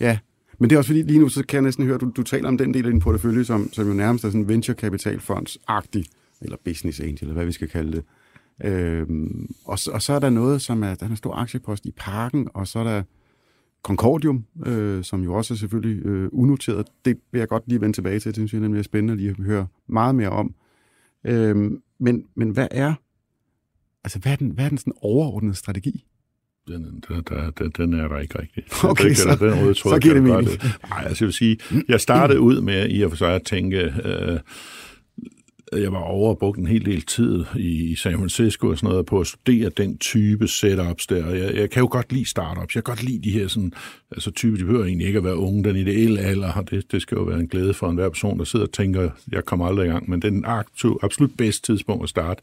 ja. 0.00 0.18
Men 0.58 0.70
det 0.70 0.76
er 0.76 0.78
også 0.78 0.88
fordi, 0.88 1.02
lige 1.02 1.18
nu, 1.18 1.28
så 1.28 1.46
kan 1.46 1.56
jeg 1.56 1.62
næsten 1.62 1.84
høre, 1.84 1.94
at 1.94 2.00
du, 2.00 2.12
du 2.16 2.22
taler 2.22 2.48
om 2.48 2.58
den 2.58 2.74
del 2.74 2.84
af 2.84 2.90
din 2.90 3.00
portefølje, 3.00 3.44
som, 3.44 3.72
som 3.72 3.88
jo 3.88 3.94
nærmest 3.94 4.24
er 4.24 4.30
sådan 4.30 4.48
venture-kapitalfonds-agtig, 4.48 6.04
eller 6.42 6.56
business 6.64 7.00
angel, 7.00 7.18
eller 7.20 7.34
hvad 7.34 7.46
vi 7.46 7.52
skal 7.52 7.68
kalde 7.68 7.92
det. 7.92 8.04
Øhm, 8.64 9.54
og, 9.64 9.78
og 9.92 10.02
så 10.02 10.12
er 10.12 10.18
der 10.18 10.30
noget, 10.30 10.62
som 10.62 10.82
er, 10.82 10.94
der 10.94 11.06
er 11.06 11.10
en 11.10 11.16
stor 11.16 11.34
aktiepost 11.34 11.86
i 11.86 11.90
parken, 11.96 12.48
og 12.54 12.66
så 12.68 12.78
er 12.78 12.84
der 12.84 13.02
Concordium, 13.82 14.44
øh, 14.66 15.04
som 15.04 15.22
jo 15.22 15.34
også 15.34 15.54
er 15.54 15.58
selvfølgelig 15.58 16.06
øh, 16.06 16.28
unoteret. 16.32 16.86
Det 17.04 17.18
vil 17.32 17.38
jeg 17.38 17.48
godt 17.48 17.62
lige 17.66 17.80
vende 17.80 17.96
tilbage 17.96 18.20
til. 18.20 18.28
Det 18.28 18.36
synes 18.36 18.52
jeg 18.52 18.60
nemlig 18.60 18.78
er 18.78 18.82
spændende 18.82 19.16
lige 19.16 19.30
at 19.30 19.44
høre 19.44 19.66
meget 19.86 20.14
mere 20.14 20.30
om. 20.30 20.54
Øhm, 21.24 21.82
men, 21.98 22.24
men 22.34 22.50
hvad 22.50 22.68
er 22.70 22.94
Altså, 24.06 24.18
hvad 24.18 24.32
er 24.32 24.36
den, 24.36 24.50
hvad 24.50 24.64
er 24.64 24.68
den 24.68 24.78
sådan 24.78 24.92
overordnede 25.00 25.54
strategi? 25.54 26.04
Den, 26.68 27.02
den, 27.08 27.24
den, 27.58 27.70
den 27.76 27.94
er 27.94 28.08
der 28.08 28.18
ikke 28.18 28.38
rigtig. 28.38 28.64
Okay, 28.90 29.08
det, 29.08 29.16
så, 29.16 29.36
den 29.40 29.54
røde 29.54 29.74
tråd, 29.74 29.92
så 29.92 29.98
giver 30.00 30.14
det 30.14 30.22
mening. 30.22 30.48
Nej, 30.90 31.04
altså 31.06 31.24
jeg 31.24 31.26
vil 31.26 31.32
sige, 31.32 31.58
jeg 31.88 32.00
startede 32.00 32.40
ud 32.40 32.60
med 32.60 32.90
i 32.90 33.02
og 33.02 33.10
for 33.10 33.16
sig 33.16 33.34
at 33.34 33.42
tænke, 33.42 33.76
øh, 34.04 34.38
jeg 35.72 35.92
var 35.92 35.98
over 35.98 36.30
og 36.30 36.38
brugte 36.38 36.60
en 36.60 36.66
hel 36.66 36.86
del 36.86 37.02
tid 37.02 37.44
i 37.56 37.94
San 37.94 38.18
Francisco 38.18 38.68
og 38.68 38.78
sådan 38.78 38.90
noget 38.90 39.06
på 39.06 39.20
at 39.20 39.26
studere 39.26 39.68
den 39.68 39.98
type 39.98 40.48
setups 40.48 41.06
der. 41.06 41.34
Jeg, 41.34 41.54
jeg 41.54 41.70
kan 41.70 41.80
jo 41.80 41.88
godt 41.90 42.12
lide 42.12 42.28
startups. 42.28 42.74
Jeg 42.74 42.84
kan 42.84 42.94
godt 42.94 43.02
lide 43.02 43.22
de 43.22 43.30
her 43.30 43.48
sådan, 43.48 43.72
altså 44.10 44.30
type, 44.30 44.58
de 44.58 44.64
behøver 44.64 44.84
egentlig 44.84 45.06
ikke 45.06 45.16
at 45.16 45.24
være 45.24 45.36
unge, 45.36 45.64
den 45.64 45.76
ideelle 45.76 46.20
alder, 46.20 46.52
og 46.52 46.70
det, 46.70 46.92
det 46.92 47.02
skal 47.02 47.16
jo 47.16 47.22
være 47.22 47.40
en 47.40 47.48
glæde 47.48 47.74
for 47.74 47.88
enhver 47.88 48.08
person, 48.08 48.38
der 48.38 48.44
sidder 48.44 48.66
og 48.66 48.72
tænker, 48.72 49.10
jeg 49.32 49.44
kommer 49.44 49.66
aldrig 49.66 49.86
i 49.86 49.90
gang, 49.90 50.10
men 50.10 50.22
den 50.22 50.44
aktu, 50.44 50.98
absolut 51.02 51.36
bedste 51.36 51.72
tidspunkt 51.72 52.02
at 52.02 52.08
starte 52.08 52.42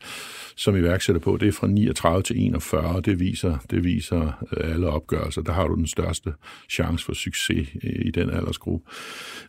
som 0.56 0.76
iværksætter 0.76 1.20
på, 1.20 1.38
det 1.38 1.48
er 1.48 1.52
fra 1.52 1.68
39 1.68 2.24
til 2.24 2.46
41, 2.46 3.02
det 3.02 3.20
viser, 3.20 3.58
det 3.72 3.84
viser 3.84 4.46
øh, 4.58 4.74
alle 4.74 4.88
opgørelser. 4.88 5.42
Der 5.42 5.54
har 5.54 5.68
du 5.68 5.76
den 5.76 5.88
største 5.88 6.34
chance 6.70 7.06
for 7.06 7.14
succes 7.14 7.68
i 7.84 8.12
den 8.12 8.30
aldersgruppe. 8.30 8.92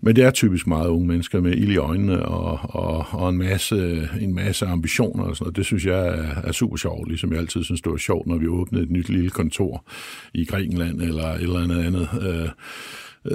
Men 0.00 0.16
det 0.16 0.24
er 0.24 0.30
typisk 0.30 0.66
meget 0.66 0.88
unge 0.88 1.06
mennesker 1.06 1.40
med 1.40 1.52
ild 1.52 1.72
i 1.72 1.76
øjnene 1.76 2.26
og, 2.26 2.58
og, 2.62 3.06
og 3.10 3.30
en, 3.30 3.38
masse, 3.38 3.63
en 3.72 4.34
masse 4.34 4.66
ambitioner 4.66 5.24
og 5.24 5.36
sådan 5.36 5.44
noget. 5.44 5.56
Det 5.56 5.66
synes 5.66 5.86
jeg 5.86 6.06
er, 6.06 6.34
er 6.44 6.52
super 6.52 6.76
sjovt, 6.76 7.08
ligesom 7.08 7.32
jeg 7.32 7.40
altid 7.40 7.64
synes, 7.64 7.80
det 7.80 7.92
var 7.92 7.98
sjovt, 7.98 8.26
når 8.26 8.36
vi 8.36 8.48
åbnede 8.48 8.84
et 8.84 8.90
nyt 8.90 9.08
lille 9.08 9.30
kontor 9.30 9.84
i 10.34 10.44
Grækenland 10.44 11.02
eller 11.02 11.24
et 11.24 11.42
eller 11.42 11.62
andet 11.62 11.84
andet. 11.84 12.08
Øh, 12.22 12.48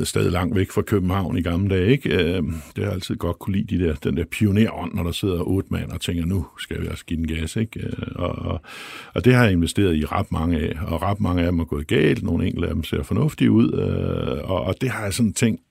sted 0.03 0.31
langt 0.31 0.55
væk 0.55 0.71
fra 0.71 0.81
København 0.81 1.37
i 1.37 1.41
gamle 1.41 1.75
dage. 1.75 1.91
Ikke? 1.91 2.09
Øh, 2.09 2.43
det 2.75 2.83
har 2.83 2.91
altid 2.91 3.15
godt 3.15 3.39
kunne 3.39 3.55
lide 3.55 3.77
de 3.77 3.83
der, 3.83 3.95
den 3.95 4.17
der 4.17 4.25
pionerånd, 4.31 4.93
når 4.93 5.03
der 5.03 5.11
sidder 5.11 5.41
otte 5.41 5.69
mand 5.71 5.91
og 5.91 6.01
tænker, 6.01 6.25
nu 6.25 6.45
skal 6.59 6.81
vi 6.81 6.87
også 6.87 7.05
give 7.05 7.17
den 7.17 7.27
gas. 7.27 7.55
Ikke? 7.55 7.79
Øh, 7.79 7.93
og, 8.15 8.29
og, 8.29 8.61
og 9.13 9.25
det 9.25 9.33
har 9.33 9.43
jeg 9.43 9.51
investeret 9.51 9.95
i 9.95 10.05
ret 10.05 10.31
mange 10.31 10.59
af, 10.59 10.73
og 10.87 11.01
ret 11.01 11.19
mange 11.19 11.41
af 11.41 11.51
dem 11.51 11.59
er 11.59 11.65
gået 11.65 11.87
galt. 11.87 12.23
Nogle 12.23 12.45
enkelte 12.45 12.67
af 12.67 12.73
dem 12.73 12.83
ser 12.83 13.03
fornuftige 13.03 13.51
ud, 13.51 13.73
øh, 13.73 14.49
og, 14.49 14.61
og 14.61 14.75
det 14.81 14.89
har 14.89 15.03
jeg 15.03 15.13
sådan 15.13 15.33
tænkt, 15.33 15.61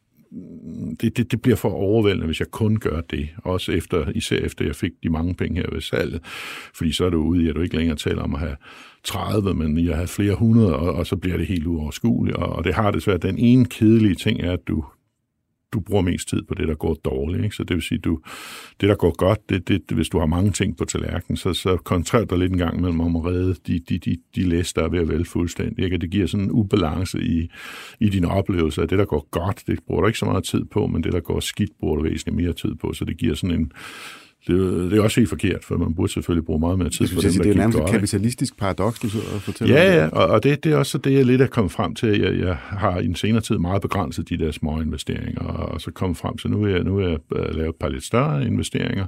det, 1.01 1.17
det, 1.17 1.33
det 1.33 1.43
bliver 1.43 1.57
for 1.57 1.69
overvældende, 1.69 2.27
hvis 2.27 2.41
jeg 2.41 2.51
kun 2.51 2.77
gør 2.77 3.01
det. 3.01 3.29
Også 3.45 3.73
efter, 3.73 4.11
især 4.15 4.37
efter 4.37 4.65
jeg 4.65 4.77
fik 4.77 4.93
de 5.03 5.09
mange 5.09 5.35
penge 5.35 5.61
her 5.61 5.67
ved 5.73 5.81
salget. 5.81 6.21
Fordi 6.75 6.93
så 6.93 7.05
er 7.05 7.11
du 7.11 7.23
ude 7.23 7.45
i, 7.45 7.49
at 7.49 7.55
du 7.55 7.61
ikke 7.61 7.77
længere 7.77 7.97
taler 7.97 8.23
om 8.23 8.35
at 8.35 8.41
have 8.41 8.57
30, 9.05 9.55
men 9.55 9.87
jeg 9.87 9.97
har 9.97 10.07
flere 10.07 10.35
hundrede, 10.35 10.77
og, 10.77 10.93
og 10.93 11.07
så 11.07 11.17
bliver 11.17 11.37
det 11.37 11.47
helt 11.47 11.67
uoverskueligt. 11.67 12.37
Og, 12.37 12.49
og 12.49 12.65
det 12.65 12.75
har 12.75 12.91
desværre 12.91 13.19
den 13.19 13.39
ene 13.39 13.65
kedelige 13.65 14.15
ting 14.15 14.41
er, 14.41 14.53
at 14.53 14.69
du, 14.69 14.85
du 15.73 15.81
bruger 15.81 16.03
mest 16.03 16.29
tid 16.29 16.43
på 16.43 16.55
det, 16.55 16.69
der 16.69 16.75
går 16.75 16.95
dårligt. 16.95 17.45
Ikke? 17.45 17.57
Så 17.57 17.65
det 17.65 17.75
vil 17.75 17.83
sige, 17.83 17.99
du, 17.99 18.21
det, 18.81 18.89
der 18.89 18.95
går 18.95 19.17
godt, 19.17 19.49
det, 19.49 19.69
det, 19.69 19.83
hvis 19.91 20.09
du 20.09 20.19
har 20.19 20.27
mange 20.27 20.51
ting 20.51 20.77
på 20.77 20.85
tallerkenen, 20.85 21.37
så, 21.37 21.55
så 21.55 21.77
koncentrer 21.77 22.25
dig 22.25 22.39
lidt 22.39 22.53
en 22.53 22.59
gang 22.59 22.81
mellem 22.81 23.01
om 23.01 23.17
at 23.17 23.25
redde 23.25 23.55
de, 23.67 23.79
de, 23.79 23.99
de, 23.99 24.17
de 24.35 24.43
læs, 24.43 24.73
der 24.73 24.85
er 24.85 24.89
ved 24.89 24.99
at 24.99 25.09
vælge 25.09 25.25
fuldstændig. 25.25 25.85
Ikke? 25.85 25.99
Det 25.99 26.11
giver 26.11 26.27
sådan 26.27 26.45
en 26.45 26.51
ubalance 26.53 27.23
i, 27.23 27.51
i 28.01 28.09
dine 28.09 28.29
oplevelser. 28.29 28.87
Det, 28.87 28.99
der 28.99 29.05
går 29.05 29.29
godt, 29.31 29.63
det 29.67 29.79
bruger 29.87 30.01
du 30.01 30.07
ikke 30.07 30.19
så 30.19 30.25
meget 30.27 30.45
tid 30.45 30.65
på, 30.65 30.87
men 30.87 31.03
det, 31.03 31.13
der 31.13 31.21
går 31.21 31.41
skidt, 31.41 31.73
bruger 31.81 31.97
du 31.97 32.03
væsentligt 32.03 32.37
mere 32.37 32.53
tid 32.53 32.75
på. 32.75 32.93
Så 32.93 33.05
det 33.05 33.19
giver 33.19 33.35
sådan 33.35 33.61
en, 33.61 33.73
det, 34.47 34.91
det 34.91 34.99
er 34.99 35.03
også 35.03 35.21
helt 35.21 35.29
forkert, 35.29 35.65
for 35.65 35.77
man 35.77 35.95
burde 35.95 36.13
selvfølgelig 36.13 36.47
bruge 36.47 36.61
meget 36.61 36.79
mere 36.79 36.91
tid 36.91 37.09
på 37.15 37.21
der 37.21 37.31
Det 37.31 37.47
er 37.47 37.55
nærmest 37.55 37.79
et 37.79 37.87
kapitalistisk 37.91 38.59
paradoks, 38.59 39.01
du 39.01 39.09
sidder 39.09 39.27
og 39.35 39.43
fortæller 39.43 39.75
Ja, 39.75 39.95
ja, 39.95 40.09
og, 40.09 40.27
og 40.27 40.43
det, 40.43 40.65
det 40.65 40.73
er 40.73 40.77
også 40.77 40.99
det, 40.99 41.13
jeg 41.13 41.27
lidt 41.27 41.43
er 41.43 41.47
kommet 41.47 41.73
frem 41.73 41.95
til. 41.95 42.21
Jeg, 42.21 42.39
jeg 42.39 42.55
har 42.55 42.99
i 42.99 43.05
en 43.05 43.15
senere 43.15 43.41
tid 43.41 43.59
meget 43.59 43.83
begrænset 43.83 44.29
de 44.29 44.39
der 44.39 44.51
små 44.51 44.81
investeringer, 44.81 45.41
og 45.41 45.81
så 45.81 45.91
kommet 45.91 46.17
frem 46.19 46.37
til, 46.37 46.51
nu 46.51 46.65
er 46.65 46.69
jeg, 46.69 46.85
nu 46.85 46.99
er 46.99 47.09
jeg 47.09 47.19
øh, 47.37 47.55
lavet 47.55 47.69
et 47.69 47.77
par 47.81 47.89
lidt 47.89 48.05
større 48.05 48.47
investeringer. 48.47 49.07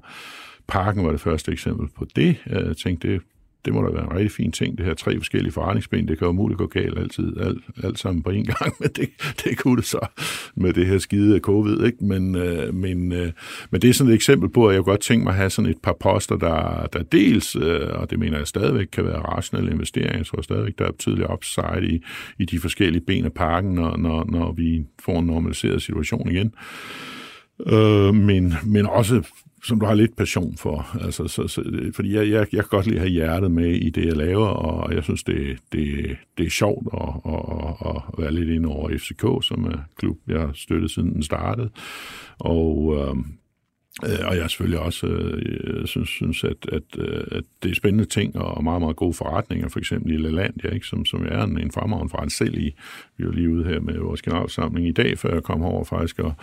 Parken 0.68 1.04
var 1.04 1.10
det 1.10 1.20
første 1.20 1.52
eksempel 1.52 1.88
på 1.98 2.06
det. 2.16 2.36
Jeg 2.46 2.76
tænkte, 2.76 3.12
det, 3.12 3.20
det 3.64 3.74
må 3.74 3.82
da 3.82 3.92
være 3.92 4.04
en 4.04 4.12
rigtig 4.12 4.30
fin 4.30 4.52
ting, 4.52 4.78
det 4.78 4.86
her 4.86 4.94
tre 4.94 5.16
forskellige 5.16 5.52
forretningsben, 5.52 6.08
det 6.08 6.18
kan 6.18 6.26
jo 6.26 6.32
muligt 6.32 6.58
gå 6.58 6.66
galt 6.66 6.98
altid, 6.98 7.36
alt, 7.40 7.64
alt 7.82 7.98
sammen 7.98 8.22
på 8.22 8.30
en 8.30 8.44
gang, 8.44 8.74
men 8.80 8.88
det, 8.96 9.08
det 9.44 9.58
kunne 9.58 9.76
det 9.76 9.84
så 9.84 10.06
med 10.54 10.72
det 10.72 10.86
her 10.86 10.98
skide 10.98 11.38
covid, 11.38 11.84
ikke? 11.84 12.04
Men, 12.04 12.36
øh, 12.36 12.74
men, 12.74 13.12
øh, 13.12 13.32
men 13.70 13.82
det 13.82 13.90
er 13.90 13.94
sådan 13.94 14.10
et 14.10 14.14
eksempel 14.14 14.48
på, 14.48 14.68
at 14.68 14.74
jeg 14.74 14.82
godt 14.82 15.00
tænke 15.00 15.24
mig 15.24 15.30
at 15.30 15.36
have 15.36 15.50
sådan 15.50 15.70
et 15.70 15.78
par 15.82 15.96
poster, 16.00 16.36
der, 16.36 16.86
der 16.92 17.02
dels, 17.02 17.56
øh, 17.56 17.88
og 17.90 18.10
det 18.10 18.18
mener 18.18 18.38
jeg 18.38 18.46
stadigvæk 18.46 18.86
kan 18.92 19.04
være 19.04 19.18
rationelle 19.18 19.72
investeringer, 19.72 20.16
jeg 20.16 20.26
tror 20.26 20.42
stadigvæk, 20.42 20.78
der 20.78 20.86
er 20.86 20.92
betydelig 20.92 21.30
upside 21.30 21.86
i, 21.88 22.02
i 22.38 22.44
de 22.44 22.58
forskellige 22.58 23.04
ben 23.06 23.24
af 23.24 23.32
parken, 23.32 23.74
når, 23.74 23.96
når, 23.96 24.24
når 24.28 24.52
vi 24.52 24.84
får 25.04 25.18
en 25.18 25.26
normaliseret 25.26 25.82
situation 25.82 26.30
igen. 26.30 26.54
Øh, 27.66 28.14
men, 28.14 28.54
men 28.66 28.86
også 28.86 29.22
som 29.62 29.80
du 29.80 29.86
har 29.86 29.94
lidt 29.94 30.16
passion 30.16 30.56
for. 30.56 30.96
Altså, 31.04 31.28
så, 31.28 31.48
så, 31.48 31.62
fordi 31.94 32.14
jeg, 32.14 32.30
jeg, 32.30 32.46
jeg 32.52 32.64
kan 32.64 32.68
godt 32.68 32.86
lide 32.86 32.96
at 32.96 33.02
have 33.02 33.12
hjertet 33.12 33.50
med 33.50 33.68
i 33.68 33.90
det, 33.90 34.06
jeg 34.06 34.16
laver, 34.16 34.46
og 34.46 34.94
jeg 34.94 35.04
synes, 35.04 35.22
det, 35.22 35.58
det, 35.72 36.16
det 36.38 36.46
er 36.46 36.50
sjovt 36.50 36.88
at, 36.94 37.32
at, 37.32 37.96
at 37.96 38.02
være 38.18 38.34
lidt 38.34 38.50
inde 38.50 38.68
over 38.68 38.98
FCK, 38.98 39.46
som 39.48 39.64
er 39.64 39.78
klub, 39.96 40.16
jeg 40.28 40.40
har 40.40 40.50
støttet 40.54 40.90
siden 40.90 41.14
den 41.14 41.22
startede. 41.22 41.70
Og, 42.38 42.96
øhm, 42.98 43.24
øh, 44.04 44.26
og 44.26 44.36
jeg 44.36 44.50
selvfølgelig 44.50 44.80
også 44.80 45.06
øh, 45.06 45.86
synes, 45.86 46.08
synes 46.08 46.44
at, 46.44 46.68
at, 46.72 46.82
øh, 46.98 47.24
at 47.32 47.44
det 47.62 47.70
er 47.70 47.74
spændende 47.74 48.04
ting 48.04 48.36
og 48.36 48.64
meget, 48.64 48.80
meget 48.80 48.96
gode 48.96 49.14
forretninger, 49.14 49.68
for 49.68 49.78
eksempel 49.78 50.12
i 50.12 50.16
LaLandia, 50.16 50.70
ikke? 50.70 50.86
Som, 50.86 51.04
som 51.04 51.26
er 51.28 51.42
en, 51.42 51.58
en 51.58 51.72
fremragende 51.72 52.10
forretning 52.10 52.32
selv 52.32 52.58
i. 52.58 52.74
Vi 53.16 53.26
var 53.26 53.32
lige 53.32 53.50
ude 53.50 53.64
her 53.64 53.80
med 53.80 53.98
vores 53.98 54.22
generalsamling 54.22 54.88
i 54.88 54.92
dag, 54.92 55.18
før 55.18 55.32
jeg 55.32 55.42
kom 55.42 55.62
over 55.62 55.84
faktisk, 55.84 56.18
og 56.18 56.34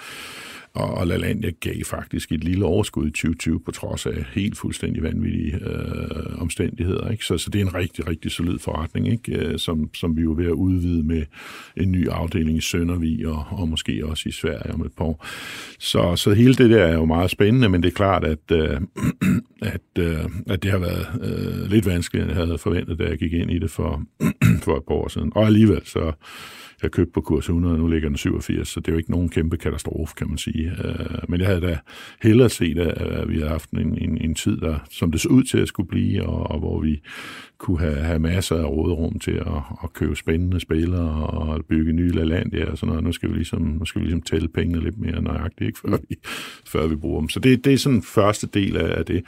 og, 0.78 0.94
og 0.94 1.08
LaLandia 1.08 1.52
gav 1.60 1.84
faktisk 1.86 2.32
et 2.32 2.44
lille 2.44 2.66
overskud 2.66 3.08
i 3.08 3.12
2020 3.12 3.60
på 3.60 3.72
trods 3.72 4.06
af 4.06 4.26
helt 4.34 4.58
fuldstændig 4.58 5.04
vanvittige 5.04 5.56
øh, 5.56 6.42
omstændigheder. 6.42 7.10
Ikke? 7.12 7.26
Så, 7.26 7.38
så 7.38 7.50
det 7.50 7.62
er 7.62 7.66
en 7.66 7.76
rigtig, 7.76 8.08
rigtig 8.08 8.32
solid 8.32 8.60
forretning, 8.60 9.12
ikke? 9.12 9.38
Øh, 9.38 9.60
som, 9.60 9.90
som 9.94 10.18
vi 10.18 10.22
jo 10.22 10.32
er 10.32 10.36
ved 10.36 10.46
at 10.46 10.52
udvide 10.52 11.04
med 11.04 11.24
en 11.78 11.92
ny 11.92 12.10
afdeling 12.10 12.58
i 12.58 12.62
Søndervig 12.62 13.28
og, 13.28 13.46
og 13.50 13.70
måske 13.70 14.06
også 14.06 14.30
i 14.30 14.32
Sverige 14.32 14.74
om 14.74 14.82
et 14.82 14.92
par 14.98 15.06
år. 15.06 15.26
Så, 15.80 16.16
så 16.16 16.34
hele 16.34 16.54
det 16.54 16.70
der 16.70 16.84
er 16.84 16.94
jo 16.94 17.06
meget 17.06 17.32
spændende, 17.32 17.70
men 17.70 17.84
det 17.84 17.90
er 17.90 17.96
klart, 17.96 18.24
at, 18.24 18.52
øh, 18.52 18.82
at, 19.62 19.82
øh, 20.00 20.26
at 20.48 20.64
det 20.64 20.72
har 20.72 20.80
været 20.80 21.08
øh, 21.22 21.72
lidt 21.72 21.86
vanskeligt, 21.86 22.24
end 22.24 22.32
jeg 22.32 22.46
havde 22.46 22.58
forventet, 22.58 23.00
da 23.00 23.04
jeg 23.04 23.18
gik 23.18 23.34
ind 23.34 23.52
i 23.52 23.60
det 23.60 23.72
for, 23.72 24.04
for 24.64 24.78
et 24.78 24.84
par 24.88 24.96
år 24.96 25.08
siden. 25.08 25.32
Og 25.36 25.46
alligevel 25.46 25.82
så 25.86 26.12
jeg 26.84 26.92
købte 26.92 27.12
på 27.14 27.22
kurs 27.22 27.46
100, 27.46 27.74
og 27.76 27.80
nu 27.80 27.88
ligger 27.88 28.10
den 28.10 28.18
87, 28.18 28.68
så 28.68 28.80
det 28.80 28.88
er 28.88 28.92
jo 28.92 28.98
ikke 28.98 29.12
nogen 29.12 29.30
kæmpe 29.30 29.58
katastrofe, 29.58 30.16
kan 30.16 30.28
man 30.28 30.38
sige. 30.38 30.72
Øh, 30.86 31.30
men 31.30 31.40
jeg 31.40 31.48
havde 31.48 31.62
da 31.62 31.78
hellere 32.22 32.50
set, 32.50 32.78
at 32.78 33.30
vi 33.30 33.34
havde 33.34 33.50
haft 33.50 33.72
en, 33.72 33.98
en, 33.98 34.18
en 34.18 34.36
tid, 34.36 34.58
der, 34.58 34.80
som 34.90 35.12
det 35.12 35.22
så 35.22 35.30
ud 35.30 35.44
til 35.44 35.58
at 35.58 35.68
skulle 35.68 35.90
blive, 35.90 36.24
og, 36.24 36.52
og 36.52 36.60
hvor 36.60 36.82
vi 36.82 37.02
kunne 37.58 37.80
have, 37.80 37.96
have 37.96 38.20
masser 38.20 38.56
af 38.56 38.66
råderum 38.66 39.20
til 39.20 39.32
at, 39.32 39.62
at 39.84 39.94
købe 39.94 40.16
spændende 40.16 40.60
spillere 40.60 41.28
og 41.28 41.66
bygge 41.66 41.94
nye 41.94 42.10
LaLandia 42.10 42.72
og 42.72 42.78
sådan 42.78 42.90
noget. 42.90 43.04
Nu 43.04 43.12
skal 43.12 43.30
vi 43.30 43.36
ligesom, 43.36 43.62
nu 43.62 43.86
skal 43.86 44.02
vi 44.02 44.06
ligesom 44.06 44.22
tælle 44.22 44.48
pengene 44.48 44.84
lidt 44.84 44.98
mere 44.98 45.22
nøjagtigt, 45.22 45.68
ikke, 45.68 45.80
før, 45.80 45.98
vi, 46.10 46.16
før 46.66 46.88
vi 46.88 46.96
bruger 46.96 47.20
dem. 47.20 47.30
Så 47.30 47.40
det, 47.40 47.66
det 47.66 47.74
er 47.74 47.78
sådan 47.78 48.02
første 48.02 48.48
del 48.48 48.78
af, 48.78 48.98
af 48.98 49.06
det. 49.06 49.24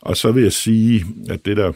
Og 0.00 0.16
så 0.16 0.32
vil 0.32 0.42
jeg 0.42 0.52
sige, 0.52 1.04
at 1.30 1.46
det 1.46 1.56
der 1.56 1.72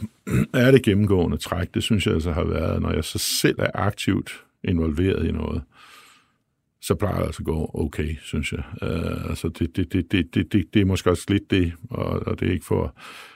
er 0.53 0.71
det 0.71 0.83
gennemgående 0.83 1.37
træk, 1.37 1.73
det 1.73 1.83
synes 1.83 2.05
jeg 2.05 2.13
altså 2.13 2.31
har 2.31 2.43
været, 2.43 2.81
når 2.81 2.91
jeg 2.91 3.03
så 3.03 3.17
selv 3.17 3.55
er 3.59 3.71
aktivt 3.73 4.43
involveret 4.63 5.27
i 5.27 5.31
noget, 5.31 5.61
så 6.81 6.95
plejer 6.95 7.17
det 7.17 7.25
altså 7.25 7.41
at 7.41 7.45
gå 7.45 7.71
okay, 7.73 8.15
synes 8.21 8.53
jeg. 8.53 8.63
Uh, 8.81 9.29
altså 9.29 9.49
det, 9.49 9.75
det, 9.75 9.93
det, 9.93 10.11
det, 10.11 10.35
det, 10.35 10.53
det, 10.53 10.65
det 10.73 10.81
er 10.81 10.85
måske 10.85 11.09
også 11.09 11.25
lidt 11.29 11.51
det, 11.51 11.73
og, 11.89 12.27
og 12.27 12.39
det 12.39 12.47
er 12.47 12.53
ikke 12.53 12.65
for 12.65 12.83
at 12.83 12.91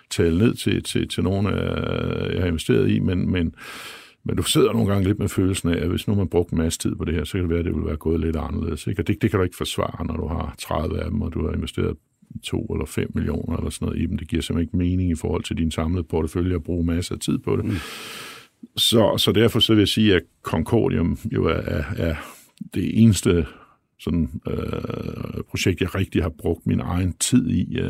tale 0.10 0.38
ned 0.38 0.54
til, 0.54 0.84
til, 0.84 1.08
til 1.08 1.24
nogen, 1.24 1.48
øh, 1.48 2.34
jeg 2.34 2.42
har 2.42 2.48
investeret 2.48 2.90
i, 2.90 3.00
men, 3.00 3.32
men, 3.32 3.56
men 4.24 4.36
du 4.36 4.44
sidder 4.44 4.74
nogle 4.74 4.92
gange 4.92 5.08
lidt 5.08 5.20
med 5.20 5.28
følelsen 5.28 5.70
af, 5.70 5.78
at 5.78 5.90
hvis 5.90 6.08
nu 6.08 6.16
man 6.16 6.28
brugte 6.28 6.54
en 6.54 6.60
masse 6.60 6.80
tid 6.80 6.96
på 6.96 7.06
det 7.06 7.14
her, 7.14 7.24
så 7.24 7.32
kan 7.32 7.42
det 7.42 7.50
være, 7.50 7.60
at 7.60 7.66
det 7.66 7.76
vil 7.76 7.86
være 7.86 7.96
gået 7.96 8.20
lidt 8.20 8.36
anderledes. 8.36 8.88
Ikke? 8.88 9.02
Og 9.02 9.08
det, 9.08 9.22
det 9.22 9.30
kan 9.30 9.40
du 9.40 9.44
ikke 9.44 9.58
forsvare, 9.58 10.06
når 10.06 10.18
du 10.18 10.28
har 10.28 10.56
30 10.60 11.00
af 11.00 11.12
dem, 11.12 11.22
og 11.22 11.34
du 11.34 11.46
har 11.46 11.54
investeret 11.54 11.98
to 12.44 12.66
eller 12.66 12.86
5 12.86 13.12
millioner 13.16 13.58
eller 13.58 13.70
sådan 13.70 13.86
noget 13.86 14.02
i 14.02 14.06
dem. 14.06 14.18
Det 14.18 14.28
giver 14.28 14.42
simpelthen 14.42 14.68
ikke 14.68 14.78
mening 14.78 15.12
i 15.12 15.16
forhold 15.16 15.44
til 15.44 15.58
din 15.58 15.72
samlede 15.72 16.04
portefølje 16.04 16.56
at 16.56 16.64
bruge 16.64 16.86
masser 16.86 17.16
af 17.16 17.22
tid 17.22 17.38
på 17.38 17.56
det. 17.56 17.66
Mm. 17.66 17.72
Så, 18.78 19.18
så 19.18 19.32
derfor 19.32 19.60
så 19.60 19.74
vil 19.74 19.82
jeg 19.82 19.88
sige, 19.88 20.16
at 20.16 20.22
Concordium 20.44 21.18
jo 21.32 21.46
er, 21.46 21.54
er, 21.54 21.84
er 21.98 22.16
det 22.74 23.02
eneste 23.04 23.46
sådan, 24.00 24.30
øh, 24.48 25.44
projekt, 25.50 25.82
jeg 25.82 25.96
rigtig 25.96 26.22
har 26.22 26.30
brugt 26.30 26.68
min 26.68 26.80
egen 26.80 27.14
tid 27.14 27.50
i. 27.50 27.78
Øh, 27.80 27.88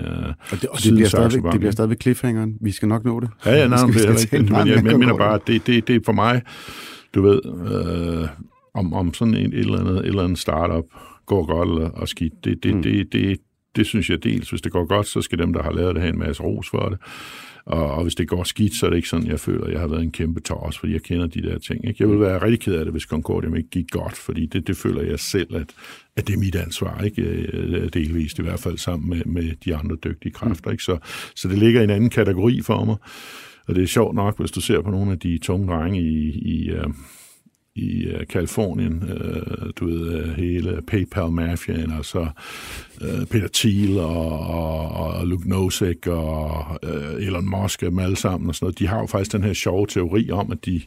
og 0.51 0.61
det, 0.61 0.69
og 0.69 0.77
det, 0.83 0.93
bliver 0.93 1.07
stadigvæk, 1.07 1.51
det 1.51 1.59
bliver 1.59 1.71
stadigvæk 1.71 2.01
cliffhangeren. 2.01 2.57
Vi 2.61 2.71
skal 2.71 2.87
nok 2.87 3.05
nå 3.05 3.19
det. 3.19 3.29
Ja, 3.45 3.51
ja, 3.51 3.67
nej, 3.67 3.77
det 3.85 4.05
er 4.05 4.33
ikke, 4.33 4.53
men 4.53 4.67
jeg, 4.67 4.85
jeg 4.85 4.99
mener 4.99 5.17
bare, 5.17 5.35
at 5.35 5.41
det, 5.47 5.67
det, 5.67 5.87
det 5.87 5.95
er 5.95 5.99
for 6.05 6.13
mig, 6.13 6.41
du 7.15 7.21
ved, 7.21 7.41
øh, 7.45 8.27
om, 8.73 8.93
om 8.93 9.13
sådan 9.13 9.33
et, 9.33 9.45
et, 9.45 9.59
eller 9.59 9.79
andet, 9.79 9.97
et 9.97 10.05
eller 10.05 10.23
andet 10.23 10.39
startup 10.39 10.85
går 11.25 11.45
godt 11.45 11.69
eller 11.69 11.89
og 11.89 12.07
skidt, 12.07 12.33
det, 12.43 12.63
det, 12.63 12.75
mm. 12.75 12.81
det, 12.81 13.13
det, 13.13 13.39
det 13.75 13.85
synes 13.85 14.09
jeg 14.09 14.23
dels, 14.23 14.49
hvis 14.49 14.61
det 14.61 14.71
går 14.71 14.85
godt, 14.85 15.07
så 15.07 15.21
skal 15.21 15.37
dem, 15.37 15.53
der 15.53 15.63
har 15.63 15.71
lavet 15.71 15.95
det, 15.95 16.01
have 16.01 16.13
en 16.13 16.19
masse 16.19 16.43
ros 16.43 16.69
for 16.69 16.89
det. 16.89 16.97
Og, 17.65 17.91
og 17.91 18.03
hvis 18.03 18.15
det 18.15 18.27
går 18.27 18.43
skidt, 18.43 18.75
så 18.75 18.85
er 18.85 18.89
det 18.89 18.97
ikke 18.97 19.09
sådan, 19.09 19.27
jeg 19.27 19.39
føler, 19.39 19.65
at 19.65 19.71
jeg 19.71 19.79
har 19.79 19.87
været 19.87 20.03
en 20.03 20.11
kæmpe 20.11 20.39
tors, 20.39 20.77
fordi 20.77 20.93
jeg 20.93 21.01
kender 21.01 21.27
de 21.27 21.41
der 21.41 21.57
ting. 21.57 21.87
Ikke? 21.87 22.03
Jeg 22.03 22.09
vil 22.09 22.19
være 22.19 22.41
rigtig 22.41 22.59
ked 22.59 22.75
af 22.75 22.85
det, 22.85 22.93
hvis 22.93 23.03
Concordium 23.03 23.55
ikke 23.55 23.69
gik 23.69 23.91
godt, 23.91 24.15
fordi 24.15 24.45
det, 24.45 24.67
det 24.67 24.77
føler 24.77 25.01
jeg 25.01 25.19
selv, 25.19 25.55
at, 25.55 25.67
at 26.15 26.27
det 26.27 26.33
er 26.33 26.39
mit 26.39 26.55
ansvar, 26.55 27.01
ikke? 27.01 27.21
Øh, 27.21 27.83
øh, 27.83 27.89
delvist 27.93 28.39
i 28.39 28.41
hvert 28.41 28.59
fald 28.59 28.77
sammen 28.77 29.09
med, 29.09 29.25
med 29.25 29.51
de 29.65 29.75
andre 29.75 29.95
dygtige 30.03 30.31
kræfter. 30.31 30.71
Ikke? 30.71 30.83
Så, 30.83 30.97
så 31.35 31.47
det 31.47 31.57
ligger 31.57 31.81
i 31.81 31.83
en 31.83 31.89
anden 31.89 32.09
kategori 32.09 32.61
for 32.61 32.85
mig. 32.85 32.95
Og 33.67 33.75
det 33.75 33.83
er 33.83 33.87
sjovt 33.87 34.15
nok, 34.15 34.39
hvis 34.39 34.51
du 34.51 34.61
ser 34.61 34.81
på 34.81 34.91
nogle 34.91 35.11
af 35.11 35.19
de 35.19 35.37
tunge 35.37 35.67
drenge 35.67 36.01
i, 36.01 36.29
i, 36.29 36.69
øh, 36.69 36.87
i 37.75 38.03
øh, 38.03 38.19
uh, 38.19 38.27
Kalifornien, 38.27 39.03
uh, 39.03 39.09
øh, 39.09 39.73
du 39.79 39.85
ved, 39.85 40.23
uh, 40.23 40.29
hele 40.29 40.81
PayPal-mafiaen, 40.87 42.03
så 42.03 42.27
uh, 43.01 43.25
Peter 43.25 43.47
Thiel 43.53 43.99
og, 43.99 44.39
og, 44.39 44.89
og 44.89 45.27
Luke 45.27 45.49
Nosek 45.49 46.07
og 46.07 46.65
uh, 46.83 47.23
Elon 47.23 47.49
Musk, 47.49 47.81
dem 47.81 47.99
alle 47.99 48.15
sammen 48.15 48.49
og 48.49 48.55
sådan 48.55 48.65
noget, 48.65 48.79
de 48.79 48.87
har 48.87 48.99
jo 48.99 49.05
faktisk 49.05 49.31
den 49.31 49.43
her 49.43 49.53
sjove 49.53 49.87
teori 49.87 50.31
om, 50.31 50.51
at 50.51 50.65
de, 50.65 50.81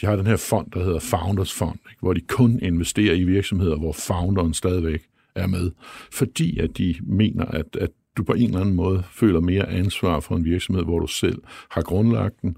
de 0.00 0.06
har 0.06 0.16
den 0.16 0.26
her 0.26 0.36
fond, 0.36 0.70
der 0.70 0.84
hedder 0.84 1.00
Founders 1.00 1.52
Fund, 1.52 1.78
ikke? 1.90 2.00
hvor 2.00 2.12
de 2.12 2.20
kun 2.20 2.58
investerer 2.62 3.14
i 3.14 3.24
virksomheder, 3.24 3.76
hvor 3.76 3.92
founderen 3.92 4.54
stadigvæk 4.54 5.02
er 5.34 5.46
med, 5.46 5.70
fordi 6.12 6.58
at 6.58 6.78
de 6.78 6.94
mener, 7.02 7.44
at, 7.44 7.76
at 7.80 7.90
du 8.16 8.24
på 8.24 8.32
en 8.32 8.44
eller 8.44 8.60
anden 8.60 8.74
måde 8.74 9.02
føler 9.12 9.40
mere 9.40 9.68
ansvar 9.68 10.20
for 10.20 10.36
en 10.36 10.44
virksomhed, 10.44 10.84
hvor 10.84 10.98
du 10.98 11.06
selv 11.06 11.42
har 11.70 11.82
grundlagt 11.82 12.42
den, 12.42 12.56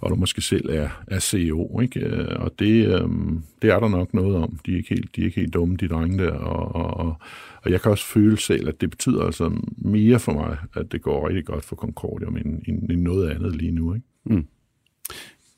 og 0.00 0.10
du 0.10 0.14
måske 0.14 0.40
selv 0.40 0.70
er, 0.70 0.88
er 1.06 1.20
CEO. 1.20 1.80
Ikke? 1.80 2.00
Øh, 2.00 2.36
og 2.36 2.58
det, 2.58 3.00
øhm, 3.00 3.42
det 3.62 3.70
er 3.70 3.80
der 3.80 3.88
nok 3.88 4.14
noget 4.14 4.36
om. 4.36 4.58
De 4.66 4.72
er 4.72 4.76
ikke 4.76 4.88
helt, 4.88 5.16
de 5.16 5.20
er 5.20 5.24
ikke 5.24 5.40
helt 5.40 5.54
dumme, 5.54 5.76
de 5.76 5.88
drenge 5.88 6.24
der. 6.24 6.32
Og, 6.32 6.74
og, 6.96 7.16
og 7.62 7.70
jeg 7.70 7.80
kan 7.80 7.90
også 7.90 8.06
føle 8.06 8.38
selv, 8.38 8.68
at 8.68 8.80
det 8.80 8.90
betyder 8.90 9.24
altså 9.24 9.52
mere 9.78 10.18
for 10.18 10.32
mig, 10.32 10.56
at 10.74 10.92
det 10.92 11.02
går 11.02 11.28
rigtig 11.28 11.44
godt 11.44 11.64
for 11.64 11.76
Concordium 11.76 12.36
end, 12.36 12.62
end, 12.68 12.90
end 12.90 13.02
noget 13.02 13.30
andet 13.30 13.56
lige 13.56 13.72
nu. 13.72 13.94
Ikke? 13.94 14.06
Mm. 14.24 14.46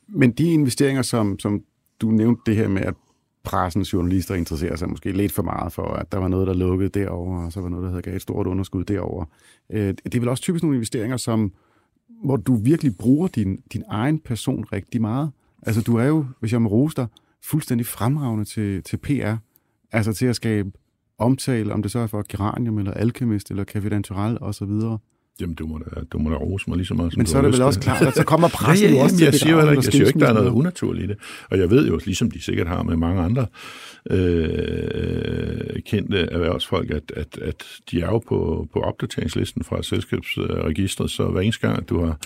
Men 0.07 0.31
de 0.31 0.53
investeringer, 0.53 1.01
som, 1.01 1.39
som 1.39 1.63
du 2.01 2.11
nævnte 2.11 2.41
det 2.45 2.55
her 2.55 2.67
med, 2.67 2.81
at 2.81 2.93
pressens 3.49 3.93
journalister 3.93 4.35
interesserer 4.35 4.75
sig 4.75 4.89
måske 4.89 5.11
lidt 5.11 5.31
for 5.31 5.43
meget 5.43 5.73
for, 5.73 5.87
at 5.87 6.11
der 6.11 6.17
var 6.17 6.27
noget, 6.27 6.47
der 6.47 6.53
lukkede 6.53 6.89
derover, 6.89 7.45
og 7.45 7.51
så 7.51 7.61
var 7.61 7.69
noget, 7.69 7.83
der 7.83 7.89
havde 7.89 8.01
gav 8.01 8.15
et 8.15 8.21
stort 8.21 8.47
underskud 8.47 8.83
derover. 8.83 9.25
Øh, 9.69 9.93
det 10.03 10.15
er 10.15 10.19
vel 10.19 10.29
også 10.29 10.43
typisk 10.43 10.63
nogle 10.63 10.77
investeringer, 10.77 11.17
som, 11.17 11.53
hvor 12.23 12.35
du 12.35 12.55
virkelig 12.55 12.97
bruger 12.97 13.27
din, 13.27 13.61
din 13.73 13.83
egen 13.87 14.19
person 14.19 14.65
rigtig 14.73 15.01
meget. 15.01 15.31
Altså, 15.61 15.81
du 15.81 15.97
er 15.97 16.05
jo, 16.05 16.25
hvis 16.39 16.51
jeg 16.51 16.61
må 16.61 16.69
rose 16.69 16.95
dig, 16.95 17.07
fuldstændig 17.43 17.85
fremragende 17.85 18.45
til, 18.45 18.83
til 18.83 18.97
PR. 18.97 19.35
Altså 19.91 20.13
til 20.13 20.25
at 20.25 20.35
skabe 20.35 20.71
omtale, 21.17 21.73
om 21.73 21.81
det 21.81 21.91
så 21.91 21.99
er 21.99 22.07
for 22.07 22.25
Geranium, 22.29 22.77
eller 22.77 22.91
Alchemist, 22.93 23.51
eller 23.51 23.65
Café 23.75 23.89
Natural, 23.89 24.37
og 24.41 24.55
så 24.55 24.65
videre. 24.65 24.97
Jamen, 25.41 25.55
du 25.55 25.67
må 25.67 25.77
da, 25.77 26.01
du 26.11 26.19
må 26.19 26.29
da 26.29 26.35
rose 26.35 26.69
mig 26.69 26.77
lige 26.77 26.87
så 26.87 26.93
meget, 26.93 27.13
som 27.13 27.19
Men 27.19 27.25
så 27.25 27.37
er 27.37 27.41
det 27.41 27.53
vel 27.53 27.61
også 27.61 27.79
klart, 27.79 28.01
at 28.01 28.15
så 28.15 28.23
kommer 28.23 28.47
pressen 28.59 28.89
ja, 28.89 28.95
ja, 28.95 29.03
også 29.03 29.17
til 29.17 29.23
jeg 29.23 29.33
siger, 29.33 29.71
ikke, 29.71 29.83
jeg 29.83 29.83
siger 29.83 30.07
ikke, 30.07 30.19
der 30.19 30.29
er 30.29 30.33
noget 30.33 30.49
unaturligt 30.49 31.05
i 31.05 31.07
det. 31.07 31.17
Og 31.49 31.59
jeg 31.59 31.69
ved 31.69 31.87
jo, 31.87 31.99
ligesom 32.05 32.31
de 32.31 32.41
sikkert 32.41 32.67
har 32.67 32.83
med 32.83 32.95
mange 32.95 33.21
andre 33.21 33.45
øh, 34.11 35.81
kendte 35.85 36.17
erhvervsfolk, 36.17 36.91
at, 36.91 37.11
at, 37.15 37.37
at 37.41 37.65
de 37.91 38.01
er 38.01 38.05
jo 38.05 38.19
på, 38.19 38.67
på 38.73 38.79
opdateringslisten 38.79 39.63
fra 39.63 39.83
selskabsregistret, 39.83 41.11
så 41.11 41.27
hver 41.27 41.41
eneste 41.41 41.67
gang, 41.67 41.81
at 41.81 41.89
du 41.89 42.05
har, 42.05 42.17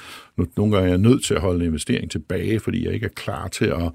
nogle 0.58 0.76
gange 0.76 0.88
er 0.88 0.92
jeg 0.92 0.98
nødt 0.98 1.24
til 1.24 1.34
at 1.34 1.42
holde 1.42 1.60
en 1.60 1.66
investering 1.66 2.12
tilbage, 2.12 2.60
fordi 2.60 2.86
jeg 2.86 2.94
ikke 2.94 3.06
er 3.06 3.14
klar 3.16 3.48
til 3.48 3.66
at, 3.66 3.92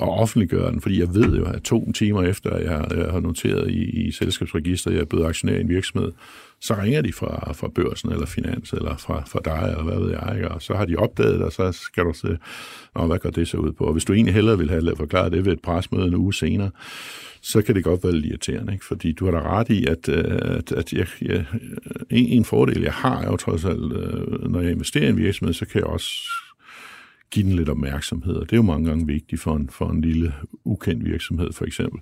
at 0.00 0.08
offentliggøre 0.08 0.72
den, 0.72 0.80
fordi 0.80 1.00
jeg 1.00 1.14
ved 1.14 1.36
jo, 1.36 1.44
at 1.44 1.62
to 1.62 1.92
timer 1.92 2.22
efter, 2.22 2.50
at 2.50 2.64
jeg, 2.64 2.86
jeg 2.96 3.12
har 3.12 3.20
noteret 3.20 3.70
i, 3.70 4.06
i 4.06 4.10
selskabsregistret, 4.12 4.92
at 4.92 4.96
jeg 4.96 5.02
er 5.02 5.06
blevet 5.06 5.26
aktionær 5.26 5.54
i 5.54 5.60
en 5.60 5.68
virksomhed, 5.68 6.12
så 6.60 6.74
ringer 6.74 7.02
de 7.02 7.12
fra, 7.12 7.52
fra 7.52 7.68
børsen 7.68 8.12
eller 8.12 8.26
finans, 8.26 8.72
eller 8.72 8.96
fra, 8.96 9.22
fra 9.26 9.40
dig, 9.44 9.68
eller 9.70 9.84
hvad 9.84 9.98
ved 9.98 10.10
jeg, 10.10 10.32
ikke? 10.36 10.48
og 10.48 10.62
så 10.62 10.74
har 10.74 10.84
de 10.84 10.96
opdaget 10.96 11.34
det, 11.34 11.42
og 11.42 11.52
så 11.52 11.72
skal 11.72 12.04
du 12.04 12.12
se, 12.12 12.38
Nå, 12.94 13.06
hvad 13.06 13.18
går 13.18 13.30
det 13.30 13.48
så 13.48 13.56
ud 13.56 13.72
på? 13.72 13.84
Og 13.84 13.92
hvis 13.92 14.04
du 14.04 14.12
egentlig 14.12 14.34
hellere 14.34 14.58
vil 14.58 14.70
have 14.70 14.96
forklaret 14.96 15.32
det 15.32 15.44
ved 15.44 15.52
et 15.52 15.62
presmøde 15.62 16.06
en 16.06 16.14
uge 16.14 16.34
senere, 16.34 16.70
så 17.40 17.62
kan 17.62 17.74
det 17.74 17.84
godt 17.84 18.04
være 18.04 18.12
lidt 18.12 18.26
irriterende, 18.26 18.72
ikke? 18.72 18.84
fordi 18.84 19.12
du 19.12 19.24
har 19.24 19.32
da 19.32 19.40
ret 19.40 19.68
i, 19.68 19.86
at, 19.86 20.08
øh, 20.08 20.38
at, 20.40 20.72
at 20.72 20.92
jeg, 20.92 21.06
jeg, 21.22 21.44
en, 22.10 22.26
en 22.26 22.44
fordel, 22.44 22.82
jeg 22.82 22.92
har, 22.92 23.22
er 23.22 23.26
jo 23.26 23.36
trods 23.36 23.64
alt, 23.64 23.92
øh, 23.92 24.50
når 24.50 24.60
jeg 24.60 24.70
investerer 24.70 25.06
i 25.06 25.08
en 25.08 25.16
virksomhed, 25.16 25.54
så 25.54 25.66
kan 25.66 25.80
jeg 25.80 25.86
også 25.86 26.10
give 27.30 27.46
den 27.46 27.52
lidt 27.52 27.68
opmærksomhed, 27.68 28.34
og 28.34 28.42
det 28.42 28.52
er 28.52 28.56
jo 28.56 28.62
mange 28.62 28.88
gange 28.88 29.06
vigtigt 29.06 29.40
for 29.40 29.56
en, 29.56 29.68
for 29.68 29.90
en 29.90 30.00
lille 30.00 30.34
ukendt 30.64 31.04
virksomhed, 31.04 31.52
for 31.52 31.64
eksempel. 31.64 32.00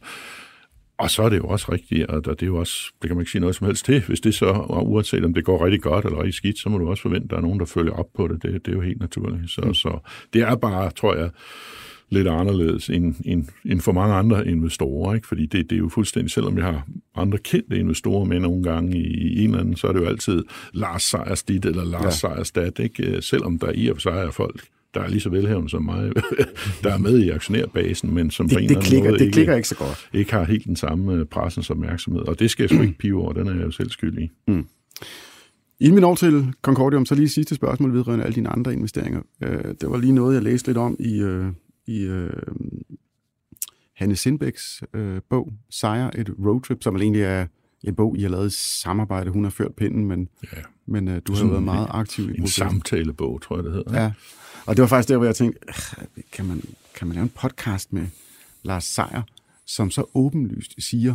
Og 0.98 1.10
så 1.10 1.22
er 1.22 1.28
det 1.28 1.36
jo 1.36 1.44
også 1.44 1.72
rigtigt, 1.72 2.06
og 2.06 2.24
det 2.24 2.42
er 2.42 2.46
jo 2.46 2.56
også, 2.56 2.92
det 3.02 3.08
kan 3.08 3.16
man 3.16 3.22
ikke 3.22 3.30
sige 3.30 3.40
noget 3.40 3.56
som 3.56 3.66
helst 3.66 3.84
til. 3.84 4.02
Hvis 4.06 4.20
det 4.20 4.34
så, 4.34 4.52
uanset 4.82 5.24
om 5.24 5.34
det 5.34 5.44
går 5.44 5.64
rigtig 5.64 5.82
godt 5.82 6.04
eller 6.04 6.18
rigtig 6.18 6.34
skidt, 6.34 6.58
så 6.58 6.68
må 6.68 6.78
du 6.78 6.88
også 6.88 7.02
forvente, 7.02 7.24
at 7.24 7.30
der 7.30 7.36
er 7.36 7.40
nogen, 7.40 7.60
der 7.60 7.66
følger 7.66 7.92
op 7.92 8.06
på 8.14 8.28
det. 8.28 8.42
Det, 8.42 8.66
det 8.66 8.72
er 8.72 8.76
jo 8.76 8.80
helt 8.80 9.00
naturligt. 9.00 9.50
Så, 9.50 9.60
mm. 9.60 9.74
så 9.74 9.98
det 10.32 10.42
er 10.42 10.56
bare, 10.56 10.90
tror 10.90 11.14
jeg, 11.14 11.30
lidt 12.10 12.28
anderledes 12.28 12.90
end, 12.90 13.14
end, 13.24 13.44
end 13.64 13.80
for 13.80 13.92
mange 13.92 14.14
andre 14.14 14.48
investorer, 14.48 15.14
ikke? 15.14 15.26
fordi 15.26 15.46
det, 15.46 15.70
det 15.70 15.76
er 15.76 15.80
jo 15.80 15.88
fuldstændig, 15.88 16.30
selvom 16.30 16.56
jeg 16.56 16.64
har 16.64 16.86
andre 17.14 17.38
kendte 17.38 17.78
investorer 17.78 18.24
med 18.24 18.40
nogle 18.40 18.62
gange 18.62 18.98
i, 18.98 19.02
i 19.02 19.44
en 19.44 19.50
eller 19.50 19.60
anden, 19.60 19.76
så 19.76 19.86
er 19.86 19.92
det 19.92 20.00
jo 20.00 20.06
altid 20.06 20.44
Lars 20.72 21.02
Sejers 21.02 21.42
dit 21.42 21.64
eller 21.64 21.84
Lars 21.84 22.04
ja. 22.04 22.10
Sejers 22.10 22.50
dat, 22.50 22.78
ikke? 22.78 23.22
selvom 23.22 23.58
der 23.58 23.72
i 23.74 23.88
og 23.88 23.96
for 23.96 24.00
sig 24.00 24.12
er 24.12 24.30
folk, 24.30 24.60
der 24.96 25.02
er 25.02 25.08
lige 25.08 25.20
så 25.20 25.28
velhavende 25.30 25.70
som 25.70 25.84
mig, 25.84 26.12
der 26.84 26.92
er 26.94 26.98
med 26.98 27.18
i 27.18 27.28
aktionærbasen, 27.30 28.14
men 28.14 28.30
som 28.30 28.48
det, 28.48 28.54
på 28.56 28.58
en 28.58 28.68
det 28.68 28.70
eller 28.70 28.76
anden 28.78 28.90
klikker, 28.90 29.10
måde 29.10 29.18
det 29.18 29.24
ikke, 29.24 29.32
klikker 29.34 29.54
ikke 29.56 29.68
så 29.68 29.76
godt. 29.76 30.08
ikke 30.12 30.32
har 30.32 30.44
helt 30.44 30.64
den 30.64 30.76
samme 30.76 31.12
øh, 31.14 31.24
pressens 31.24 31.70
opmærksomhed. 31.70 32.20
Og 32.22 32.38
det 32.38 32.50
skal 32.50 32.62
jeg 32.62 32.70
sgu 32.70 32.82
ikke 32.82 32.98
pive 32.98 33.22
over, 33.22 33.32
den 33.32 33.48
er 33.48 33.54
jeg 33.54 33.64
jo 33.64 33.70
selv 33.70 33.90
skyldig 33.90 34.24
i. 34.24 34.30
Mm. 34.48 34.66
Inden 35.80 35.96
vi 35.96 36.00
når 36.00 36.14
til 36.14 36.52
Concordium, 36.62 37.06
så 37.06 37.14
lige 37.14 37.28
sidste 37.28 37.54
spørgsmål 37.54 37.92
vedrørende 37.92 38.24
alle 38.24 38.34
dine 38.34 38.48
andre 38.48 38.72
investeringer. 38.72 39.20
Øh, 39.42 39.64
det 39.80 39.90
var 39.90 39.96
lige 39.98 40.12
noget, 40.12 40.34
jeg 40.34 40.42
læste 40.42 40.68
lidt 40.68 40.78
om 40.78 40.96
i, 40.98 41.20
øh, 41.20 41.46
i 41.86 42.00
øh, 42.02 42.30
Hanne 43.96 44.16
Sindbæks 44.16 44.82
øh, 44.94 45.20
bog, 45.30 45.52
Sejr, 45.70 46.10
et 46.14 46.30
roadtrip, 46.46 46.82
som 46.82 46.96
egentlig 46.96 47.22
er 47.22 47.46
en 47.84 47.94
bog, 47.94 48.16
I 48.18 48.22
har 48.22 48.28
lavet 48.28 48.52
samarbejde. 48.52 49.30
Hun 49.30 49.44
har 49.44 49.50
ført 49.50 49.74
pinden, 49.76 50.04
men, 50.06 50.28
Ja. 50.42 50.58
men 50.86 51.08
øh, 51.08 51.20
du 51.26 51.32
har 51.34 51.46
været 51.46 51.62
meget 51.62 51.86
aktiv 51.90 52.24
i 52.24 52.28
En 52.30 52.40
processen. 52.40 52.68
samtalebog, 52.70 53.42
tror 53.42 53.56
jeg, 53.56 53.64
det 53.64 53.72
hedder. 53.72 54.02
Ja, 54.02 54.12
og 54.66 54.76
det 54.76 54.82
var 54.82 54.88
faktisk 54.88 55.08
der, 55.08 55.16
hvor 55.16 55.26
jeg 55.26 55.36
tænkte, 55.36 55.60
"Øh, 55.68 56.04
kan 56.32 56.44
man, 56.44 56.62
kan 56.94 57.06
man 57.06 57.14
lave 57.14 57.22
en 57.22 57.28
podcast 57.28 57.92
med 57.92 58.06
Lars 58.62 58.84
Seier, 58.84 59.22
som 59.64 59.90
så 59.90 60.04
åbenlyst 60.14 60.74
siger, 60.78 61.14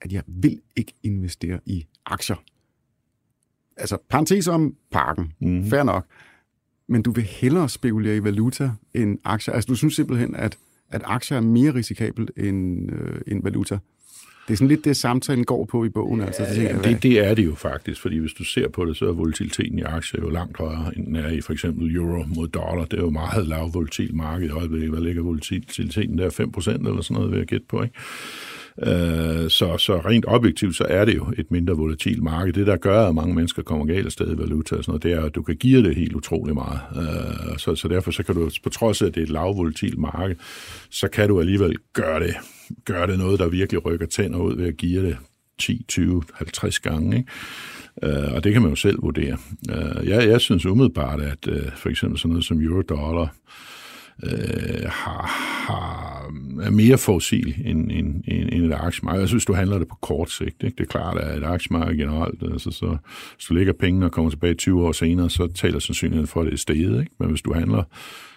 at 0.00 0.12
jeg 0.12 0.22
vil 0.26 0.60
ikke 0.76 0.92
investere 1.02 1.60
i 1.66 1.86
aktier. 2.06 2.36
Altså, 3.76 3.98
parentes 4.08 4.48
om 4.48 4.76
parken, 4.90 5.32
Mhm. 5.40 5.50
mm. 5.50 5.70
fair 5.70 5.82
nok, 5.82 6.06
men 6.88 7.02
du 7.02 7.10
vil 7.10 7.24
hellere 7.24 7.68
spekulere 7.68 8.16
i 8.16 8.24
valuta 8.24 8.70
end 8.94 9.18
aktier. 9.24 9.54
Altså, 9.54 9.68
du 9.68 9.74
synes 9.74 9.94
simpelthen, 9.94 10.34
at, 10.36 10.58
at 10.88 11.02
aktier 11.04 11.36
er 11.36 11.42
mere 11.42 11.74
risikabelt 11.74 12.30
end, 12.36 12.92
øh, 12.92 13.20
end 13.26 13.42
valuta. 13.42 13.78
Det 14.50 14.54
er 14.54 14.56
sådan 14.56 14.68
lidt 14.68 14.84
det, 14.84 14.96
samtalen 14.96 15.44
går 15.44 15.64
på 15.64 15.84
i 15.84 15.88
bogen. 15.88 16.20
altså, 16.20 16.44
så 16.48 16.54
tænker 16.54 16.70
Ja, 16.70 16.76
jeg, 16.76 16.84
det, 16.84 17.02
det 17.02 17.26
er 17.26 17.34
det 17.34 17.44
jo 17.44 17.54
faktisk, 17.54 18.00
fordi 18.00 18.18
hvis 18.18 18.32
du 18.32 18.44
ser 18.44 18.68
på 18.68 18.84
det, 18.84 18.96
så 18.96 19.08
er 19.08 19.12
volatiliteten 19.12 19.78
i 19.78 19.82
aktier 19.82 20.20
jo 20.22 20.28
langt 20.28 20.58
højere, 20.58 20.92
end 20.96 21.06
den 21.06 21.16
er 21.16 21.28
i 21.28 21.40
for 21.40 21.52
eksempel 21.52 21.96
euro 21.96 22.24
mod 22.36 22.48
dollar. 22.48 22.84
Det 22.84 22.98
er 22.98 23.02
jo 23.02 23.10
meget 23.10 23.46
lav 23.46 23.70
volatil 23.74 24.14
marked 24.14 24.48
i 24.48 24.50
øjeblikket. 24.50 24.90
Hvad 24.90 25.00
ligger 25.00 25.22
volatiliteten 25.22 26.18
der? 26.18 26.30
5% 26.30 26.70
eller 26.88 27.02
sådan 27.02 27.14
noget, 27.14 27.30
vil 27.30 27.38
jeg 27.38 27.46
gætte 27.46 27.66
på, 27.68 27.82
ikke? 27.82 27.94
Øh, 28.82 29.50
så, 29.50 29.76
så 29.78 30.00
rent 30.04 30.24
objektivt, 30.28 30.76
så 30.76 30.84
er 30.88 31.04
det 31.04 31.16
jo 31.16 31.32
et 31.38 31.50
mindre 31.50 31.74
volatilt 31.76 32.22
marked. 32.22 32.52
Det, 32.52 32.66
der 32.66 32.76
gør, 32.76 33.06
at 33.08 33.14
mange 33.14 33.34
mennesker 33.34 33.62
kommer 33.62 33.86
galt 33.86 34.06
af 34.06 34.12
sted 34.12 34.34
i 34.34 34.38
valuta 34.38 34.76
og 34.76 34.84
sådan 34.84 34.92
noget, 34.92 35.02
det 35.02 35.12
er, 35.12 35.24
at 35.24 35.34
du 35.34 35.42
kan 35.42 35.56
give 35.56 35.82
det 35.82 35.96
helt 35.96 36.12
utrolig 36.14 36.54
meget. 36.54 36.80
Øh, 36.96 37.58
så, 37.58 37.74
så 37.74 37.88
derfor 37.88 38.10
så 38.10 38.22
kan 38.22 38.34
du, 38.34 38.50
på 38.62 38.68
trods 38.68 39.02
af, 39.02 39.06
at 39.06 39.14
det 39.14 39.20
er 39.20 39.24
et 39.24 39.30
lavvolatilt 39.30 39.98
marked, 39.98 40.36
så 40.90 41.08
kan 41.08 41.28
du 41.28 41.40
alligevel 41.40 41.76
gøre 41.92 42.20
det, 42.20 42.34
gøre 42.84 43.06
det 43.06 43.18
noget, 43.18 43.40
der 43.40 43.48
virkelig 43.48 43.84
rykker 43.86 44.06
tænder 44.06 44.38
ud 44.38 44.56
ved 44.56 44.66
at 44.66 44.76
give 44.76 45.06
det 45.06 45.16
10, 45.58 45.84
20, 45.88 46.22
50 46.34 46.80
gange. 46.80 47.16
Ikke? 47.16 47.30
Øh, 48.02 48.34
og 48.34 48.44
det 48.44 48.52
kan 48.52 48.62
man 48.62 48.70
jo 48.70 48.76
selv 48.76 49.02
vurdere. 49.02 49.36
Øh, 49.70 50.08
jeg, 50.08 50.28
jeg 50.28 50.40
synes 50.40 50.66
umiddelbart, 50.66 51.20
at 51.20 51.48
øh, 51.48 51.72
for 51.76 51.88
eksempel 51.88 52.18
sådan 52.18 52.30
noget 52.30 52.44
som 52.44 52.60
eurodollar, 52.60 53.22
øh, 53.22 53.28
har, 54.86 55.26
har, 55.66 56.32
er 56.62 56.70
mere 56.70 56.98
fossil 56.98 57.54
end, 57.64 57.90
end, 57.90 58.24
end, 58.28 58.48
end 58.52 58.64
et 58.64 58.74
aktiemarked. 58.80 59.20
Jeg 59.20 59.28
synes, 59.28 59.44
du 59.44 59.52
handler 59.52 59.78
det 59.78 59.88
på 59.88 59.96
kort 60.00 60.30
sigt. 60.30 60.62
Ikke? 60.62 60.76
Det 60.78 60.80
er 60.80 60.88
klart, 60.88 61.18
at 61.18 61.38
et 61.38 61.44
aktiemarked 61.44 61.96
generelt, 61.96 62.42
altså, 62.52 62.70
så, 62.70 62.96
hvis 63.36 63.44
du 63.44 63.54
lægger 63.54 63.72
pengene 63.72 64.06
og 64.06 64.12
kommer 64.12 64.30
tilbage 64.30 64.54
20 64.54 64.86
år 64.86 64.92
senere, 64.92 65.30
så 65.30 65.48
taler 65.54 65.78
sandsynligheden 65.78 66.26
for, 66.26 66.40
at 66.40 66.46
det 66.46 66.52
er 66.52 66.58
steget. 66.58 67.00
Ikke? 67.00 67.12
Men 67.18 67.28
hvis 67.28 67.42
du 67.42 67.52
handler 67.52 67.82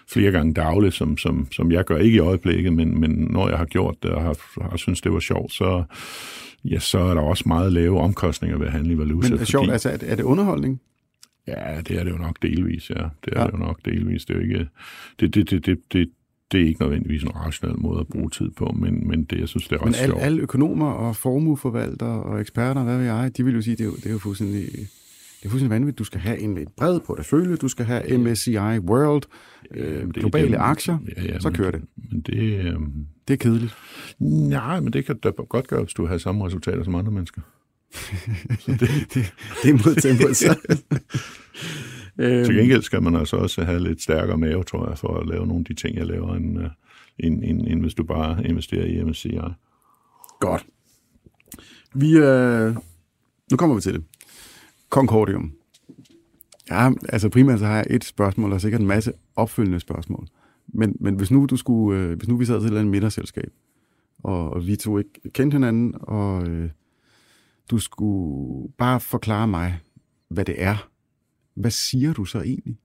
flere 0.08 0.30
gange 0.30 0.54
dagligt, 0.54 0.94
som, 0.94 1.16
som, 1.16 1.48
som 1.52 1.72
jeg 1.72 1.84
gør 1.84 1.96
ikke 1.96 2.16
i 2.16 2.20
øjeblikket, 2.20 2.72
men, 2.72 3.00
men 3.00 3.10
når 3.10 3.48
jeg 3.48 3.58
har 3.58 3.64
gjort 3.64 3.94
det 4.02 4.10
og 4.10 4.22
har, 4.22 4.62
har 4.70 4.76
synes 4.76 5.00
det 5.00 5.12
var 5.12 5.20
sjovt, 5.20 5.52
så, 5.52 5.84
ja, 6.64 6.78
så 6.78 6.98
er 6.98 7.14
der 7.14 7.20
også 7.20 7.44
meget 7.46 7.72
lave 7.72 8.00
omkostninger 8.00 8.58
ved 8.58 8.66
at 8.66 8.72
handle 8.72 8.92
i 8.92 8.98
valuta. 8.98 9.28
men 9.28 9.32
det 9.32 9.40
er 9.40 9.50
sjovt, 9.50 9.70
altså, 9.70 9.90
er 9.90 9.96
det, 9.96 10.10
er 10.10 10.16
det 10.16 10.22
underholdning? 10.22 10.80
Ja, 11.46 11.80
det 11.88 11.98
er 11.98 12.04
det 12.04 12.10
jo 12.10 12.16
nok 12.16 12.36
delvis, 12.42 12.90
ja. 12.90 12.94
Det 13.24 13.32
er 13.32 13.40
Ja. 13.40 13.46
det 13.46 13.52
jo 13.52 13.58
nok 13.58 13.80
delvis. 13.84 14.24
Det 14.24 14.34
er 14.34 14.38
jo 14.38 14.44
ikke, 14.44 14.68
det, 15.20 15.34
det, 15.34 15.50
det, 15.50 15.66
det, 15.66 15.78
det, 15.92 16.10
det 16.52 16.60
er 16.62 16.66
ikke 16.66 16.82
nødvendigvis 16.82 17.22
en 17.22 17.34
rationel 17.36 17.80
måde 17.80 18.00
at 18.00 18.06
bruge 18.08 18.30
tid 18.30 18.50
på, 18.50 18.66
men, 18.80 19.08
men 19.08 19.24
det, 19.24 19.40
jeg 19.40 19.48
synes, 19.48 19.68
det 19.68 19.76
er 19.76 19.80
Men 19.80 19.88
også 19.88 20.00
alle, 20.02 20.12
sjovt. 20.12 20.22
alle 20.22 20.40
økonomer 20.42 20.90
og 20.90 21.16
formueforvaltere 21.16 22.22
og 22.22 22.40
eksperter, 22.40 22.82
hvad 22.84 22.96
ved 22.98 23.04
jeg, 23.06 23.30
de 23.36 23.44
vil 23.44 23.54
jo 23.54 23.60
sige, 23.62 23.76
det 23.76 23.80
er 23.80 23.84
jo, 23.84 23.94
det 23.96 24.06
er 24.06 24.10
jo 24.10 24.18
fuldstændig, 24.18 24.62
det 24.72 25.44
er 25.44 25.48
fuldstændig 25.50 25.70
vanvittigt. 25.70 25.98
Du 25.98 26.04
skal 26.04 26.20
have 26.20 26.38
en 26.38 26.54
lidt 26.54 26.76
bred 26.76 27.00
portefølje, 27.00 27.56
du 27.56 27.68
skal 27.68 27.84
have 27.86 28.18
MSCI 28.18 28.56
World, 28.78 29.22
øh, 29.70 30.06
det- 30.06 30.14
globale 30.14 30.48
det- 30.48 30.56
aktier, 30.58 30.98
ja, 31.16 31.22
ja, 31.22 31.38
så 31.40 31.48
men- 31.48 31.56
kører 31.56 31.70
det. 31.70 31.82
Men 32.10 32.20
det, 32.20 32.64
øhm, 32.66 33.06
Det 33.28 33.34
er 33.34 33.38
kedeligt. 33.38 33.74
nej, 34.50 34.80
men 34.80 34.92
det 34.92 35.04
kan 35.06 35.18
da 35.18 35.30
godt 35.30 35.68
gøre, 35.68 35.82
hvis 35.82 35.94
du 35.94 36.06
har 36.06 36.18
samme 36.18 36.46
resultater 36.46 36.84
som 36.84 36.94
andre 36.94 37.12
mennesker. 37.12 37.40
Det, 38.66 38.80
det 39.62 39.70
er 39.70 39.86
modtaget 39.86 40.20
modsat. 40.20 40.58
øhm, 42.18 42.44
Til 42.44 42.54
gengæld 42.56 42.82
skal 42.82 43.02
man 43.02 43.16
altså 43.16 43.36
også 43.36 43.64
have 43.64 43.80
lidt 43.80 44.02
stærkere 44.02 44.38
mave, 44.38 44.64
tror 44.64 44.88
jeg, 44.88 44.98
for 44.98 45.16
at 45.18 45.26
lave 45.26 45.46
nogle 45.46 45.60
af 45.60 45.64
de 45.64 45.74
ting, 45.74 45.96
jeg 45.96 46.06
laver, 46.06 46.34
end, 46.34 46.58
øh, 46.58 46.68
end, 47.18 47.44
end, 47.44 47.66
end 47.66 47.80
hvis 47.80 47.94
du 47.94 48.04
bare 48.04 48.46
investerer 48.46 48.84
i 48.84 49.02
MSCI. 49.04 49.38
Godt. 50.40 50.66
Vi, 51.94 52.16
øh, 52.16 52.76
nu 53.50 53.56
kommer 53.56 53.74
vi 53.76 53.80
til 53.82 53.94
det. 53.94 54.04
Concordium. 54.90 55.52
Ja, 56.70 56.90
altså 57.08 57.28
primært 57.28 57.58
så 57.58 57.66
har 57.66 57.76
jeg 57.76 57.86
et 57.90 58.04
spørgsmål, 58.04 58.52
og 58.52 58.60
sikkert 58.60 58.80
en 58.80 58.86
masse 58.86 59.12
opfølgende 59.36 59.80
spørgsmål. 59.80 60.26
Men, 60.68 60.96
men 61.00 61.14
hvis 61.14 61.30
nu 61.30 61.46
du 61.46 61.56
skulle, 61.56 62.00
øh, 62.00 62.16
hvis 62.16 62.28
nu 62.28 62.36
vi 62.36 62.44
sad 62.44 62.54
til 62.54 62.62
et 62.62 62.66
eller 62.66 62.80
andet 62.80 62.90
middagsselskab, 62.90 63.52
og, 64.22 64.50
og 64.50 64.66
vi 64.66 64.76
to 64.76 64.98
ikke 64.98 65.10
kendte 65.32 65.54
hinanden, 65.54 65.94
og 66.00 66.48
øh, 66.48 66.70
du 67.70 67.78
skulle 67.78 68.72
bare 68.78 69.00
forklare 69.00 69.48
mig, 69.48 69.80
hvad 70.28 70.44
det 70.44 70.62
er. 70.62 70.88
Hvad 71.54 71.70
siger 71.70 72.12
du 72.12 72.24
så 72.24 72.40
egentlig? 72.40 72.76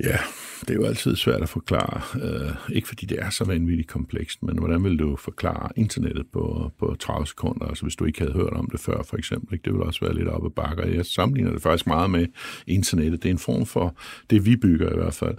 Ja, 0.00 0.18
det 0.60 0.70
er 0.70 0.74
jo 0.74 0.84
altid 0.84 1.16
svært 1.16 1.42
at 1.42 1.48
forklare. 1.48 2.00
Uh, 2.14 2.74
ikke 2.74 2.88
fordi 2.88 3.06
det 3.06 3.18
er 3.22 3.30
så 3.30 3.44
vanvittigt 3.44 3.88
komplekst, 3.88 4.42
men 4.42 4.58
hvordan 4.58 4.84
vil 4.84 4.98
du 4.98 5.16
forklare 5.16 5.68
internettet 5.76 6.26
på, 6.32 6.70
på 6.78 6.96
30 7.00 7.26
sekunder? 7.26 7.66
Altså 7.66 7.84
hvis 7.84 7.96
du 7.96 8.04
ikke 8.04 8.18
havde 8.18 8.32
hørt 8.32 8.52
om 8.52 8.68
det 8.70 8.80
før, 8.80 9.02
for 9.02 9.16
eksempel. 9.16 9.54
Ikke? 9.54 9.64
Det 9.64 9.72
vil 9.72 9.82
også 9.82 10.00
være 10.00 10.14
lidt 10.14 10.28
op 10.28 10.44
ad 10.44 10.50
bakker. 10.50 10.86
Jeg 10.86 11.06
sammenligner 11.06 11.52
det 11.52 11.62
faktisk 11.62 11.86
meget 11.86 12.10
med 12.10 12.26
internettet. 12.66 13.22
Det 13.22 13.28
er 13.28 13.32
en 13.32 13.38
form 13.38 13.66
for, 13.66 13.96
det 14.30 14.46
vi 14.46 14.56
bygger 14.56 14.92
i 14.92 14.96
hvert 14.96 15.14
fald, 15.14 15.38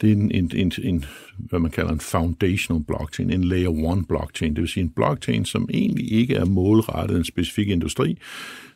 det 0.00 0.08
er 0.08 0.12
en, 0.12 0.30
en, 0.30 0.50
en, 0.54 0.72
en 0.82 1.04
hvad 1.38 1.60
man 1.60 1.70
kalder 1.70 1.92
en 1.92 2.00
foundational 2.00 2.84
blockchain, 2.84 3.30
en 3.30 3.44
layer 3.44 3.92
1 3.98 4.08
blockchain. 4.08 4.54
Det 4.54 4.60
vil 4.60 4.68
sige 4.68 4.84
en 4.84 4.90
blockchain, 4.90 5.44
som 5.44 5.68
egentlig 5.72 6.12
ikke 6.12 6.34
er 6.34 6.44
målrettet 6.44 7.16
en 7.16 7.24
specifik 7.24 7.68
industri, 7.68 8.18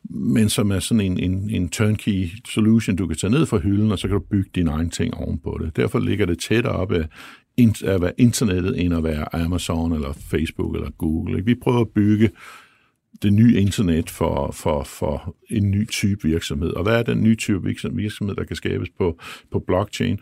men 0.05 0.49
som 0.49 0.71
er 0.71 0.79
sådan 0.79 1.01
en, 1.01 1.19
en, 1.19 1.51
en 1.51 1.69
turnkey 1.69 2.29
solution, 2.49 2.97
du 2.97 3.07
kan 3.07 3.17
tage 3.17 3.31
ned 3.31 3.47
fra 3.47 3.59
hylden, 3.59 3.93
og 3.93 3.99
så 3.99 4.09
kan 4.09 4.15
du 4.15 4.25
bygge 4.31 4.51
dine 4.55 4.71
egne 4.71 4.91
ting 4.91 5.15
ovenpå 5.15 5.59
det. 5.63 5.77
Derfor 5.77 5.99
ligger 5.99 6.27
det 6.27 6.39
tættere 6.39 6.73
op 6.73 6.93
af, 6.93 7.05
at 7.85 8.03
være 8.03 8.13
internettet, 8.19 8.81
end 8.81 8.95
at 8.95 9.05
være 9.05 9.35
Amazon 9.35 9.93
eller 9.93 10.13
Facebook 10.13 10.75
eller 10.75 10.91
Google. 10.91 11.45
Vi 11.45 11.55
prøver 11.55 11.81
at 11.81 11.89
bygge 11.89 12.31
det 13.23 13.33
nye 13.33 13.57
internet 13.57 14.11
for, 14.11 14.51
for, 14.53 14.83
for 14.83 15.37
en 15.51 15.71
ny 15.71 15.89
type 15.89 16.29
virksomhed. 16.29 16.71
Og 16.71 16.83
hvad 16.83 16.99
er 16.99 17.03
den 17.03 17.23
nye 17.23 17.37
type 17.37 17.63
virksomhed, 17.93 18.35
der 18.37 18.45
kan 18.45 18.57
skabes 18.57 18.89
på, 18.99 19.21
på 19.53 19.59
blockchain? 19.59 20.21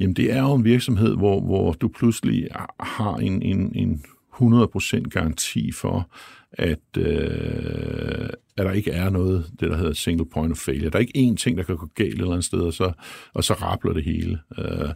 Jamen 0.00 0.14
det 0.14 0.32
er 0.32 0.40
jo 0.40 0.54
en 0.54 0.64
virksomhed, 0.64 1.16
hvor, 1.16 1.40
hvor 1.40 1.72
du 1.72 1.88
pludselig 1.88 2.48
har 2.80 3.16
en, 3.16 3.42
en, 3.42 3.72
en 3.74 4.04
100% 4.42 5.08
garanti 5.08 5.72
for, 5.72 6.10
at, 6.52 6.96
øh, 6.98 8.28
at 8.56 8.66
der 8.66 8.72
ikke 8.72 8.90
er 8.90 9.10
noget, 9.10 9.46
det 9.60 9.70
der 9.70 9.76
hedder 9.76 9.92
single 9.92 10.26
point 10.26 10.52
of 10.52 10.58
failure. 10.58 10.90
Der 10.90 10.96
er 10.96 11.00
ikke 11.00 11.30
én 11.30 11.36
ting, 11.36 11.56
der 11.56 11.62
kan 11.62 11.76
gå 11.76 11.88
galt 11.94 12.14
et 12.14 12.18
eller 12.18 12.32
andet 12.32 12.44
sted, 12.44 12.60
og 12.60 12.72
så, 12.72 12.92
og 13.34 13.44
så 13.44 13.54
rappler 13.54 13.92
det 13.92 14.04
hele. 14.04 14.38
Øh, 14.58 14.88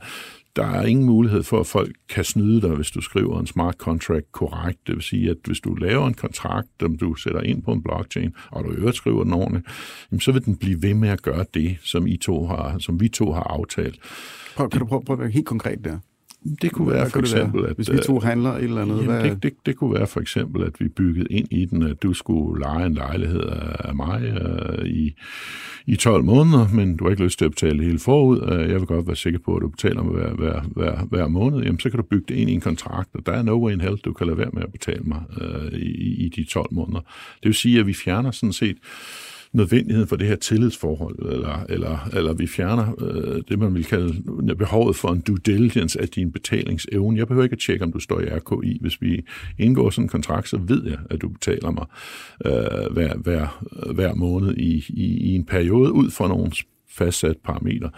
der 0.57 0.66
er 0.66 0.84
ingen 0.84 1.07
mulighed 1.07 1.42
for, 1.42 1.61
at 1.61 1.66
folk 1.66 1.96
kan 2.09 2.24
snyde 2.24 2.61
dig, 2.61 2.70
hvis 2.70 2.90
du 2.90 3.00
skriver 3.00 3.40
en 3.40 3.46
smart 3.46 3.74
contract 3.74 4.32
korrekt. 4.32 4.86
Det 4.86 4.94
vil 4.94 5.02
sige, 5.02 5.30
at 5.30 5.36
hvis 5.46 5.61
du 5.61 5.74
laver 5.74 6.07
en 6.07 6.14
kontrakt, 6.14 6.68
som 6.80 6.98
du 6.98 7.14
sætter 7.14 7.40
ind 7.40 7.62
på 7.62 7.72
en 7.72 7.82
blockchain, 7.82 8.34
og 8.50 8.64
du 8.64 8.70
øvrigt 8.70 8.96
skriver 8.96 9.24
den 9.24 9.32
ordentligt, 9.32 9.66
jamen, 10.11 10.20
så 10.20 10.32
vil 10.32 10.44
den 10.44 10.57
blive 10.57 10.82
ved 10.82 10.94
med 10.94 11.09
at 11.09 11.22
gøre 11.22 11.44
det, 11.55 11.76
som, 11.82 12.07
I 12.07 12.16
to 12.16 12.46
har, 12.46 12.78
som 12.78 13.00
vi 13.00 13.09
to 13.09 13.32
har 13.32 13.42
aftalt. 13.42 13.98
Prøv, 14.57 14.70
kan 14.70 14.80
du 14.80 14.86
prøve, 14.86 15.05
prøve 15.05 15.16
at 15.16 15.20
være 15.20 15.30
helt 15.30 15.46
konkret 15.46 15.84
der? 15.84 15.98
Det 16.62 16.72
kunne 16.72 16.90
være 16.90 17.01
Hvad 17.01 17.11
for 17.11 17.20
det 17.20 17.32
være? 17.32 17.42
eksempel, 17.42 17.66
at... 17.70 17.76
Hvis 17.76 17.92
vi 17.92 17.99
to 17.99 18.20
handler 18.20 18.51
et 18.51 18.64
eller 18.64 18.82
andet, 18.82 18.95
Jamen, 18.97 19.11
hvad... 19.11 19.30
det, 19.30 19.42
det, 19.42 19.53
det 19.66 19.76
kunne 19.76 19.95
være 19.95 20.07
for 20.07 20.20
eksempel, 20.20 20.62
at 20.62 20.80
vi 20.80 20.88
byggede 20.88 21.26
ind 21.30 21.49
i 21.51 21.64
den, 21.64 21.82
at 21.82 22.03
du 22.03 22.12
skulle 22.12 22.61
lege 22.62 22.86
en 22.86 22.95
lejlighed 22.95 23.42
af 23.78 23.95
mig 23.95 24.22
øh, 24.22 24.86
i, 24.86 25.14
i 25.86 25.97
12 25.97 26.24
måneder, 26.24 26.68
men 26.74 26.97
du 26.97 27.05
har 27.05 27.11
ikke 27.11 27.24
lyst 27.24 27.38
til 27.38 27.45
at 27.45 27.51
betale 27.51 27.78
det 27.78 27.86
hele 27.86 27.99
forud. 27.99 28.53
Øh, 28.53 28.70
jeg 28.70 28.78
vil 28.80 28.86
godt 28.86 29.07
være 29.07 29.16
sikker 29.16 29.38
på, 29.45 29.57
at 29.57 29.62
du 29.62 29.68
betaler 29.68 30.03
mig 30.03 30.12
hver, 30.12 30.34
hver, 30.34 30.61
hver, 30.62 31.05
hver 31.05 31.28
måned. 31.28 31.62
Jamen, 31.62 31.80
så 31.80 31.90
kan 31.90 31.97
du 31.97 32.07
bygge 32.07 32.24
det 32.28 32.34
ind 32.34 32.51
i 32.51 32.55
en 32.55 32.61
kontrakt, 32.61 33.09
og 33.14 33.26
der 33.26 33.32
er 33.32 33.42
no 33.42 33.66
way 33.66 33.72
in 33.72 33.80
hell, 33.80 33.97
du 33.97 34.12
kan 34.12 34.26
lade 34.26 34.38
være 34.38 34.51
med 34.53 34.62
at 34.62 34.72
betale 34.72 35.03
mig 35.05 35.22
øh, 35.40 35.78
i, 35.78 36.24
i 36.24 36.28
de 36.28 36.45
12 36.45 36.66
måneder. 36.70 37.01
Det 37.42 37.49
vil 37.49 37.55
sige, 37.55 37.80
at 37.80 37.86
vi 37.86 37.95
fjerner 37.95 38.30
sådan 38.30 38.53
set 38.53 38.76
nødvendigheden 39.55 40.09
for 40.09 40.16
det 40.16 40.26
her 40.26 40.36
tillidsforhold, 40.36 41.18
eller, 41.18 41.64
eller, 41.68 42.09
eller 42.12 42.32
vi 42.32 42.46
fjerner 42.46 42.94
øh, 43.00 43.42
det, 43.48 43.59
man 43.59 43.74
vil 43.74 43.84
kalde 43.84 44.55
behovet 44.59 44.96
for 44.96 45.09
en 45.09 45.20
due 45.20 45.38
diligence 45.46 46.00
af 46.00 46.09
din 46.09 46.32
betalingsevne. 46.32 47.18
Jeg 47.18 47.26
behøver 47.26 47.44
ikke 47.44 47.55
at 47.55 47.59
tjekke, 47.59 47.84
om 47.84 47.92
du 47.92 48.00
står 48.00 48.20
i 48.20 48.24
RKI. 48.24 48.78
Hvis 48.80 49.02
vi 49.02 49.24
indgår 49.59 49.90
sådan 49.90 50.05
en 50.05 50.09
kontrakt, 50.09 50.48
så 50.48 50.57
ved 50.57 50.84
jeg, 50.84 50.98
at 51.11 51.22
du 51.22 51.28
betaler 51.28 51.70
mig 51.70 51.86
øh, 52.46 52.92
hver, 52.92 53.16
hver, 53.16 53.64
hver 53.92 54.14
måned 54.14 54.57
i, 54.57 54.84
i, 54.88 55.05
i 55.05 55.34
en 55.34 55.44
periode 55.44 55.92
ud 55.92 56.11
fra 56.11 56.28
nogle 56.28 56.52
fastsat 56.90 57.36
parametre. 57.44 57.90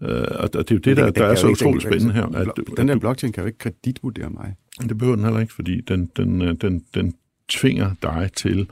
Uh, 0.00 0.10
og 0.10 0.52
det 0.52 0.58
er 0.58 0.64
jo 0.70 0.76
det, 0.76 0.84
det 0.84 0.96
der, 0.96 1.10
der 1.10 1.24
er 1.26 1.34
så 1.34 1.48
utroligt 1.48 1.82
spændende 1.82 2.14
her. 2.14 2.26
At, 2.26 2.48
den 2.76 2.88
der 2.88 2.98
blockchain 2.98 3.32
kan 3.32 3.42
jo 3.42 3.46
ikke 3.46 3.58
kreditvurdere 3.58 4.30
mig. 4.30 4.54
Det 4.88 4.98
behøver 4.98 5.16
den 5.16 5.24
heller 5.24 5.40
ikke, 5.40 5.52
fordi 5.52 5.80
den, 5.80 6.10
den, 6.16 6.42
øh, 6.42 6.54
den, 6.60 6.84
den 6.94 7.14
tvinger 7.48 7.90
dig 8.02 8.30
til 8.36 8.68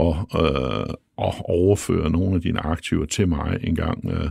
at, 0.00 0.14
øh, 0.40 0.94
at 1.18 1.34
overføre 1.44 2.10
nogle 2.10 2.34
af 2.34 2.40
dine 2.40 2.60
aktiver 2.60 3.06
til 3.06 3.28
mig 3.28 3.58
en 3.62 3.74
gang. 3.74 4.10
Øh, 4.10 4.30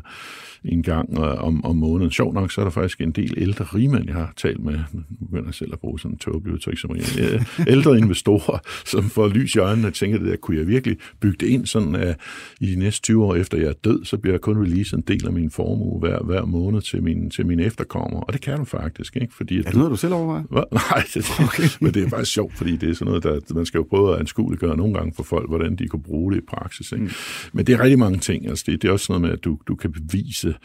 en 0.66 0.84
gang 0.84 1.20
øh, 1.20 1.44
om, 1.44 1.66
om 1.66 1.76
måneden. 1.76 2.12
Sjov 2.12 2.34
nok, 2.34 2.52
så 2.52 2.62
er 2.62 2.66
der 2.66 2.72
faktisk 2.72 3.02
en 3.02 3.12
del 3.12 3.34
ældre 3.38 3.66
rigmænd, 3.66 4.06
jeg 4.06 4.16
har 4.16 4.34
talt 4.38 4.64
med, 4.64 4.80
nu 4.94 5.02
begynder 5.26 5.46
jeg 5.46 5.54
selv 5.54 5.74
at 5.74 5.80
bruge 5.80 6.00
sådan 6.00 6.12
en 6.12 6.18
tåbelig 6.18 6.54
udtryk 6.54 6.78
som 6.78 6.96
øh, 6.96 7.42
ældre 7.68 7.98
investorer, 7.98 8.60
som 8.92 9.04
får 9.04 9.28
lys 9.28 9.56
i 9.56 9.60
øjnene 9.60 9.88
og 9.88 9.94
tænker, 9.94 10.18
det 10.18 10.28
der, 10.28 10.36
kunne 10.36 10.58
jeg 10.58 10.68
virkelig 10.68 10.98
bygge 11.20 11.38
det 11.40 11.48
ind 11.48 11.66
sådan, 11.66 11.96
at 11.96 12.20
i 12.60 12.72
de 12.72 12.80
næste 12.80 13.02
20 13.02 13.26
år 13.26 13.36
efter 13.36 13.58
jeg 13.58 13.68
er 13.68 13.74
død, 13.74 14.06
så 14.06 14.18
bliver 14.18 14.34
jeg 14.34 14.42
kun 14.42 14.62
release 14.62 14.96
en 14.96 15.02
del 15.02 15.28
af 15.28 15.34
min 15.34 15.52
formue 15.52 16.00
hver, 16.00 16.24
hver 16.24 16.46
måned 16.46 16.82
til 16.82 17.04
min, 17.04 17.30
til 17.30 17.46
mine 17.46 17.64
efterkommere. 17.64 18.24
Og 18.24 18.34
det 18.34 18.42
kan 18.42 18.58
du 18.58 18.64
faktisk, 18.64 19.16
ikke? 19.16 19.34
Fordi, 19.34 19.58
er 19.58 19.64
det 19.64 19.76
noget, 19.76 19.92
du 19.92 19.96
selv 19.96 20.14
overvejer? 20.14 20.44
Hva? 20.50 20.64
Nej, 20.92 21.04
det, 21.14 21.26
okay. 21.40 21.64
men 21.82 21.94
det 21.94 22.04
er 22.04 22.10
faktisk 22.10 22.32
sjovt, 22.32 22.54
fordi 22.54 22.76
det 22.76 22.90
er 22.90 22.94
sådan 22.94 23.08
noget, 23.08 23.24
der, 23.24 23.54
man 23.56 23.66
skal 23.66 23.78
jo 23.78 23.88
prøve 23.90 24.14
at 24.14 24.20
anskueliggøre 24.20 24.78
nogle 24.78 24.94
gange 24.94 25.14
for 25.16 25.24
folk, 25.24 25.50
hvordan 25.50 25.76
de 25.76 25.90
kan 25.90 26.02
bruge 26.02 26.32
det 26.32 26.38
i 26.38 26.46
praksis. 26.48 26.75
Ikke? 26.80 27.06
Mm. 27.06 27.12
Men 27.54 27.68
det 27.68 27.76
er 27.76 27.80
rigtig 27.80 28.00
mange 28.00 28.20
ting. 28.20 28.50
Altså 28.50 28.64
det, 28.68 28.82
det 28.82 28.88
er 28.88 28.92
også 28.92 29.06
noget 29.10 29.22
med, 29.22 29.32
at 29.32 29.44
du, 29.44 29.58
du 29.68 29.76
kan 29.76 29.92
bevise 29.92 30.56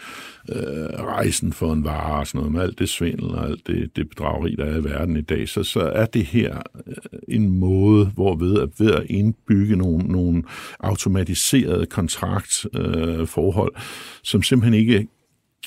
øh, 0.48 0.58
rejsen 0.98 1.52
for 1.52 1.72
en 1.72 1.84
vare 1.84 2.20
og 2.20 2.26
sådan 2.26 2.38
noget, 2.38 2.52
med 2.52 2.60
alt 2.60 2.78
det 2.78 2.88
svindel 2.88 3.30
og 3.30 3.46
alt 3.46 3.66
det, 3.66 3.96
det 3.96 4.08
bedrageri, 4.08 4.54
der 4.54 4.64
er 4.64 4.76
i 4.76 4.84
verden 4.84 5.16
i 5.16 5.20
dag, 5.20 5.48
så, 5.48 5.62
så 5.62 5.80
er 5.80 6.06
det 6.06 6.24
her 6.24 6.62
øh, 6.86 6.94
en 7.28 7.58
måde, 7.58 8.06
hvor 8.06 8.36
ved 8.36 8.60
at, 8.60 8.68
ved 8.78 8.92
at 8.92 9.06
indbygge 9.06 9.76
nogle, 9.76 10.04
nogle 10.04 10.42
automatiserede 10.80 11.86
kontraktforhold, 11.86 13.72
øh, 13.76 13.82
som 14.22 14.42
simpelthen 14.42 14.80
ikke 14.80 15.06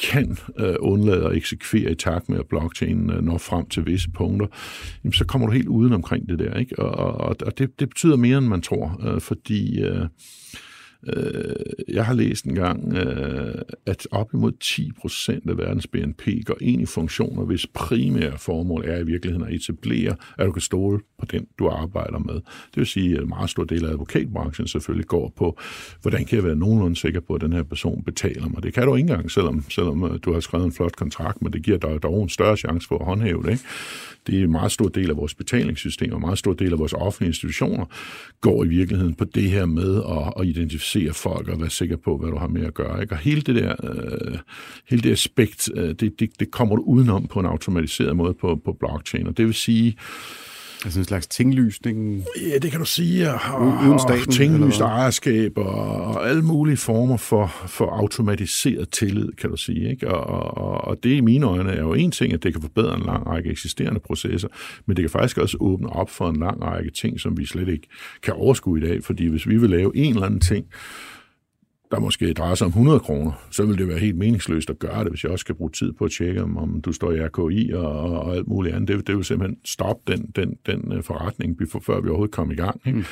kan 0.02 0.38
øh, 0.60 0.76
undlade 0.80 1.26
at 1.26 1.36
eksekvere 1.36 1.92
i 1.92 1.96
takt 1.96 2.30
med, 2.30 2.40
at 2.40 2.48
blockchainen 2.48 3.10
øh, 3.10 3.22
når 3.22 3.38
frem 3.38 3.66
til 3.70 3.86
visse 3.86 4.10
punkter, 4.10 4.48
jamen, 5.04 5.14
så 5.14 5.26
kommer 5.26 5.48
du 5.48 5.54
helt 5.54 5.68
uden 5.68 5.94
omkring 5.94 6.30
det 6.30 6.40
der. 6.40 6.58
Ikke? 6.58 6.80
Og, 6.80 7.18
og, 7.18 7.36
og 7.46 7.58
det, 7.58 7.80
det 7.80 7.90
betyder 7.90 8.16
mere, 8.16 8.38
end 8.38 8.48
man 8.48 8.62
tror, 8.62 9.02
øh, 9.08 9.22
fordi 9.22 9.82
øh, 9.82 10.08
Øh, 11.08 11.56
jeg 11.88 12.06
har 12.06 12.14
læst 12.14 12.46
en 12.46 12.56
gang, 12.56 12.94
øh, 12.94 13.56
at 13.86 14.08
op 14.12 14.34
imod 14.34 14.52
10 14.60 14.92
procent 15.02 15.50
af 15.50 15.58
verdens 15.58 15.88
BNP 15.88 16.28
går 16.46 16.58
ind 16.62 16.82
i 16.82 16.86
funktioner, 16.86 17.44
hvis 17.44 17.68
primære 17.68 18.38
formål 18.38 18.84
er 18.88 18.98
i 18.98 19.04
virkeligheden 19.04 19.48
at 19.48 19.54
etablere, 19.54 20.16
at 20.38 20.46
du 20.46 20.52
kan 20.52 20.62
stole 20.62 21.00
på 21.20 21.26
den, 21.26 21.48
du 21.60 21.70
arbejder 21.70 22.20
med. 22.20 22.34
Det 22.34 22.76
vil 22.76 22.86
sige, 22.86 23.16
at 23.16 23.22
en 23.22 23.30
meget 23.30 23.50
stor 23.50 23.64
del 23.64 23.86
af 23.86 23.90
advokatbranchen 23.90 24.68
selvfølgelig 24.68 25.08
går 25.08 25.34
på, 25.36 25.60
hvordan 26.02 26.26
kan 26.26 26.36
jeg 26.36 26.44
være 26.44 26.56
nogenlunde 26.56 26.96
sikker 26.96 27.20
på, 27.20 27.34
at 27.34 27.42
den 27.42 27.54
her 27.54 27.64
person 27.64 28.04
betaler 28.04 28.50
mig. 28.50 28.64
Det 28.64 28.74
kan 28.74 28.84
du 28.84 28.96
ikke 28.96 29.10
engang, 29.10 29.32
selvom, 29.32 29.66
selvom 29.70 30.04
øh, 30.04 30.20
du 30.26 30.34
har 30.34 30.40
skrevet 30.40 30.66
en 30.66 30.72
flot 30.72 30.96
kontrakt, 30.96 31.42
men 31.42 31.54
det 31.54 31.64
giver 31.64 31.78
dig 31.78 32.04
dog 32.04 32.24
en 32.24 32.30
større 32.30 32.58
chance 32.58 32.88
for 32.88 32.98
at 33.00 33.06
håndhæve 33.06 33.44
det. 33.44 33.52
Ikke? 33.52 33.64
Det 34.28 34.40
er 34.40 34.44
en 34.44 34.52
meget 34.52 34.72
stor 34.72 34.88
del 34.88 35.10
af 35.10 35.18
vores 35.18 35.36
betalingssystem, 35.36 36.12
og 36.12 36.18
en 36.18 36.22
meget 36.22 36.38
stor 36.38 36.54
del 36.54 36.74
af 36.74 36.80
vores 36.80 36.94
offentlige 36.94 37.30
institutioner 37.30 37.86
går 38.42 38.64
i 38.64 38.68
virkeligheden 38.68 39.14
på 39.14 39.26
det 39.26 39.52
her 39.52 39.66
med 39.66 39.96
at, 39.96 40.34
at 40.40 40.48
identificere 40.48 40.93
folk 41.14 41.48
og 41.48 41.62
være 41.62 41.70
sikker 41.70 41.98
på, 41.98 42.18
hvad 42.18 42.30
du 42.30 42.38
har 42.38 42.48
med 42.48 42.66
at 42.66 42.74
gøre. 42.74 43.02
Ikke? 43.02 43.14
Og 43.14 43.18
hele 43.18 43.42
det 43.42 43.56
der, 43.56 43.76
øh, 43.84 44.38
hele 44.90 45.02
det 45.02 45.12
aspekt, 45.12 45.70
øh, 45.76 45.90
det, 45.90 46.20
det, 46.20 46.40
det 46.40 46.52
kommer 46.52 46.76
du 46.76 46.82
udenom 46.82 47.28
på 47.28 47.40
en 47.40 47.46
automatiseret 47.46 48.16
måde 48.16 48.34
på, 48.34 48.62
på 48.66 48.74
blockchain. 48.74 49.28
Og 49.28 49.38
det 49.38 49.46
vil 49.46 49.54
sige, 49.54 49.98
Altså 50.86 51.00
en 51.00 51.06
slags 51.06 51.28
tinglysning? 51.28 52.24
Ja, 52.52 52.58
det 52.58 52.72
kan 52.72 52.80
du 52.80 52.86
sige. 52.86 53.32
Og, 53.32 53.62
uden 53.62 54.00
staten, 54.00 54.28
og 54.28 54.34
tinglyst 54.34 54.82
ejerskab 54.82 55.58
og, 55.58 56.06
og 56.06 56.30
alle 56.30 56.42
mulige 56.42 56.78
former 56.78 57.18
for, 57.18 57.48
for 57.68 57.86
automatiseret 57.86 58.90
tillid, 58.90 59.32
kan 59.32 59.50
du 59.50 59.58
sige. 59.58 59.90
Ikke? 59.90 60.08
Og, 60.08 60.58
og, 60.58 60.88
og 60.88 61.04
det 61.04 61.10
i 61.10 61.22
mine 61.22 61.46
øjne 61.46 61.72
er 61.72 61.82
jo 61.82 61.94
en 61.94 62.12
ting, 62.12 62.34
at 62.34 62.44
det 62.44 62.54
kan 62.54 62.62
forbedre 62.62 62.96
en 62.96 63.04
lang 63.06 63.28
række 63.28 63.50
eksisterende 63.50 64.00
processer, 64.00 64.48
men 64.86 64.98
det 64.98 65.04
kan 65.04 65.10
faktisk 65.10 65.38
også 65.38 65.58
åbne 65.60 65.90
op 65.90 66.10
for 66.10 66.30
en 66.30 66.40
lang 66.40 66.62
række 66.64 66.92
ting, 66.92 67.20
som 67.20 67.38
vi 67.38 67.46
slet 67.46 67.68
ikke 67.68 67.88
kan 68.24 68.34
overskue 68.34 68.80
i 68.80 68.82
dag. 68.82 69.04
Fordi 69.04 69.28
hvis 69.28 69.48
vi 69.48 69.58
vil 69.58 69.70
lave 69.70 69.98
en 69.98 70.14
eller 70.14 70.26
anden 70.26 70.40
ting, 70.40 70.66
der 71.94 72.00
måske 72.00 72.34
drejer 72.34 72.56
sig 72.56 72.66
om 72.66 72.70
100 72.70 73.00
kroner, 73.00 73.32
så 73.52 73.66
vil 73.66 73.78
det 73.78 73.88
være 73.88 73.98
helt 73.98 74.18
meningsløst 74.18 74.70
at 74.70 74.80
gøre 74.80 75.04
det, 75.04 75.12
hvis 75.12 75.24
jeg 75.24 75.32
også 75.32 75.44
skal 75.44 75.56
bruge 75.56 75.72
tid 75.72 75.94
på 75.94 76.06
at 76.06 76.12
tjekke, 76.12 76.44
om, 76.44 76.58
om 76.58 76.82
du 76.82 76.92
står 76.92 77.12
i 77.12 77.26
RKI 77.26 77.72
og, 77.74 77.92
og 78.00 78.36
alt 78.36 78.48
muligt 78.48 78.76
andet. 78.76 78.88
Det, 78.88 79.08
det 79.08 79.16
vil 79.16 79.26
simpelthen 79.26 79.58
stoppe 79.66 80.12
den, 80.12 80.32
den, 80.36 80.58
den 80.66 80.94
øh, 80.94 81.04
forretning, 81.04 81.58
før 81.82 82.02
vi 82.02 82.10
overhovedet 82.10 82.36
kommer 82.36 82.54
i 82.54 82.58
gang. 82.58 82.82
Ikke? 82.86 82.98
Mm. 82.98 83.06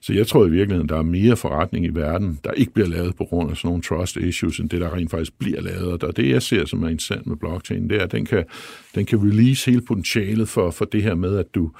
Så 0.00 0.12
jeg 0.12 0.26
tror 0.26 0.46
i 0.46 0.50
virkeligheden, 0.50 0.88
der 0.88 0.98
er 0.98 1.02
mere 1.02 1.36
forretning 1.36 1.84
i 1.84 1.88
verden, 1.88 2.38
der 2.44 2.52
ikke 2.52 2.72
bliver 2.72 2.88
lavet 2.88 3.16
på 3.16 3.24
grund 3.24 3.50
af 3.50 3.56
sådan 3.56 3.68
nogle 3.68 3.82
trust 3.82 4.16
issues, 4.16 4.58
end 4.58 4.70
det, 4.70 4.80
der 4.80 4.94
rent 4.94 5.10
faktisk 5.10 5.38
bliver 5.38 5.60
lavet. 5.60 6.02
Og 6.02 6.16
det, 6.16 6.30
jeg 6.30 6.42
ser 6.42 6.64
som 6.64 6.82
er 6.82 6.88
interessant 6.88 7.26
med 7.26 7.36
blockchain, 7.36 7.90
det 7.90 7.98
er, 7.98 8.02
at 8.04 8.12
den 8.12 8.24
kan, 8.24 8.44
den 8.94 9.06
kan 9.06 9.18
release 9.22 9.70
hele 9.70 9.82
potentialet 9.82 10.48
for, 10.48 10.70
for 10.70 10.84
det 10.84 11.02
her 11.02 11.14
med, 11.14 11.38
at 11.38 11.54
du 11.54 11.70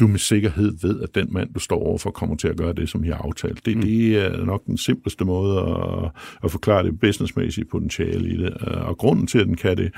du 0.00 0.06
med 0.06 0.18
sikkerhed 0.18 0.72
ved, 0.82 1.00
at 1.00 1.14
den 1.14 1.28
mand, 1.30 1.54
du 1.54 1.60
står 1.60 1.86
overfor, 1.86 2.10
kommer 2.10 2.36
til 2.36 2.48
at 2.48 2.56
gøre 2.56 2.72
det, 2.72 2.88
som 2.88 3.04
I 3.04 3.08
har 3.08 3.16
aftalt. 3.16 3.66
Det, 3.66 3.76
mm. 3.76 3.82
det 3.82 4.18
er 4.18 4.44
nok 4.44 4.66
den 4.66 4.78
simpleste 4.78 5.24
måde 5.24 5.58
at, 5.58 6.10
at 6.44 6.50
forklare 6.50 6.82
det 6.82 7.00
businessmæssige 7.00 7.64
potentiale 7.64 8.28
i 8.28 8.36
det. 8.36 8.54
Og 8.62 8.98
grunden 8.98 9.26
til, 9.26 9.38
at 9.38 9.46
den 9.46 9.56
kan 9.56 9.76
det, 9.76 9.92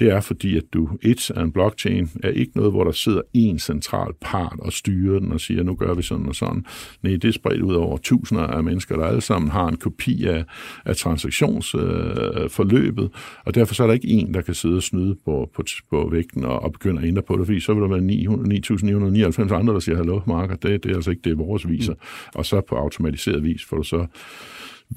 det 0.00 0.10
er 0.10 0.20
fordi, 0.20 0.56
at 0.56 0.62
du, 0.72 0.88
et, 1.02 1.30
er 1.30 1.42
en 1.42 1.52
blockchain, 1.52 2.10
er 2.22 2.28
ikke 2.28 2.52
noget, 2.54 2.72
hvor 2.72 2.84
der 2.84 2.92
sidder 2.92 3.22
en 3.34 3.58
central 3.58 4.12
part 4.20 4.56
og 4.58 4.72
styrer 4.72 5.18
den 5.18 5.32
og 5.32 5.40
siger, 5.40 5.62
nu 5.62 5.74
gør 5.74 5.94
vi 5.94 6.02
sådan 6.02 6.26
og 6.26 6.34
sådan. 6.34 6.64
Nej, 7.02 7.12
det 7.12 7.24
er 7.24 7.32
spredt 7.32 7.62
ud 7.62 7.74
over 7.74 7.98
tusinder 7.98 8.42
af 8.42 8.64
mennesker, 8.64 8.96
der 8.96 9.04
alle 9.04 9.20
sammen 9.20 9.50
har 9.50 9.68
en 9.68 9.76
kopi 9.76 10.24
af, 10.24 10.44
af 10.84 10.96
transaktionsforløbet, 10.96 13.04
øh, 13.04 13.10
og 13.44 13.54
derfor 13.54 13.74
så 13.74 13.82
er 13.82 13.86
der 13.86 13.94
ikke 13.94 14.08
en, 14.08 14.34
der 14.34 14.40
kan 14.40 14.54
sidde 14.54 14.76
og 14.76 14.82
snyde 14.82 15.16
på, 15.24 15.50
på, 15.54 15.62
på 15.90 16.08
vægten 16.12 16.44
og, 16.44 16.62
og 16.62 16.72
begynde 16.72 17.02
at 17.02 17.08
ændre 17.08 17.22
på 17.22 17.36
det, 17.36 17.46
fordi 17.46 17.60
så 17.60 17.74
vil 17.74 17.82
der 17.82 17.88
være 17.88 18.00
9.999 19.48 19.54
andre, 19.54 19.74
der 19.74 19.80
siger, 19.80 19.96
hallo, 19.96 20.20
Marker, 20.26 20.56
det, 20.56 20.84
det 20.84 20.90
er 20.90 20.96
altså 20.96 21.10
ikke 21.10 21.22
det, 21.24 21.38
vores 21.38 21.68
viser. 21.68 21.92
Mm. 21.92 21.98
Og 22.34 22.46
så 22.46 22.60
på 22.60 22.74
automatiseret 22.74 23.44
vis 23.44 23.64
får 23.64 23.76
du 23.76 23.82
så 23.82 24.06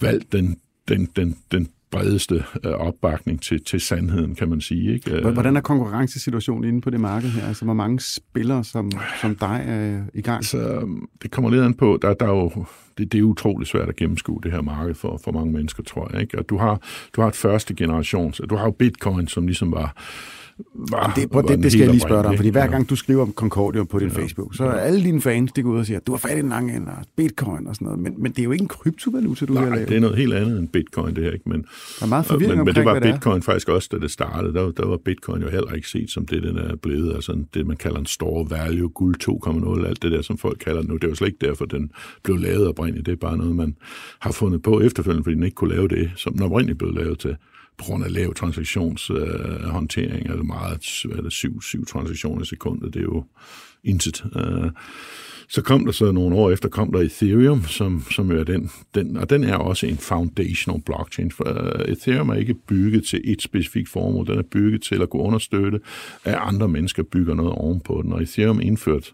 valgt 0.01 0.32
den, 0.32 0.58
den, 0.88 1.10
den, 1.16 1.38
den 1.51 1.68
bredeste 1.94 2.44
øh, 2.66 2.72
opbakning 2.72 3.41
til, 3.41 3.64
til 3.64 3.80
sandheden, 3.80 4.36
kan 4.36 4.50
man 4.50 4.62
sige. 4.62 4.94
Ikke? 4.94 5.30
Hvordan 5.32 5.58
er 5.58 5.62
konkurrencesituationen 5.62 6.70
inde 6.70 6.82
på 6.82 6.89
det 6.89 7.00
marked 7.00 7.30
her? 7.30 7.48
Altså, 7.48 7.66
hvor 7.66 7.74
mange 7.74 8.00
spillere 8.00 8.64
som, 8.64 8.91
som 9.22 9.36
dig 9.36 9.64
er 9.68 10.02
i 10.14 10.22
gang? 10.22 10.46
Så, 10.46 10.88
det 11.22 11.32
kommer 11.32 11.50
lidt 11.50 11.64
an 11.64 11.74
på. 11.74 12.00
Der, 12.02 12.14
der 12.14 12.26
er 12.26 12.30
jo, 12.30 12.66
det, 12.98 13.12
det 13.12 13.20
er 13.20 13.24
utroligt 13.24 13.70
svært 13.70 13.89
at 13.89 13.96
gennemskue 13.96 14.39
det 14.44 14.52
her 14.52 14.62
marked 14.62 14.96
for, 14.96 15.20
for 15.24 15.32
mange 15.32 15.54
mennesker, 15.54 15.84
tror 15.84 16.10
jeg. 16.14 16.22
Ikke? 16.22 16.39
Og 16.39 16.50
du 16.50 16.58
har, 16.58 16.82
du 17.16 17.22
har 17.22 17.28
et 17.28 17.36
første 17.36 17.76
generation, 17.76 18.32
du 18.32 18.56
har 18.56 18.66
jo 18.66 18.72
bitcoin, 18.72 19.28
som 19.28 19.46
ligesom 19.48 19.72
var 19.72 19.96
var, 20.74 21.14
det, 21.16 21.28
var 21.32 21.41
det, 21.41 21.64
det 21.64 21.72
skal 21.72 21.82
jeg 21.82 21.89
lige 21.89 22.01
spørge 22.01 22.24
dig 22.24 22.30
om, 22.30 22.36
fordi 22.36 22.49
hver 22.49 22.68
gang 22.68 22.89
du 22.89 22.95
skriver 22.95 23.22
om 23.22 23.34
Concordium 23.34 23.88
på 23.88 23.99
din 23.99 24.08
ja. 24.08 24.22
Facebook, 24.22 24.56
så 24.56 24.64
er 24.64 24.72
alle 24.72 25.04
dine 25.04 25.22
fans, 25.22 25.51
de 25.51 25.64
går 25.64 25.72
ud 25.72 25.80
og 25.80 25.86
siger, 25.86 25.99
du 25.99 26.12
har 26.12 26.18
fat 26.18 26.38
i 26.38 26.41
den 26.41 26.49
lange 26.49 26.76
ende, 26.76 26.88
og 26.88 27.06
bitcoin 27.16 27.68
og 27.68 27.76
sådan 27.76 27.86
noget, 27.86 27.99
men, 27.99 28.14
men 28.18 28.32
det 28.32 28.39
er 28.39 28.43
jo 28.43 28.51
ikke 28.51 28.62
en 28.62 28.68
kryptovaluta, 28.68 29.45
du 29.45 29.54
Nej, 29.54 29.64
har 29.64 29.76
lavet. 29.76 29.89
det 29.89 29.97
er 29.97 30.01
noget 30.01 30.18
helt 30.18 30.34
andet 30.34 30.60
end 30.60 30.68
bitcoin, 30.68 31.16
det 31.16 31.24
her, 31.24 31.32
ikke? 31.32 31.49
Men, 31.49 31.62
der 31.62 32.06
er 32.06 32.10
meget 32.10 32.26
forvirring 32.26 32.56
men, 32.58 32.66
men 32.66 32.76
det 32.76 32.86
var 32.86 32.99
det 32.99 33.14
bitcoin 33.14 33.38
er. 33.38 33.41
faktisk 33.41 33.70
også, 33.70 33.89
da 33.91 33.97
det 33.97 34.12
startede, 34.12 34.54
der, 34.54 34.72
der 34.72 34.88
var 34.88 34.97
bitcoin 34.97 35.41
jo 35.41 35.49
heller 35.49 35.72
ikke 35.74 35.88
set 35.89 36.12
som 36.12 36.26
det, 36.26 36.43
den 36.43 36.58
er 36.58 36.76
blevet, 36.76 37.14
altså 37.14 37.43
det, 37.54 37.68
man 37.68 37.78
kalder 37.78 37.99
en 37.99 38.06
store 38.06 38.49
value, 38.49 38.89
guld 38.89 39.16
2.0, 39.80 39.88
alt 39.88 40.01
det 40.01 40.12
der, 40.12 40.22
som 40.22 40.38
folk 40.38 40.58
kalder 40.58 40.82
det 40.82 40.89
nu, 40.89 40.97
det 40.97 41.10
var 41.10 41.16
slet 41.16 41.28
ikke 41.28 41.45
derfor, 41.47 41.66
den 41.66 41.91
blev 42.24 42.38
lavet 42.38 42.68
oprindeligt, 42.68 43.06
det 43.06 43.12
er 43.12 43.16
bare 43.16 43.38
noget, 43.38 43.56
man 43.56 43.76
har 44.20 44.32
fundet 44.32 44.64
på 44.64 44.82
efterfølgende, 44.82 45.24
fordi 45.24 45.36
den 45.36 45.43
ikke 45.43 45.56
kunne 45.56 45.76
lave 45.76 45.88
det, 45.88 46.12
som 46.16 46.34
den 46.34 46.43
oprindeligt 46.43 46.80
blev 46.80 46.91
lavet 46.91 47.20
til 47.20 47.36
på 47.78 47.84
grund 47.84 48.03
af 48.03 48.13
lav 48.13 48.34
transaktionshåndtering, 48.34 50.26
øh, 50.26 50.32
altså 50.32 50.43
meget, 50.43 51.01
hvad 51.05 51.17
er 51.17 51.21
det, 51.21 51.32
syv, 51.32 51.61
syv 51.61 51.86
transaktioner 51.86 52.41
i 52.41 52.45
sekundet, 52.45 52.93
det 52.93 52.99
er 52.99 53.03
jo 53.03 53.24
intet. 53.84 54.26
Øh, 54.36 54.71
så 55.47 55.61
kom 55.61 55.86
der 55.86 55.91
så 55.91 56.11
nogle 56.11 56.36
år 56.36 56.51
efter, 56.51 56.69
kom 56.69 56.91
der 56.91 56.99
Ethereum, 56.99 57.63
som, 57.63 58.05
som 58.11 58.32
er 58.32 58.43
den, 58.43 58.71
den, 58.95 59.17
og 59.17 59.30
den 59.30 59.43
er 59.43 59.55
også 59.55 59.88
en 59.88 59.97
foundational 59.97 60.82
blockchain. 60.82 61.32
For 61.32 61.78
øh, 61.80 61.91
Ethereum 61.91 62.30
er 62.30 62.34
ikke 62.34 62.53
bygget 62.53 63.05
til 63.05 63.21
et 63.24 63.41
specifikt 63.41 63.89
formål, 63.89 64.28
den 64.28 64.38
er 64.38 64.43
bygget 64.51 64.82
til 64.82 65.01
at 65.01 65.09
kunne 65.09 65.24
understøtte, 65.24 65.80
at 66.24 66.36
andre 66.41 66.67
mennesker 66.67 67.03
bygger 67.03 67.34
noget 67.34 67.51
ovenpå 67.51 68.01
den. 68.03 68.13
Og 68.13 68.21
Ethereum 68.21 68.61
indført 68.61 69.13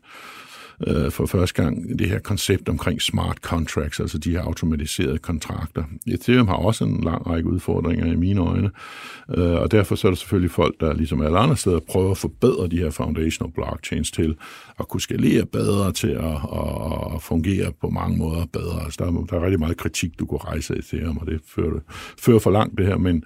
øh, 0.88 1.12
for 1.12 1.26
første 1.26 1.64
gang 1.64 2.00
det 2.00 2.10
her 2.10 2.20
koncept 2.20 2.70
omkring 2.70 3.02
smart 3.02 3.38
contracts, 3.38 4.00
altså 4.00 4.18
de 4.18 4.32
her 4.32 4.42
automatiserede 4.42 5.18
kontrakter. 5.18 5.84
Ethereum 6.08 6.48
har 6.48 6.56
også 6.56 6.84
en 6.84 7.02
lang 7.04 7.28
række 7.28 7.50
udfordringer 7.50 8.06
i 8.06 8.16
mine 8.16 8.42
øjne, 8.42 8.72
øh, 9.38 9.52
og 9.52 9.72
derfor 9.72 9.96
så 9.96 10.08
er 10.08 10.12
der 10.12 10.16
selvfølgelig 10.16 10.52
folk, 10.52 10.80
der 10.80 10.94
ligesom 10.94 11.22
alle 11.22 11.38
andre 11.40 11.58
steder 11.58 11.80
prøver 11.80 12.12
at 12.12 12.18
forbedre 12.18 12.68
de 12.68 12.78
her 12.78 12.90
foundational 12.90 13.54
blockchains 13.54 14.12
til 14.12 14.36
at 14.80 14.88
kunne 14.88 15.02
skalere 15.02 15.46
bedre, 15.46 15.92
til 15.92 16.08
at, 16.08 16.24
at, 16.26 17.16
at 17.16 17.22
fungere 17.22 17.72
på 17.82 17.90
mange 17.90 18.18
måder 18.18 18.46
bedre. 18.54 18.84
Altså 18.84 19.04
der, 19.04 19.12
er, 19.12 19.26
der 19.26 19.38
er 19.38 19.44
rigtig 19.44 19.60
meget 19.60 19.78
kritik, 19.78 20.20
du 20.20 20.26
kunne 20.26 20.40
rejse 20.40 20.74
af 20.74 20.80
Ethereum, 20.80 21.18
og 21.18 21.28
det 21.28 21.42
fører, 21.48 21.80
fører 22.20 22.40
for 22.40 22.52
langt 22.52 22.78
det 22.78 22.86
her, 22.86 22.98
men 22.98 23.24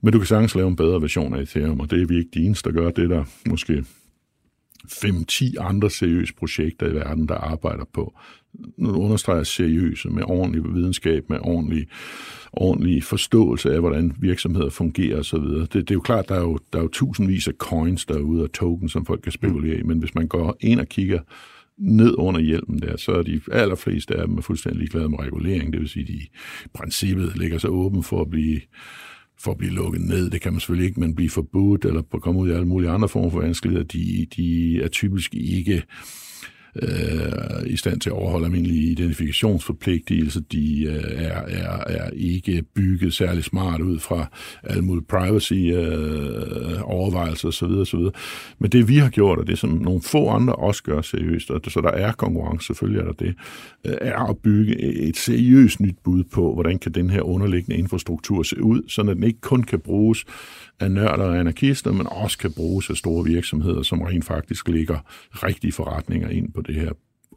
men 0.00 0.12
du 0.12 0.18
kan 0.18 0.26
sagtens 0.26 0.54
lave 0.54 0.68
en 0.68 0.76
bedre 0.76 1.02
version 1.02 1.34
af 1.34 1.40
Ethereum, 1.40 1.80
og 1.80 1.90
det 1.90 2.02
er 2.02 2.06
vi 2.06 2.16
ikke 2.16 2.30
de 2.34 2.44
eneste, 2.44 2.70
der 2.70 2.80
gør. 2.80 2.90
Det 2.90 3.10
der 3.10 3.24
måske 3.46 3.84
5-10 4.92 5.54
andre 5.60 5.90
seriøse 5.90 6.34
projekter 6.34 6.86
i 6.88 6.94
verden, 6.94 7.28
der 7.28 7.34
arbejder 7.34 7.84
på. 7.92 8.18
Nu 8.76 8.90
understreger 8.90 9.42
seriøse 9.42 10.08
med 10.08 10.22
ordentlig 10.26 10.74
videnskab, 10.74 11.30
med 11.30 11.38
ordentlig, 11.42 11.86
ordentlig 12.52 13.04
forståelse 13.04 13.72
af, 13.74 13.80
hvordan 13.80 14.12
virksomheder 14.18 14.70
fungerer 14.70 15.18
osv. 15.18 15.38
Det, 15.38 15.72
det 15.72 15.90
er 15.90 15.94
jo 15.94 16.00
klart, 16.00 16.28
der 16.28 16.34
er 16.34 16.40
jo, 16.40 16.58
der 16.72 16.78
er 16.78 16.82
jo 16.82 16.88
tusindvis 16.88 17.48
af 17.48 17.54
coins 17.58 18.06
derude 18.06 18.42
og 18.42 18.52
tokens, 18.52 18.92
som 18.92 19.06
folk 19.06 19.20
kan 19.20 19.32
spekulere 19.32 19.78
i, 19.78 19.82
men 19.82 19.98
hvis 19.98 20.14
man 20.14 20.28
går 20.28 20.56
ind 20.60 20.80
og 20.80 20.86
kigger 20.86 21.20
ned 21.78 22.14
under 22.18 22.40
hjelmen 22.40 22.82
der, 22.82 22.96
så 22.96 23.12
er 23.12 23.22
de 23.22 23.40
allerfleste 23.52 24.14
af 24.14 24.26
dem 24.26 24.38
er 24.38 24.42
fuldstændig 24.42 24.78
ligeglade 24.78 25.08
med 25.08 25.18
regulering. 25.18 25.72
Det 25.72 25.80
vil 25.80 25.88
sige, 25.88 26.06
de 26.06 26.12
i 26.12 26.28
princippet 26.74 27.36
ligger 27.36 27.58
sig 27.58 27.70
åben 27.70 28.02
for 28.02 28.20
at 28.20 28.30
blive 28.30 28.60
for 29.38 29.50
at 29.50 29.58
blive 29.58 29.72
lukket 29.72 30.00
ned. 30.00 30.30
Det 30.30 30.40
kan 30.40 30.52
man 30.52 30.60
selvfølgelig 30.60 30.88
ikke, 30.88 31.00
men 31.00 31.14
blive 31.14 31.30
forbudt 31.30 31.84
eller 31.84 32.02
komme 32.02 32.40
ud 32.40 32.48
i 32.48 32.52
alle 32.52 32.66
mulige 32.66 32.90
andre 32.90 33.08
former 33.08 33.30
for 33.30 33.40
vanskeligheder. 33.40 33.84
De, 33.84 34.26
de 34.36 34.80
er 34.82 34.88
typisk 34.88 35.34
ikke 35.34 35.82
øh, 36.82 37.66
i 37.66 37.76
stand 37.76 38.00
til 38.00 38.10
at 38.10 38.16
overholde 38.16 38.46
almindelige 38.46 38.90
identifikationsforpligtelser. 38.90 40.40
De 40.52 40.84
øh, 40.84 41.22
er, 41.22 41.42
er, 41.48 41.84
er 41.86 42.10
ikke 42.10 42.62
bygget 42.74 43.14
særlig 43.14 43.44
smart 43.44 43.80
ud 43.80 43.98
fra 43.98 44.26
alle 44.62 44.82
mulige 44.82 45.04
privacy-overvejelser 45.04 47.48
øh, 47.48 47.48
osv. 47.48 47.64
osv. 47.64 48.00
Men 48.58 48.70
det 48.70 48.88
vi 48.88 48.96
har 48.96 49.10
gjort, 49.10 49.38
og 49.38 49.46
det 49.46 49.58
som 49.58 49.70
nogle 49.70 50.02
få 50.02 50.28
andre 50.28 50.54
også 50.54 50.82
gør 50.82 51.00
seriøst, 51.00 51.50
og 51.50 51.60
så 51.68 51.80
der 51.80 51.90
er 51.90 52.12
konkurrence, 52.12 52.66
selvfølgelig 52.66 53.00
er 53.00 53.04
der 53.04 53.12
det, 53.12 53.34
øh, 53.86 53.94
er 54.00 54.30
at 54.30 54.38
bygge 54.38 54.80
et 54.80 55.16
seriøst 55.16 55.80
nyt 55.80 55.96
bud 56.04 56.24
på, 56.24 56.54
hvordan 56.54 56.78
kan 56.78 56.92
den 56.92 57.10
her 57.10 57.22
underliggende 57.22 57.76
infrastruktur 57.76 58.42
se 58.42 58.62
ud, 58.62 58.82
så 58.88 59.02
den 59.02 59.22
ikke 59.22 59.40
kun 59.40 59.62
kan 59.62 59.80
bruges 59.80 60.24
af 60.80 60.90
nørder 60.90 61.24
og 61.24 61.38
anarkister, 61.38 61.92
men 61.92 62.06
også 62.06 62.38
kan 62.38 62.52
bruges 62.52 62.90
af 62.90 62.96
store 62.96 63.24
virksomheder, 63.24 63.82
som 63.82 64.02
rent 64.02 64.24
faktisk 64.24 64.68
lægger 64.68 64.98
rigtige 65.32 65.72
forretninger 65.72 66.28
ind 66.28 66.52
på 66.52 66.62
det 66.62 66.74
her 66.74 66.92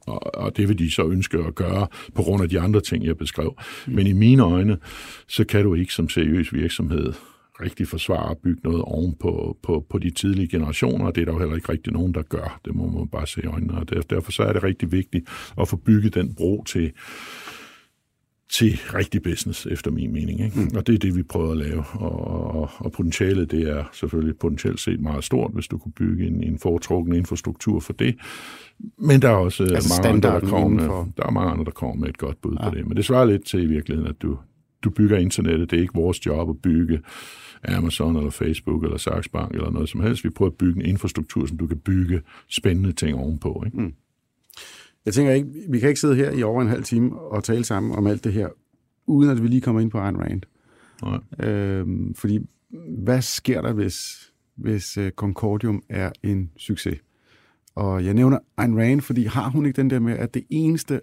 og, 0.09 0.35
og 0.35 0.57
det 0.57 0.67
vil 0.67 0.79
de 0.79 0.91
så 0.91 1.07
ønske 1.07 1.37
at 1.37 1.55
gøre 1.55 1.87
på 2.15 2.21
grund 2.23 2.43
af 2.43 2.49
de 2.49 2.59
andre 2.59 2.81
ting, 2.81 3.05
jeg 3.05 3.17
beskrev. 3.17 3.55
Mm. 3.87 3.93
Men 3.93 4.07
i 4.07 4.13
mine 4.13 4.43
øjne, 4.43 4.77
så 5.27 5.43
kan 5.43 5.63
du 5.63 5.73
ikke 5.73 5.93
som 5.93 6.09
seriøs 6.09 6.53
virksomhed 6.53 7.13
rigtig 7.61 7.87
forsvare 7.87 8.31
at 8.31 8.37
bygge 8.37 8.61
noget 8.63 8.81
oven 8.81 9.15
på, 9.19 9.57
på, 9.63 9.85
på 9.89 9.97
de 9.97 10.09
tidlige 10.09 10.47
generationer, 10.47 11.05
og 11.05 11.15
det 11.15 11.21
er 11.21 11.25
der 11.25 11.33
jo 11.33 11.39
heller 11.39 11.55
ikke 11.55 11.71
rigtig 11.71 11.93
nogen, 11.93 12.13
der 12.13 12.21
gør. 12.21 12.59
Det 12.65 12.75
må 12.75 12.87
man 12.89 13.07
bare 13.07 13.27
se 13.27 13.41
i 13.43 13.47
øjnene, 13.47 13.73
og 13.73 14.09
derfor 14.09 14.31
så 14.31 14.43
er 14.43 14.53
det 14.53 14.63
rigtig 14.63 14.91
vigtigt 14.91 15.29
at 15.61 15.67
få 15.67 15.75
bygget 15.75 16.13
den 16.13 16.35
bro 16.35 16.63
til, 16.63 16.91
til 18.49 18.79
rigtig 18.93 19.23
business, 19.23 19.65
efter 19.65 19.91
min 19.91 20.13
mening. 20.13 20.39
Ikke? 20.41 20.59
Mm. 20.59 20.69
Og 20.75 20.87
det 20.87 20.95
er 20.95 20.99
det, 20.99 21.15
vi 21.15 21.23
prøver 21.23 21.51
at 21.51 21.57
lave. 21.57 21.83
Og, 21.93 22.27
og, 22.55 22.69
og 22.77 22.91
potentialet, 22.91 23.51
det 23.51 23.69
er 23.69 23.83
selvfølgelig 23.93 24.37
potentielt 24.37 24.79
set 24.79 24.99
meget 24.99 25.23
stort, 25.23 25.51
hvis 25.53 25.67
du 25.67 25.77
kunne 25.77 25.91
bygge 25.91 26.27
en, 26.27 26.43
en 26.43 26.59
foretrukken 26.59 27.15
infrastruktur 27.15 27.79
for 27.79 27.93
det. 27.93 28.15
Men 28.97 29.21
der 29.21 29.29
er 29.29 29.33
også 29.33 29.63
altså 29.63 30.01
mange 30.03 30.15
andre, 30.15 30.29
der 30.29 30.49
kommer 30.49 30.67
med, 30.67 31.05
der 31.17 31.25
er 31.25 31.31
mange 31.31 31.51
andre, 31.51 31.65
der 31.65 31.71
kommer 31.71 31.95
med 31.95 32.09
et 32.09 32.17
godt 32.17 32.41
bud 32.41 32.57
ja. 32.59 32.69
på 32.69 32.75
det. 32.75 32.87
Men 32.87 32.97
det 32.97 33.05
svarer 33.05 33.25
lidt 33.25 33.45
til 33.45 33.63
i 33.63 33.65
virkeligheden, 33.65 34.09
at 34.09 34.21
du, 34.21 34.37
du 34.83 34.89
bygger 34.89 35.17
internettet. 35.17 35.71
Det 35.71 35.77
er 35.77 35.81
ikke 35.81 35.93
vores 35.95 36.25
job 36.25 36.49
at 36.49 36.57
bygge 36.61 36.99
Amazon 37.63 38.15
eller 38.15 38.29
Facebook 38.29 38.83
eller 38.83 38.97
Saxbank 38.97 39.51
eller 39.51 39.71
noget 39.71 39.89
som 39.89 40.01
helst. 40.01 40.23
Vi 40.23 40.29
prøver 40.29 40.51
at 40.51 40.57
bygge 40.57 40.79
en 40.79 40.85
infrastruktur, 40.85 41.45
som 41.45 41.57
du 41.57 41.67
kan 41.67 41.77
bygge 41.77 42.21
spændende 42.49 42.91
ting 42.91 43.17
ovenpå. 43.17 43.63
Ikke? 43.65 43.81
Mm. 43.81 43.93
Jeg 45.10 45.14
tænker 45.14 45.34
ikke, 45.34 45.49
vi 45.70 45.80
kan 45.80 45.89
ikke 45.89 46.01
sidde 46.01 46.16
her 46.16 46.32
i 46.32 46.43
over 46.43 46.62
en 46.62 46.68
halv 46.68 46.84
time 46.84 47.20
og 47.20 47.43
tale 47.43 47.64
sammen 47.64 47.91
om 47.91 48.07
alt 48.07 48.24
det 48.24 48.34
her, 48.34 48.47
uden 49.07 49.32
at 49.32 49.43
vi 49.43 49.47
lige 49.47 49.62
kommer 49.62 49.82
ind 49.82 49.91
på 49.91 49.99
Ayn 49.99 50.18
Rand. 50.18 50.41
Nej. 51.03 51.49
Øhm, 51.49 52.14
fordi 52.16 52.39
hvad 52.97 53.22
sker 53.22 53.62
der, 53.62 53.74
hvis, 53.74 54.30
hvis 54.55 54.97
uh, 54.97 55.10
Concordium 55.10 55.84
er 55.89 56.12
en 56.24 56.51
succes? 56.57 56.99
Og 57.76 58.05
jeg 58.05 58.14
nævner 58.14 58.38
Ayn 58.57 58.78
Rand, 58.78 59.01
fordi 59.01 59.24
har 59.24 59.49
hun 59.49 59.66
ikke 59.66 59.82
den 59.82 59.89
der 59.89 59.99
med, 59.99 60.14
at 60.14 60.34
det 60.34 60.45
eneste 60.49 61.01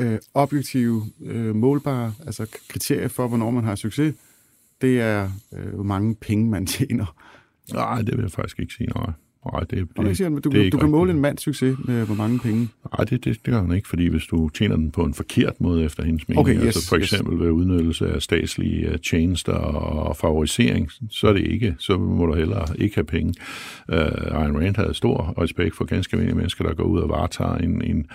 øh, 0.00 0.18
objektive, 0.34 1.02
øh, 1.20 1.56
målbare 1.56 2.12
altså 2.26 2.58
kriterie 2.68 3.08
for, 3.08 3.28
hvornår 3.28 3.50
man 3.50 3.64
har 3.64 3.74
succes, 3.74 4.14
det 4.80 5.00
er, 5.00 5.30
øh, 5.52 5.74
hvor 5.74 5.84
mange 5.84 6.14
penge 6.14 6.50
man 6.50 6.66
tjener. 6.66 7.16
Nej, 7.74 8.02
det 8.02 8.16
vil 8.16 8.22
jeg 8.22 8.30
faktisk 8.30 8.60
ikke 8.60 8.74
sige, 8.74 8.88
nej. 8.88 9.12
Nej, 9.52 9.60
det, 9.60 9.88
det, 9.96 10.16
siger, 10.16 10.28
du, 10.28 10.50
det 10.50 10.72
du 10.72 10.78
kan 10.78 10.90
måle 10.90 11.10
en 11.10 11.20
mands 11.20 11.42
succes 11.42 11.76
med 11.84 12.06
hvor 12.06 12.14
mange 12.14 12.38
penge. 12.38 12.68
Nej, 12.98 13.04
det, 13.04 13.10
det, 13.10 13.24
det 13.24 13.44
gør 13.44 13.60
han 13.60 13.72
ikke, 13.72 13.88
fordi 13.88 14.06
hvis 14.06 14.24
du 14.24 14.48
tjener 14.48 14.76
den 14.76 14.90
på 14.90 15.04
en 15.04 15.14
forkert 15.14 15.60
måde 15.60 15.84
efter 15.84 16.04
hendes 16.04 16.28
mening, 16.28 16.40
okay, 16.40 16.56
yes, 16.56 16.62
altså 16.62 16.88
for 16.88 16.96
eksempel 16.96 17.34
yes. 17.34 17.40
ved 17.40 17.50
udnyttelse 17.50 18.08
af 18.08 18.22
statslige 18.22 18.88
uh, 18.88 18.96
tjenester 18.96 19.52
og 19.52 20.16
favorisering, 20.16 20.90
så 21.10 21.26
er 21.26 21.32
det 21.32 21.46
ikke, 21.46 21.74
så 21.78 21.98
må 21.98 22.26
du 22.26 22.34
heller 22.34 22.72
ikke 22.78 22.94
have 22.94 23.04
penge. 23.04 23.34
Uh, 23.88 23.96
Ayn 24.42 24.56
Rand 24.56 24.76
havde 24.76 24.94
stor 24.94 25.34
respekt 25.42 25.76
for 25.76 25.84
ganske 25.84 26.14
almindelige 26.14 26.36
mennesker, 26.36 26.64
der 26.64 26.74
går 26.74 26.84
ud 26.84 27.00
og 27.00 27.08
varetager 27.08 27.54
en, 27.54 27.82
en 27.82 28.06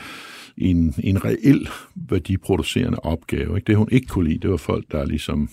en, 0.57 0.93
en 1.03 1.25
reel 1.25 1.69
værdiproducerende 1.95 2.99
opgave. 2.99 3.57
Ikke? 3.57 3.67
Det 3.67 3.77
hun 3.77 3.87
ikke 3.91 4.07
kunne 4.07 4.29
lide, 4.29 4.39
det 4.39 4.49
var 4.49 4.57
folk, 4.57 4.91
der 4.91 5.05
ligesom 5.05 5.49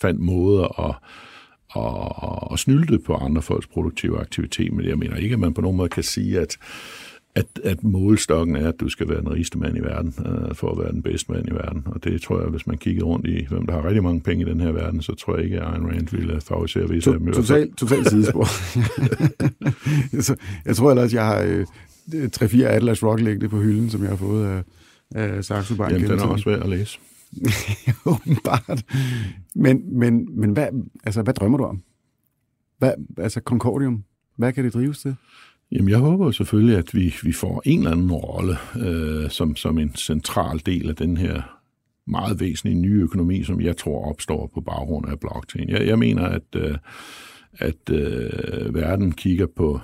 fandt 0.00 0.20
måder 0.20 0.88
at 0.88 0.94
og, 1.72 2.50
og 2.50 2.58
snylte 2.58 2.98
på 2.98 3.14
andre 3.14 3.42
folks 3.42 3.66
produktive 3.66 4.20
aktivitet, 4.20 4.72
men 4.72 4.86
jeg 4.86 4.98
mener 4.98 5.16
ikke, 5.16 5.32
at 5.32 5.38
man 5.38 5.54
på 5.54 5.60
nogen 5.60 5.76
måde 5.76 5.88
kan 5.88 6.02
sige, 6.02 6.40
at, 6.40 6.56
at, 7.34 7.46
at 7.64 7.84
målstokken 7.84 8.56
er, 8.56 8.68
at 8.68 8.80
du 8.80 8.88
skal 8.88 9.08
være 9.08 9.20
den 9.20 9.32
rigeste 9.32 9.58
mand 9.58 9.76
i 9.76 9.80
verden, 9.80 10.14
uh, 10.18 10.54
for 10.54 10.70
at 10.70 10.78
være 10.78 10.92
den 10.92 11.02
bedste 11.02 11.32
mand 11.32 11.48
i 11.48 11.54
verden. 11.54 11.82
Og 11.86 12.04
det 12.04 12.22
tror 12.22 12.40
jeg, 12.40 12.48
hvis 12.48 12.66
man 12.66 12.78
kigger 12.78 13.04
rundt 13.04 13.26
i, 13.26 13.46
hvem 13.48 13.66
der 13.66 13.72
har 13.72 13.84
rigtig 13.86 14.02
mange 14.02 14.20
penge 14.20 14.46
i 14.46 14.50
den 14.50 14.60
her 14.60 14.72
verden, 14.72 15.02
så 15.02 15.14
tror 15.14 15.36
jeg 15.36 15.44
ikke, 15.44 15.60
at 15.60 15.74
Ayn 15.74 15.86
Rand 15.86 16.08
ville 16.16 16.40
favorisere 16.40 16.88
visse 16.88 17.12
af 17.12 17.18
dem. 17.18 17.32
Totalt 17.32 17.76
total 17.76 18.08
sidespor. 18.08 18.48
jeg 20.66 20.76
tror 20.76 20.90
ellers, 20.90 21.14
jeg 21.14 21.26
har 21.26 21.42
øh, 21.42 21.66
3-4 22.36 22.62
Atlas 22.62 23.02
Rock 23.02 23.20
liggende 23.20 23.48
på 23.48 23.58
hylden, 23.60 23.90
som 23.90 24.02
jeg 24.02 24.10
har 24.10 24.16
fået 24.16 24.46
af, 24.46 24.62
af 25.14 25.44
Saxo 25.44 25.74
Bank. 25.76 25.92
Jamen, 25.92 26.10
den 26.10 26.18
er 26.18 26.24
også 26.24 26.50
værd 26.50 26.62
at 26.62 26.68
læse. 26.68 26.98
Åbenbart. 28.06 28.84
Men, 29.54 29.98
men, 29.98 30.40
men 30.40 30.50
hvad, 30.50 30.68
altså, 31.04 31.22
hvad 31.22 31.34
drømmer 31.34 31.58
du 31.58 31.64
om? 31.64 31.82
Hvad, 32.78 32.92
altså 33.18 33.40
Concordium, 33.40 34.04
hvad 34.36 34.52
kan 34.52 34.64
det 34.64 34.74
drives 34.74 34.98
til? 34.98 35.16
Jamen, 35.72 35.88
jeg 35.88 35.98
håber 35.98 36.30
selvfølgelig, 36.30 36.76
at 36.76 36.94
vi, 36.94 37.14
vi 37.22 37.32
får 37.32 37.62
en 37.64 37.78
eller 37.78 37.90
anden 37.90 38.12
rolle 38.12 38.56
øh, 38.76 39.30
som, 39.30 39.56
som 39.56 39.78
en 39.78 39.94
central 39.94 40.62
del 40.66 40.88
af 40.88 40.96
den 40.96 41.16
her 41.16 41.42
meget 42.06 42.40
væsentlige 42.40 42.80
nye 42.80 43.02
økonomi, 43.02 43.44
som 43.44 43.60
jeg 43.60 43.76
tror 43.76 44.10
opstår 44.10 44.50
på 44.54 44.60
baggrund 44.60 45.08
af 45.08 45.20
blockchain. 45.20 45.68
Jeg, 45.68 45.86
jeg 45.86 45.98
mener, 45.98 46.24
at, 46.24 46.56
øh, 46.56 46.78
at 47.52 47.90
øh, 47.90 48.74
verden 48.74 49.12
kigger 49.12 49.46
på 49.56 49.80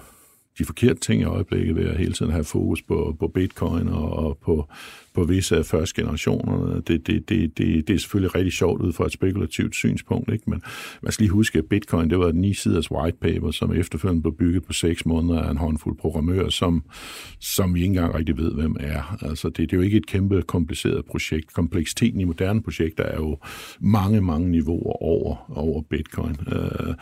de 0.58 0.64
forkerte 0.64 1.00
ting 1.00 1.22
i 1.22 1.24
øjeblikket 1.24 1.76
ved 1.76 1.84
at 1.84 1.98
hele 1.98 2.12
tiden 2.12 2.32
have 2.32 2.44
fokus 2.44 2.82
på, 2.82 3.16
på 3.20 3.28
bitcoin 3.28 3.88
og, 3.88 4.12
og 4.12 4.38
på, 4.44 4.68
på 5.14 5.24
visse 5.24 5.56
af 5.56 5.66
første 5.66 6.00
generationerne. 6.00 6.74
Det, 6.74 7.06
det, 7.06 7.28
det, 7.28 7.58
det, 7.58 7.88
det 7.88 7.94
er 7.94 7.98
selvfølgelig 7.98 8.34
rigtig 8.34 8.52
sjovt 8.52 8.82
ud 8.82 8.92
fra 8.92 9.06
et 9.06 9.12
spekulativt 9.12 9.74
synspunkt, 9.74 10.32
ikke? 10.32 10.50
men 10.50 10.62
man 11.02 11.12
skal 11.12 11.22
lige 11.22 11.32
huske, 11.32 11.58
at 11.58 11.64
bitcoin 11.64 12.10
det 12.10 12.18
var 12.18 12.30
den 12.30 12.40
ni-siders 12.40 12.90
white 12.90 13.18
paper, 13.20 13.50
som 13.50 13.72
efterfølgende 13.72 14.22
blev 14.22 14.36
bygget 14.36 14.64
på 14.64 14.72
seks 14.72 15.06
måneder 15.06 15.42
af 15.42 15.50
en 15.50 15.56
håndfuld 15.56 15.98
programmører, 15.98 16.48
som, 16.48 16.82
som 17.40 17.74
vi 17.74 17.80
ikke 17.80 17.88
engang 17.88 18.14
rigtig 18.14 18.36
ved, 18.38 18.52
hvem 18.52 18.76
er. 18.80 19.18
Altså, 19.22 19.48
det, 19.48 19.56
det 19.56 19.72
er 19.72 19.76
jo 19.76 19.82
ikke 19.82 19.96
et 19.96 20.06
kæmpe 20.06 20.42
kompliceret 20.42 21.04
projekt. 21.04 21.52
Kompleksiteten 21.52 22.20
i 22.20 22.24
moderne 22.24 22.62
projekter 22.62 23.04
er 23.04 23.16
jo 23.16 23.38
mange, 23.80 24.20
mange 24.20 24.50
niveauer 24.50 25.02
over, 25.02 25.52
over 25.56 25.82
bitcoin. 25.82 26.36
Øh, 26.52 26.94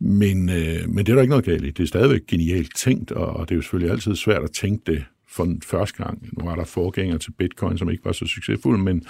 men, 0.00 0.48
øh, 0.48 0.88
men 0.88 1.06
det 1.06 1.08
er 1.08 1.14
der 1.14 1.22
ikke 1.22 1.30
noget 1.30 1.44
galt 1.44 1.64
i. 1.64 1.70
Det 1.70 1.82
er 1.82 1.86
stadigvæk 1.86 2.26
genialt 2.26 2.76
ting, 2.76 2.99
tænkt, 3.00 3.12
og 3.12 3.48
det 3.48 3.54
er 3.54 3.56
jo 3.56 3.62
selvfølgelig 3.62 3.92
altid 3.92 4.16
svært 4.16 4.42
at 4.42 4.50
tænke 4.50 4.92
det 4.92 5.04
for 5.28 5.44
den 5.44 5.62
første 5.62 6.04
gang. 6.04 6.28
Nu 6.32 6.44
var 6.44 6.56
der 6.56 6.64
forgænger 6.64 7.18
til 7.18 7.30
bitcoin, 7.30 7.78
som 7.78 7.90
ikke 7.90 8.04
var 8.04 8.12
så 8.12 8.26
succesfulde, 8.26 8.82
men 8.82 9.04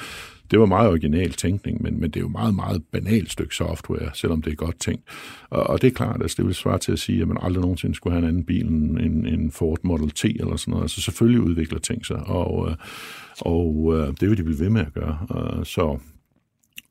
det 0.50 0.60
var 0.60 0.66
meget 0.66 0.88
original 0.88 1.32
tænkning, 1.32 1.82
men, 1.82 2.00
men 2.00 2.10
det 2.10 2.16
er 2.16 2.20
jo 2.20 2.28
meget, 2.28 2.54
meget 2.54 2.82
banalt 2.92 3.32
stykke 3.32 3.54
software, 3.54 4.10
selvom 4.14 4.42
det 4.42 4.50
er 4.50 4.54
godt 4.54 4.80
tænkt. 4.80 5.02
Og, 5.50 5.62
og 5.62 5.82
det 5.82 5.88
er 5.88 5.94
klart, 5.94 6.16
at 6.16 6.22
altså, 6.22 6.34
det 6.38 6.46
vil 6.46 6.54
svare 6.54 6.78
til 6.78 6.92
at 6.92 6.98
sige, 6.98 7.22
at 7.22 7.28
man 7.28 7.38
aldrig 7.40 7.60
nogensinde 7.60 7.94
skulle 7.94 8.12
have 8.12 8.22
en 8.22 8.28
anden 8.28 8.44
bil 8.44 8.66
end 8.66 9.26
en 9.26 9.50
Ford 9.50 9.78
Model 9.82 10.10
T 10.10 10.24
eller 10.24 10.56
sådan 10.56 10.72
noget. 10.72 10.84
Altså 10.84 11.00
selvfølgelig 11.00 11.40
udvikler 11.40 11.78
ting 11.78 12.06
sig, 12.06 12.16
og, 12.16 12.70
øh, 12.70 12.76
og, 13.40 13.86
og 13.86 14.20
det 14.20 14.28
vil 14.30 14.38
de 14.38 14.44
blive 14.44 14.60
ved 14.60 14.70
med 14.70 14.80
at 14.80 14.94
gøre. 14.94 15.18
Øh, 15.36 15.64
så 15.64 15.98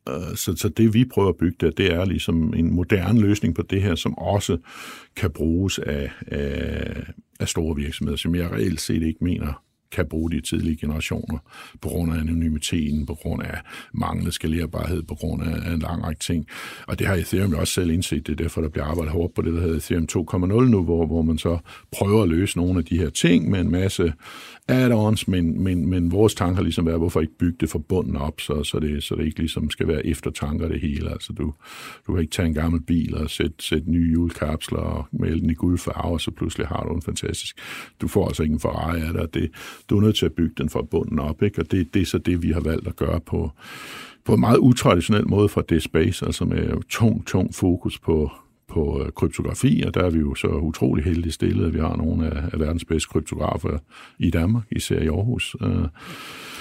Øh, 0.09 0.35
så, 0.35 0.55
så 0.55 0.69
det 0.69 0.93
vi 0.93 1.05
prøver 1.05 1.29
at 1.29 1.37
bygge 1.37 1.57
der, 1.59 1.71
det 1.71 1.93
er 1.93 2.05
ligesom 2.05 2.53
en 2.53 2.73
moderne 2.73 3.19
løsning 3.19 3.55
på 3.55 3.61
det 3.61 3.81
her, 3.81 3.95
som 3.95 4.17
også 4.17 4.57
kan 5.15 5.31
bruges 5.31 5.79
af, 5.79 6.11
af, 6.27 7.03
af 7.39 7.47
store 7.47 7.75
virksomheder, 7.75 8.17
som 8.17 8.35
jeg 8.35 8.51
reelt 8.51 8.81
set 8.81 9.03
ikke 9.03 9.23
mener 9.23 9.63
kan 9.91 10.05
bruge 10.09 10.31
de 10.31 10.41
tidlige 10.41 10.77
generationer 10.77 11.37
på 11.81 11.89
grund 11.89 12.13
af 12.13 12.19
anonymiteten, 12.19 13.05
på 13.05 13.13
grund 13.13 13.43
af 13.43 13.57
manglende 13.93 14.31
skalerbarhed, 14.31 15.03
på 15.03 15.15
grund 15.15 15.43
af 15.43 15.73
en 15.73 15.79
lang 15.79 16.03
række 16.03 16.19
ting. 16.19 16.47
Og 16.87 16.99
det 16.99 17.07
har 17.07 17.15
Ethereum 17.15 17.51
jo 17.51 17.59
også 17.59 17.73
selv 17.73 17.89
indset. 17.89 18.27
Det 18.27 18.31
er 18.33 18.43
derfor, 18.43 18.61
der 18.61 18.69
bliver 18.69 18.85
arbejdet 18.85 19.13
hårdt 19.13 19.33
på 19.33 19.41
det, 19.41 19.53
der 19.53 19.61
hedder 19.61 19.75
Ethereum 19.75 20.07
2.0 20.11 20.69
nu, 20.69 20.83
hvor, 20.83 21.05
hvor 21.05 21.21
man 21.21 21.37
så 21.37 21.57
prøver 21.91 22.23
at 22.23 22.29
løse 22.29 22.57
nogle 22.57 22.79
af 22.79 22.85
de 22.85 22.97
her 22.97 23.09
ting 23.09 23.49
med 23.49 23.59
en 23.59 23.71
masse 23.71 24.13
add-ons, 24.69 25.27
men, 25.27 25.63
men, 25.63 25.89
men 25.89 26.11
vores 26.11 26.35
tanke 26.35 26.63
ligesom 26.63 26.87
er, 26.87 26.97
hvorfor 26.97 27.21
ikke 27.21 27.37
bygge 27.37 27.57
det 27.59 27.69
fra 27.69 27.79
bunden 27.79 28.15
op, 28.15 28.41
så, 28.41 28.63
så, 28.63 28.79
det, 28.79 29.03
så 29.03 29.15
det 29.15 29.25
ikke 29.25 29.39
ligesom 29.39 29.69
skal 29.69 29.87
være 29.87 30.05
eftertanker 30.05 30.67
det 30.67 30.81
hele. 30.81 31.11
Altså 31.11 31.33
du, 31.33 31.53
du 32.07 32.13
kan 32.13 32.21
ikke 32.21 32.31
tage 32.31 32.47
en 32.47 32.53
gammel 32.53 32.81
bil 32.81 33.15
og 33.15 33.29
sætte, 33.29 33.55
sætte 33.59 33.91
nye 33.91 34.11
julekapsler 34.13 34.79
og 34.79 35.07
male 35.11 35.39
den 35.39 35.49
i 35.49 35.53
guldfarve, 35.53 36.13
og 36.13 36.21
så 36.21 36.31
pludselig 36.31 36.67
har 36.67 36.83
du 36.83 36.95
en 36.95 37.01
fantastisk... 37.01 37.59
Du 38.01 38.07
får 38.07 38.27
altså 38.27 38.43
ikke 38.43 38.53
en 38.53 38.59
Ferrari 38.59 39.01
af 39.01 39.13
det, 39.13 39.33
det. 39.33 39.51
Du 39.89 39.97
er 39.97 40.01
nødt 40.01 40.15
til 40.15 40.25
at 40.25 40.33
bygge 40.33 40.53
den 40.57 40.69
fra 40.69 40.81
bunden 40.81 41.19
op, 41.19 41.43
ikke? 41.43 41.61
og 41.61 41.71
det, 41.71 41.93
det 41.93 42.01
er 42.01 42.05
så 42.05 42.17
det, 42.17 42.43
vi 42.43 42.51
har 42.51 42.61
valgt 42.61 42.87
at 42.87 42.95
gøre 42.95 43.19
på, 43.19 43.51
på 44.25 44.33
en 44.33 44.39
meget 44.39 44.57
utraditionel 44.57 45.29
måde 45.29 45.49
fra 45.49 45.61
det 45.69 45.83
space, 45.83 46.25
altså 46.25 46.45
med 46.45 46.83
tung, 46.89 47.27
tung 47.27 47.55
fokus 47.55 47.99
på, 47.99 48.31
på 48.69 49.03
øh, 49.05 49.11
kryptografi, 49.11 49.83
og 49.87 49.93
der 49.93 50.03
er 50.03 50.09
vi 50.09 50.19
jo 50.19 50.35
så 50.35 50.47
utrolig 50.47 51.05
heldige 51.05 51.31
stillet, 51.31 51.65
at 51.65 51.73
vi 51.73 51.79
har 51.79 51.95
nogle 51.95 52.27
af, 52.27 52.43
af 52.53 52.59
verdens 52.59 52.85
bedste 52.85 53.09
kryptografer 53.09 53.77
i 54.19 54.29
Danmark, 54.29 54.63
især 54.71 54.99
i 54.99 55.07
Aarhus. 55.07 55.55
Øh, 55.61 55.69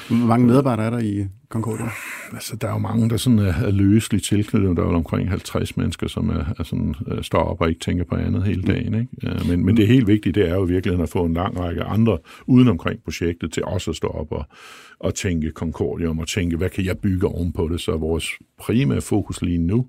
Hvor 0.09 0.27
mange 0.27 0.47
medarbejdere 0.47 0.87
er 0.87 0.91
der 0.91 0.99
i 0.99 1.27
Concordia? 1.49 1.85
Altså, 2.33 2.57
der 2.57 2.69
er 2.69 2.73
jo 2.73 2.79
mange, 2.79 3.11
der 3.11 3.17
sådan 3.17 3.39
er, 3.39 3.55
er 3.55 3.71
løseligt 3.71 4.25
tilknyttet. 4.25 4.77
Der 4.77 4.83
er 4.83 4.87
jo 4.87 4.95
omkring 4.95 5.29
50 5.29 5.77
mennesker, 5.77 6.09
som 6.09 6.29
er, 6.29 6.45
er 6.59 6.63
sådan, 6.63 6.95
er, 7.07 7.23
står 7.23 7.39
op 7.39 7.61
og 7.61 7.69
ikke 7.69 7.81
tænker 7.81 8.05
på 8.05 8.15
andet 8.15 8.45
hele 8.45 8.63
dagen. 8.63 8.95
Ikke? 8.95 9.47
Men, 9.49 9.65
men 9.67 9.77
det 9.77 9.83
er 9.83 9.87
helt 9.87 10.07
vigtigt, 10.07 10.35
det 10.35 10.49
er 10.49 10.55
jo 10.55 10.63
virkelig 10.63 11.01
at 11.01 11.09
få 11.09 11.25
en 11.25 11.35
lang 11.35 11.61
række 11.61 11.83
andre 11.83 12.19
uden 12.47 12.69
omkring 12.69 13.01
projektet 13.05 13.53
til 13.53 13.65
også 13.65 13.91
at 13.91 13.97
stå 13.97 14.09
op 14.09 14.33
og, 14.33 14.45
og 15.01 15.15
tænke 15.15 15.51
Concordium 15.55 16.19
og 16.19 16.29
tænke, 16.29 16.57
hvad 16.57 16.71
kan 16.71 16.85
jeg 16.85 16.99
bygge 16.99 17.27
ovenpå 17.27 17.69
det? 17.73 17.81
Så 17.81 17.97
vores 17.97 18.31
primære 18.59 19.01
fokus 19.01 19.43
lige 19.43 19.59
nu, 19.59 19.87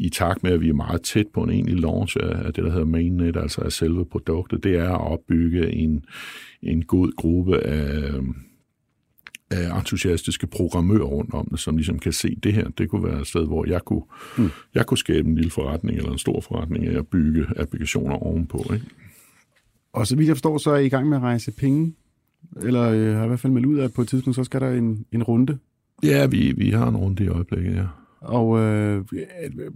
i 0.00 0.08
takt 0.08 0.42
med, 0.42 0.52
at 0.52 0.60
vi 0.60 0.68
er 0.68 0.74
meget 0.74 1.02
tæt 1.02 1.26
på 1.34 1.42
en 1.42 1.50
egentlig 1.50 1.80
launch 1.80 2.16
af 2.20 2.54
det, 2.54 2.64
der 2.64 2.70
hedder 2.70 2.84
mainnet, 2.84 3.36
altså 3.36 3.60
af 3.60 3.72
selve 3.72 4.04
produktet, 4.04 4.64
det 4.64 4.76
er 4.76 4.90
at 4.90 5.12
opbygge 5.12 5.72
en, 5.72 6.04
en 6.62 6.84
god 6.84 7.12
gruppe 7.16 7.66
af, 7.66 8.12
af 9.50 9.78
entusiastiske 9.78 10.46
programmører 10.46 11.04
rundt 11.04 11.34
om 11.34 11.48
det, 11.50 11.60
som 11.60 11.76
ligesom 11.76 11.98
kan 11.98 12.12
se 12.12 12.36
det 12.42 12.52
her. 12.52 12.68
Det 12.68 12.88
kunne 12.88 13.04
være 13.04 13.20
et 13.20 13.26
sted, 13.26 13.46
hvor 13.46 13.68
jeg 13.68 13.80
kunne, 13.80 14.02
mm. 14.38 14.50
jeg 14.74 14.86
kunne 14.86 14.98
skabe 14.98 15.28
en 15.28 15.34
lille 15.34 15.50
forretning 15.50 15.98
eller 15.98 16.12
en 16.12 16.18
stor 16.18 16.40
forretning 16.40 16.86
af 16.86 16.98
at 16.98 17.06
bygge 17.06 17.46
applikationer 17.56 18.16
ovenpå. 18.16 18.64
Ikke? 18.72 18.86
Og 19.92 20.06
så 20.06 20.16
vidt 20.16 20.28
jeg 20.28 20.36
forstår, 20.36 20.58
så 20.58 20.70
er 20.70 20.78
I 20.78 20.86
i 20.86 20.88
gang 20.88 21.08
med 21.08 21.16
at 21.16 21.22
rejse 21.22 21.52
penge, 21.52 21.94
eller 22.62 22.82
øh, 22.82 23.16
har 23.16 23.24
i 23.24 23.28
hvert 23.28 23.40
fald 23.40 23.52
meldt 23.52 23.66
ud 23.66 23.78
af, 23.78 23.84
at 23.84 23.92
på 23.92 24.02
et 24.02 24.08
tidspunkt, 24.08 24.36
så 24.36 24.44
skal 24.44 24.60
der 24.60 24.70
en, 24.70 25.06
en 25.12 25.22
runde. 25.22 25.58
Ja, 26.02 26.26
vi, 26.26 26.52
vi 26.52 26.70
har 26.70 26.88
en 26.88 26.96
runde 26.96 27.24
i 27.24 27.28
øjeblikket, 27.28 27.74
ja. 27.74 27.86
Og 28.20 28.58
øh, 28.58 29.04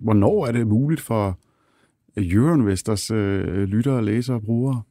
hvornår 0.03 0.47
er 0.47 0.53
det 0.53 0.67
muligt 0.67 1.01
for 1.01 1.39
Euroinvestors 2.17 3.11
øh, 3.11 3.65
lyttere, 3.65 4.05
læsere 4.05 4.37
og 4.37 4.43
brugere? 4.43 4.83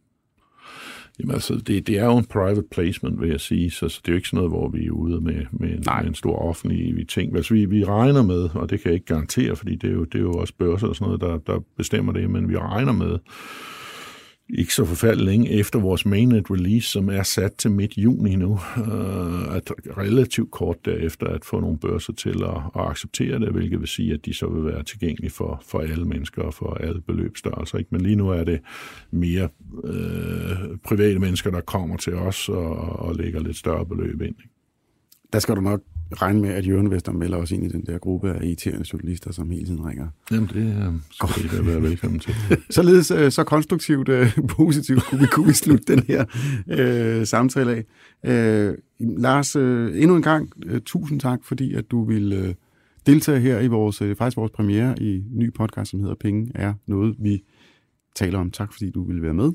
Jamen 1.20 1.34
altså, 1.34 1.56
det, 1.56 1.88
det 1.88 2.00
er 2.00 2.06
jo 2.06 2.18
en 2.18 2.26
private 2.26 2.64
placement, 2.72 3.22
vil 3.22 3.30
jeg 3.30 3.40
sige, 3.40 3.72
så, 3.72 3.90
så 3.90 4.02
det 4.06 4.10
er 4.10 4.14
jo 4.14 4.18
ikke 4.18 4.28
sådan 4.28 4.38
noget, 4.38 4.52
hvor 4.52 4.70
vi 4.70 4.86
er 4.86 4.92
ude 4.92 5.22
med, 5.22 5.46
med, 5.52 5.70
en, 5.70 5.84
med 5.86 6.08
en 6.08 6.16
stor 6.16 6.36
offentlig 6.36 7.08
ting. 7.08 7.36
Altså, 7.36 7.54
vi, 7.54 7.66
vi 7.66 7.84
regner 7.84 8.24
med, 8.24 8.50
og 8.56 8.70
det 8.70 8.82
kan 8.82 8.90
jeg 8.90 8.94
ikke 8.94 9.06
garantere, 9.06 9.56
fordi 9.56 9.76
det 9.76 9.90
er 9.90 9.94
jo, 9.94 10.04
det 10.04 10.16
er 10.16 10.24
jo 10.24 10.34
også 10.34 10.54
børser 10.58 10.88
og 10.88 10.96
sådan 10.96 11.06
noget, 11.06 11.22
der, 11.22 11.54
der 11.54 11.60
bestemmer 11.78 12.14
det, 12.14 12.30
men 12.30 12.50
vi 12.50 12.58
regner 12.58 12.92
med, 12.92 13.20
ikke 14.54 14.74
så 14.74 14.86
forfærdeligt 14.86 15.26
længe 15.26 15.50
efter 15.50 15.80
vores 15.80 16.06
mainnet 16.06 16.52
release, 16.52 16.88
som 16.88 17.10
er 17.10 17.24
sat 17.24 17.54
til 17.54 17.72
midt 17.72 17.98
juni 17.98 18.36
nu, 18.36 18.60
øh, 18.78 19.56
at 19.56 19.72
relativt 19.98 20.52
kort 20.52 20.86
derefter 20.86 21.28
at 21.28 21.46
få 21.46 21.60
nogle 21.60 21.78
børser 21.78 22.14
til 22.14 22.44
at, 22.44 22.62
at 22.76 22.82
acceptere 22.90 23.40
det, 23.40 23.52
hvilket 23.52 23.80
vil 23.80 23.88
sige, 23.88 24.14
at 24.14 24.26
de 24.26 24.34
så 24.34 24.48
vil 24.48 24.66
være 24.66 24.84
tilgængelige 24.84 25.32
for, 25.32 25.62
for 25.66 25.80
alle 25.80 26.06
mennesker 26.06 26.42
og 26.42 26.54
for 26.54 26.74
alle 26.74 27.02
beløbsstørrelser. 27.02 27.78
Ikke? 27.78 27.90
Men 27.92 28.02
lige 28.02 28.16
nu 28.16 28.30
er 28.30 28.44
det 28.44 28.60
mere 29.12 29.50
øh, 29.84 30.78
private 30.84 31.20
mennesker, 31.20 31.52
der 31.52 31.62
kommer 31.62 31.98
til 31.98 32.14
os 32.14 32.50
og, 32.50 32.76
og 33.00 33.16
lægger 33.16 33.40
lidt 33.40 33.58
større 33.58 33.86
beløb 33.86 34.22
ind. 34.22 34.36
Ikke? 34.40 34.50
Der 35.34 35.40
skal 35.40 35.56
du 35.56 35.62
nok 35.62 35.82
regne 36.22 36.42
med, 36.42 36.50
at 36.50 36.68
Jørgen 36.68 36.92
Vester 36.92 37.12
melder 37.12 37.38
os 37.38 37.52
ind 37.52 37.64
i 37.64 37.68
den 37.68 37.86
der 37.86 37.98
gruppe 37.98 38.34
af 38.34 38.44
irriterende 38.44 38.86
journalister, 38.94 39.32
som 39.32 39.50
hele 39.50 39.66
tiden 39.66 39.86
ringer. 39.86 40.08
Jamen, 40.32 40.50
det 40.54 40.56
øh, 40.56 40.94
skal 41.30 41.64
I 41.64 41.68
være 41.68 41.82
velkommen 41.82 42.20
til. 42.20 42.36
Således 42.70 43.12
øh, 43.12 43.32
så 43.32 43.44
konstruktivt 43.44 44.10
øh, 44.10 44.38
positivt 44.48 45.04
kunne 45.04 45.20
vi, 45.20 45.26
kunne 45.32 45.48
vi 45.48 45.54
slutte 45.54 45.96
den 45.96 46.04
her 46.08 46.26
øh, 46.68 47.26
samtale 47.26 47.86
af. 48.24 48.70
Øh, 48.70 48.78
Lars, 49.00 49.56
øh, 49.56 50.02
endnu 50.02 50.16
en 50.16 50.22
gang 50.22 50.50
øh, 50.66 50.82
tusind 50.86 51.20
tak, 51.20 51.40
fordi 51.44 51.74
at 51.74 51.92
du 51.92 52.06
vil 52.06 52.34
øh, 52.34 52.54
deltage 53.06 53.40
her 53.40 53.60
i 53.60 53.68
vores, 53.68 54.02
øh, 54.02 54.16
faktisk 54.16 54.38
vores 54.38 54.52
premiere 54.52 55.02
i 55.02 55.16
en 55.16 55.26
ny 55.32 55.54
podcast, 55.54 55.92
som 55.92 56.00
hedder 56.00 56.16
Penge 56.16 56.52
er 56.56 56.74
noget, 56.88 57.16
vi 57.20 57.44
taler 58.16 58.40
om. 58.40 58.52
Tak, 58.52 58.74
fordi 58.74 58.92
du 58.92 59.04
ville 59.04 59.22
være 59.22 59.34
med. 59.34 59.52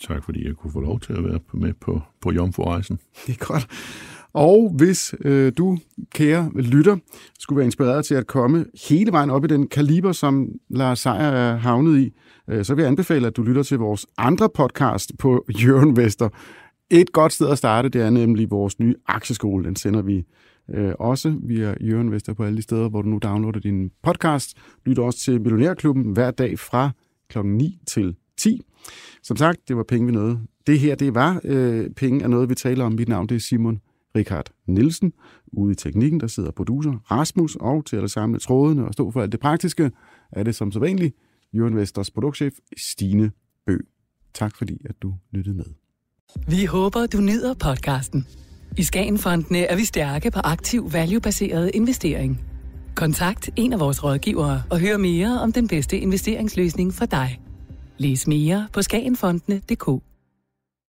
Tak, 0.00 0.24
fordi 0.24 0.46
jeg 0.46 0.54
kunne 0.54 0.72
få 0.72 0.80
lov 0.80 1.00
til 1.00 1.12
at 1.12 1.24
være 1.24 1.38
med 1.54 1.72
på, 1.80 2.00
på 2.20 2.30
Jomfru-rejsen. 2.30 2.98
Det 3.26 3.40
er 3.40 3.44
godt. 3.46 3.68
Og 4.34 4.72
hvis 4.76 5.14
øh, 5.24 5.52
du, 5.58 5.78
kære 6.14 6.50
lytter, 6.54 6.96
skulle 7.38 7.56
være 7.56 7.66
inspireret 7.66 8.04
til 8.04 8.14
at 8.14 8.26
komme 8.26 8.66
hele 8.88 9.12
vejen 9.12 9.30
op 9.30 9.44
i 9.44 9.48
den 9.48 9.66
kaliber, 9.68 10.12
som 10.12 10.48
Lars 10.70 10.98
Seier 10.98 11.14
er 11.14 11.56
havnet 11.56 12.00
i, 12.00 12.12
øh, 12.48 12.64
så 12.64 12.74
vil 12.74 12.82
jeg 12.82 12.88
anbefale, 12.88 13.26
at 13.26 13.36
du 13.36 13.42
lytter 13.42 13.62
til 13.62 13.78
vores 13.78 14.06
andre 14.18 14.48
podcast 14.54 15.12
på 15.18 15.44
Jørgen 15.62 15.96
Vester. 15.96 16.28
Et 16.90 17.12
godt 17.12 17.32
sted 17.32 17.48
at 17.48 17.58
starte, 17.58 17.88
det 17.88 18.02
er 18.02 18.10
nemlig 18.10 18.50
vores 18.50 18.78
nye 18.78 18.94
aktieskole. 19.06 19.64
Den 19.64 19.76
sender 19.76 20.02
vi 20.02 20.24
øh, 20.74 20.92
også 20.98 21.36
via 21.42 21.74
Jørgen 21.80 22.10
Vester 22.12 22.34
på 22.34 22.44
alle 22.44 22.56
de 22.56 22.62
steder, 22.62 22.88
hvor 22.88 23.02
du 23.02 23.08
nu 23.08 23.18
downloader 23.22 23.60
din 23.60 23.90
podcast. 24.02 24.56
Lyt 24.86 24.98
også 24.98 25.18
til 25.18 25.40
Millionærklubben 25.40 26.12
hver 26.12 26.30
dag 26.30 26.58
fra 26.58 26.90
kl. 27.28 27.38
9 27.44 27.78
til 27.86 28.16
10. 28.36 28.60
Som 29.22 29.36
sagt, 29.36 29.68
det 29.68 29.76
var 29.76 29.82
penge 29.82 30.06
ved 30.06 30.14
noget. 30.14 30.40
Det 30.66 30.78
her, 30.78 30.94
det 30.94 31.14
var 31.14 31.40
øh, 31.44 31.90
penge 31.90 32.24
af 32.24 32.30
noget, 32.30 32.48
vi 32.48 32.54
taler 32.54 32.84
om. 32.84 32.92
Mit 32.92 33.08
navn 33.08 33.26
det 33.26 33.34
er 33.34 33.40
Simon 33.40 33.80
Richard 34.16 34.46
Nielsen. 34.66 35.12
Ude 35.52 35.72
i 35.72 35.74
teknikken, 35.74 36.20
der 36.20 36.26
sidder 36.26 36.50
producer 36.50 36.92
Rasmus, 37.10 37.56
og 37.60 37.86
til 37.86 37.96
at 37.96 38.10
samle 38.10 38.38
trådene 38.38 38.86
og 38.86 38.92
stå 38.92 39.10
for 39.10 39.22
alt 39.22 39.32
det 39.32 39.40
praktiske, 39.40 39.90
er 40.32 40.42
det 40.42 40.54
som 40.54 40.72
så 40.72 40.78
vanligt 40.78 41.16
Jørgen 41.54 41.76
Vesters 41.76 42.10
produktchef 42.10 42.52
Stine 42.76 43.30
Bø. 43.66 43.78
Tak 44.34 44.56
fordi, 44.56 44.78
at 44.84 44.94
du 45.02 45.14
lyttede 45.30 45.56
med. 45.56 45.64
Vi 46.48 46.64
håber, 46.64 47.06
du 47.06 47.20
nyder 47.20 47.54
podcasten. 47.54 48.26
I 48.78 48.82
Skagenfondene 48.82 49.58
er 49.58 49.76
vi 49.76 49.84
stærke 49.84 50.30
på 50.30 50.40
aktiv 50.44 50.92
value-baseret 50.92 51.70
investering. 51.74 52.40
Kontakt 52.94 53.50
en 53.56 53.72
af 53.72 53.80
vores 53.80 54.04
rådgivere 54.04 54.62
og 54.70 54.80
hør 54.80 54.96
mere 54.96 55.40
om 55.40 55.52
den 55.52 55.68
bedste 55.68 55.98
investeringsløsning 55.98 56.94
for 56.94 57.06
dig. 57.06 57.40
Læs 57.98 58.26
mere 58.26 58.68
på 58.72 58.82
skagenfondene.dk. 58.82 60.11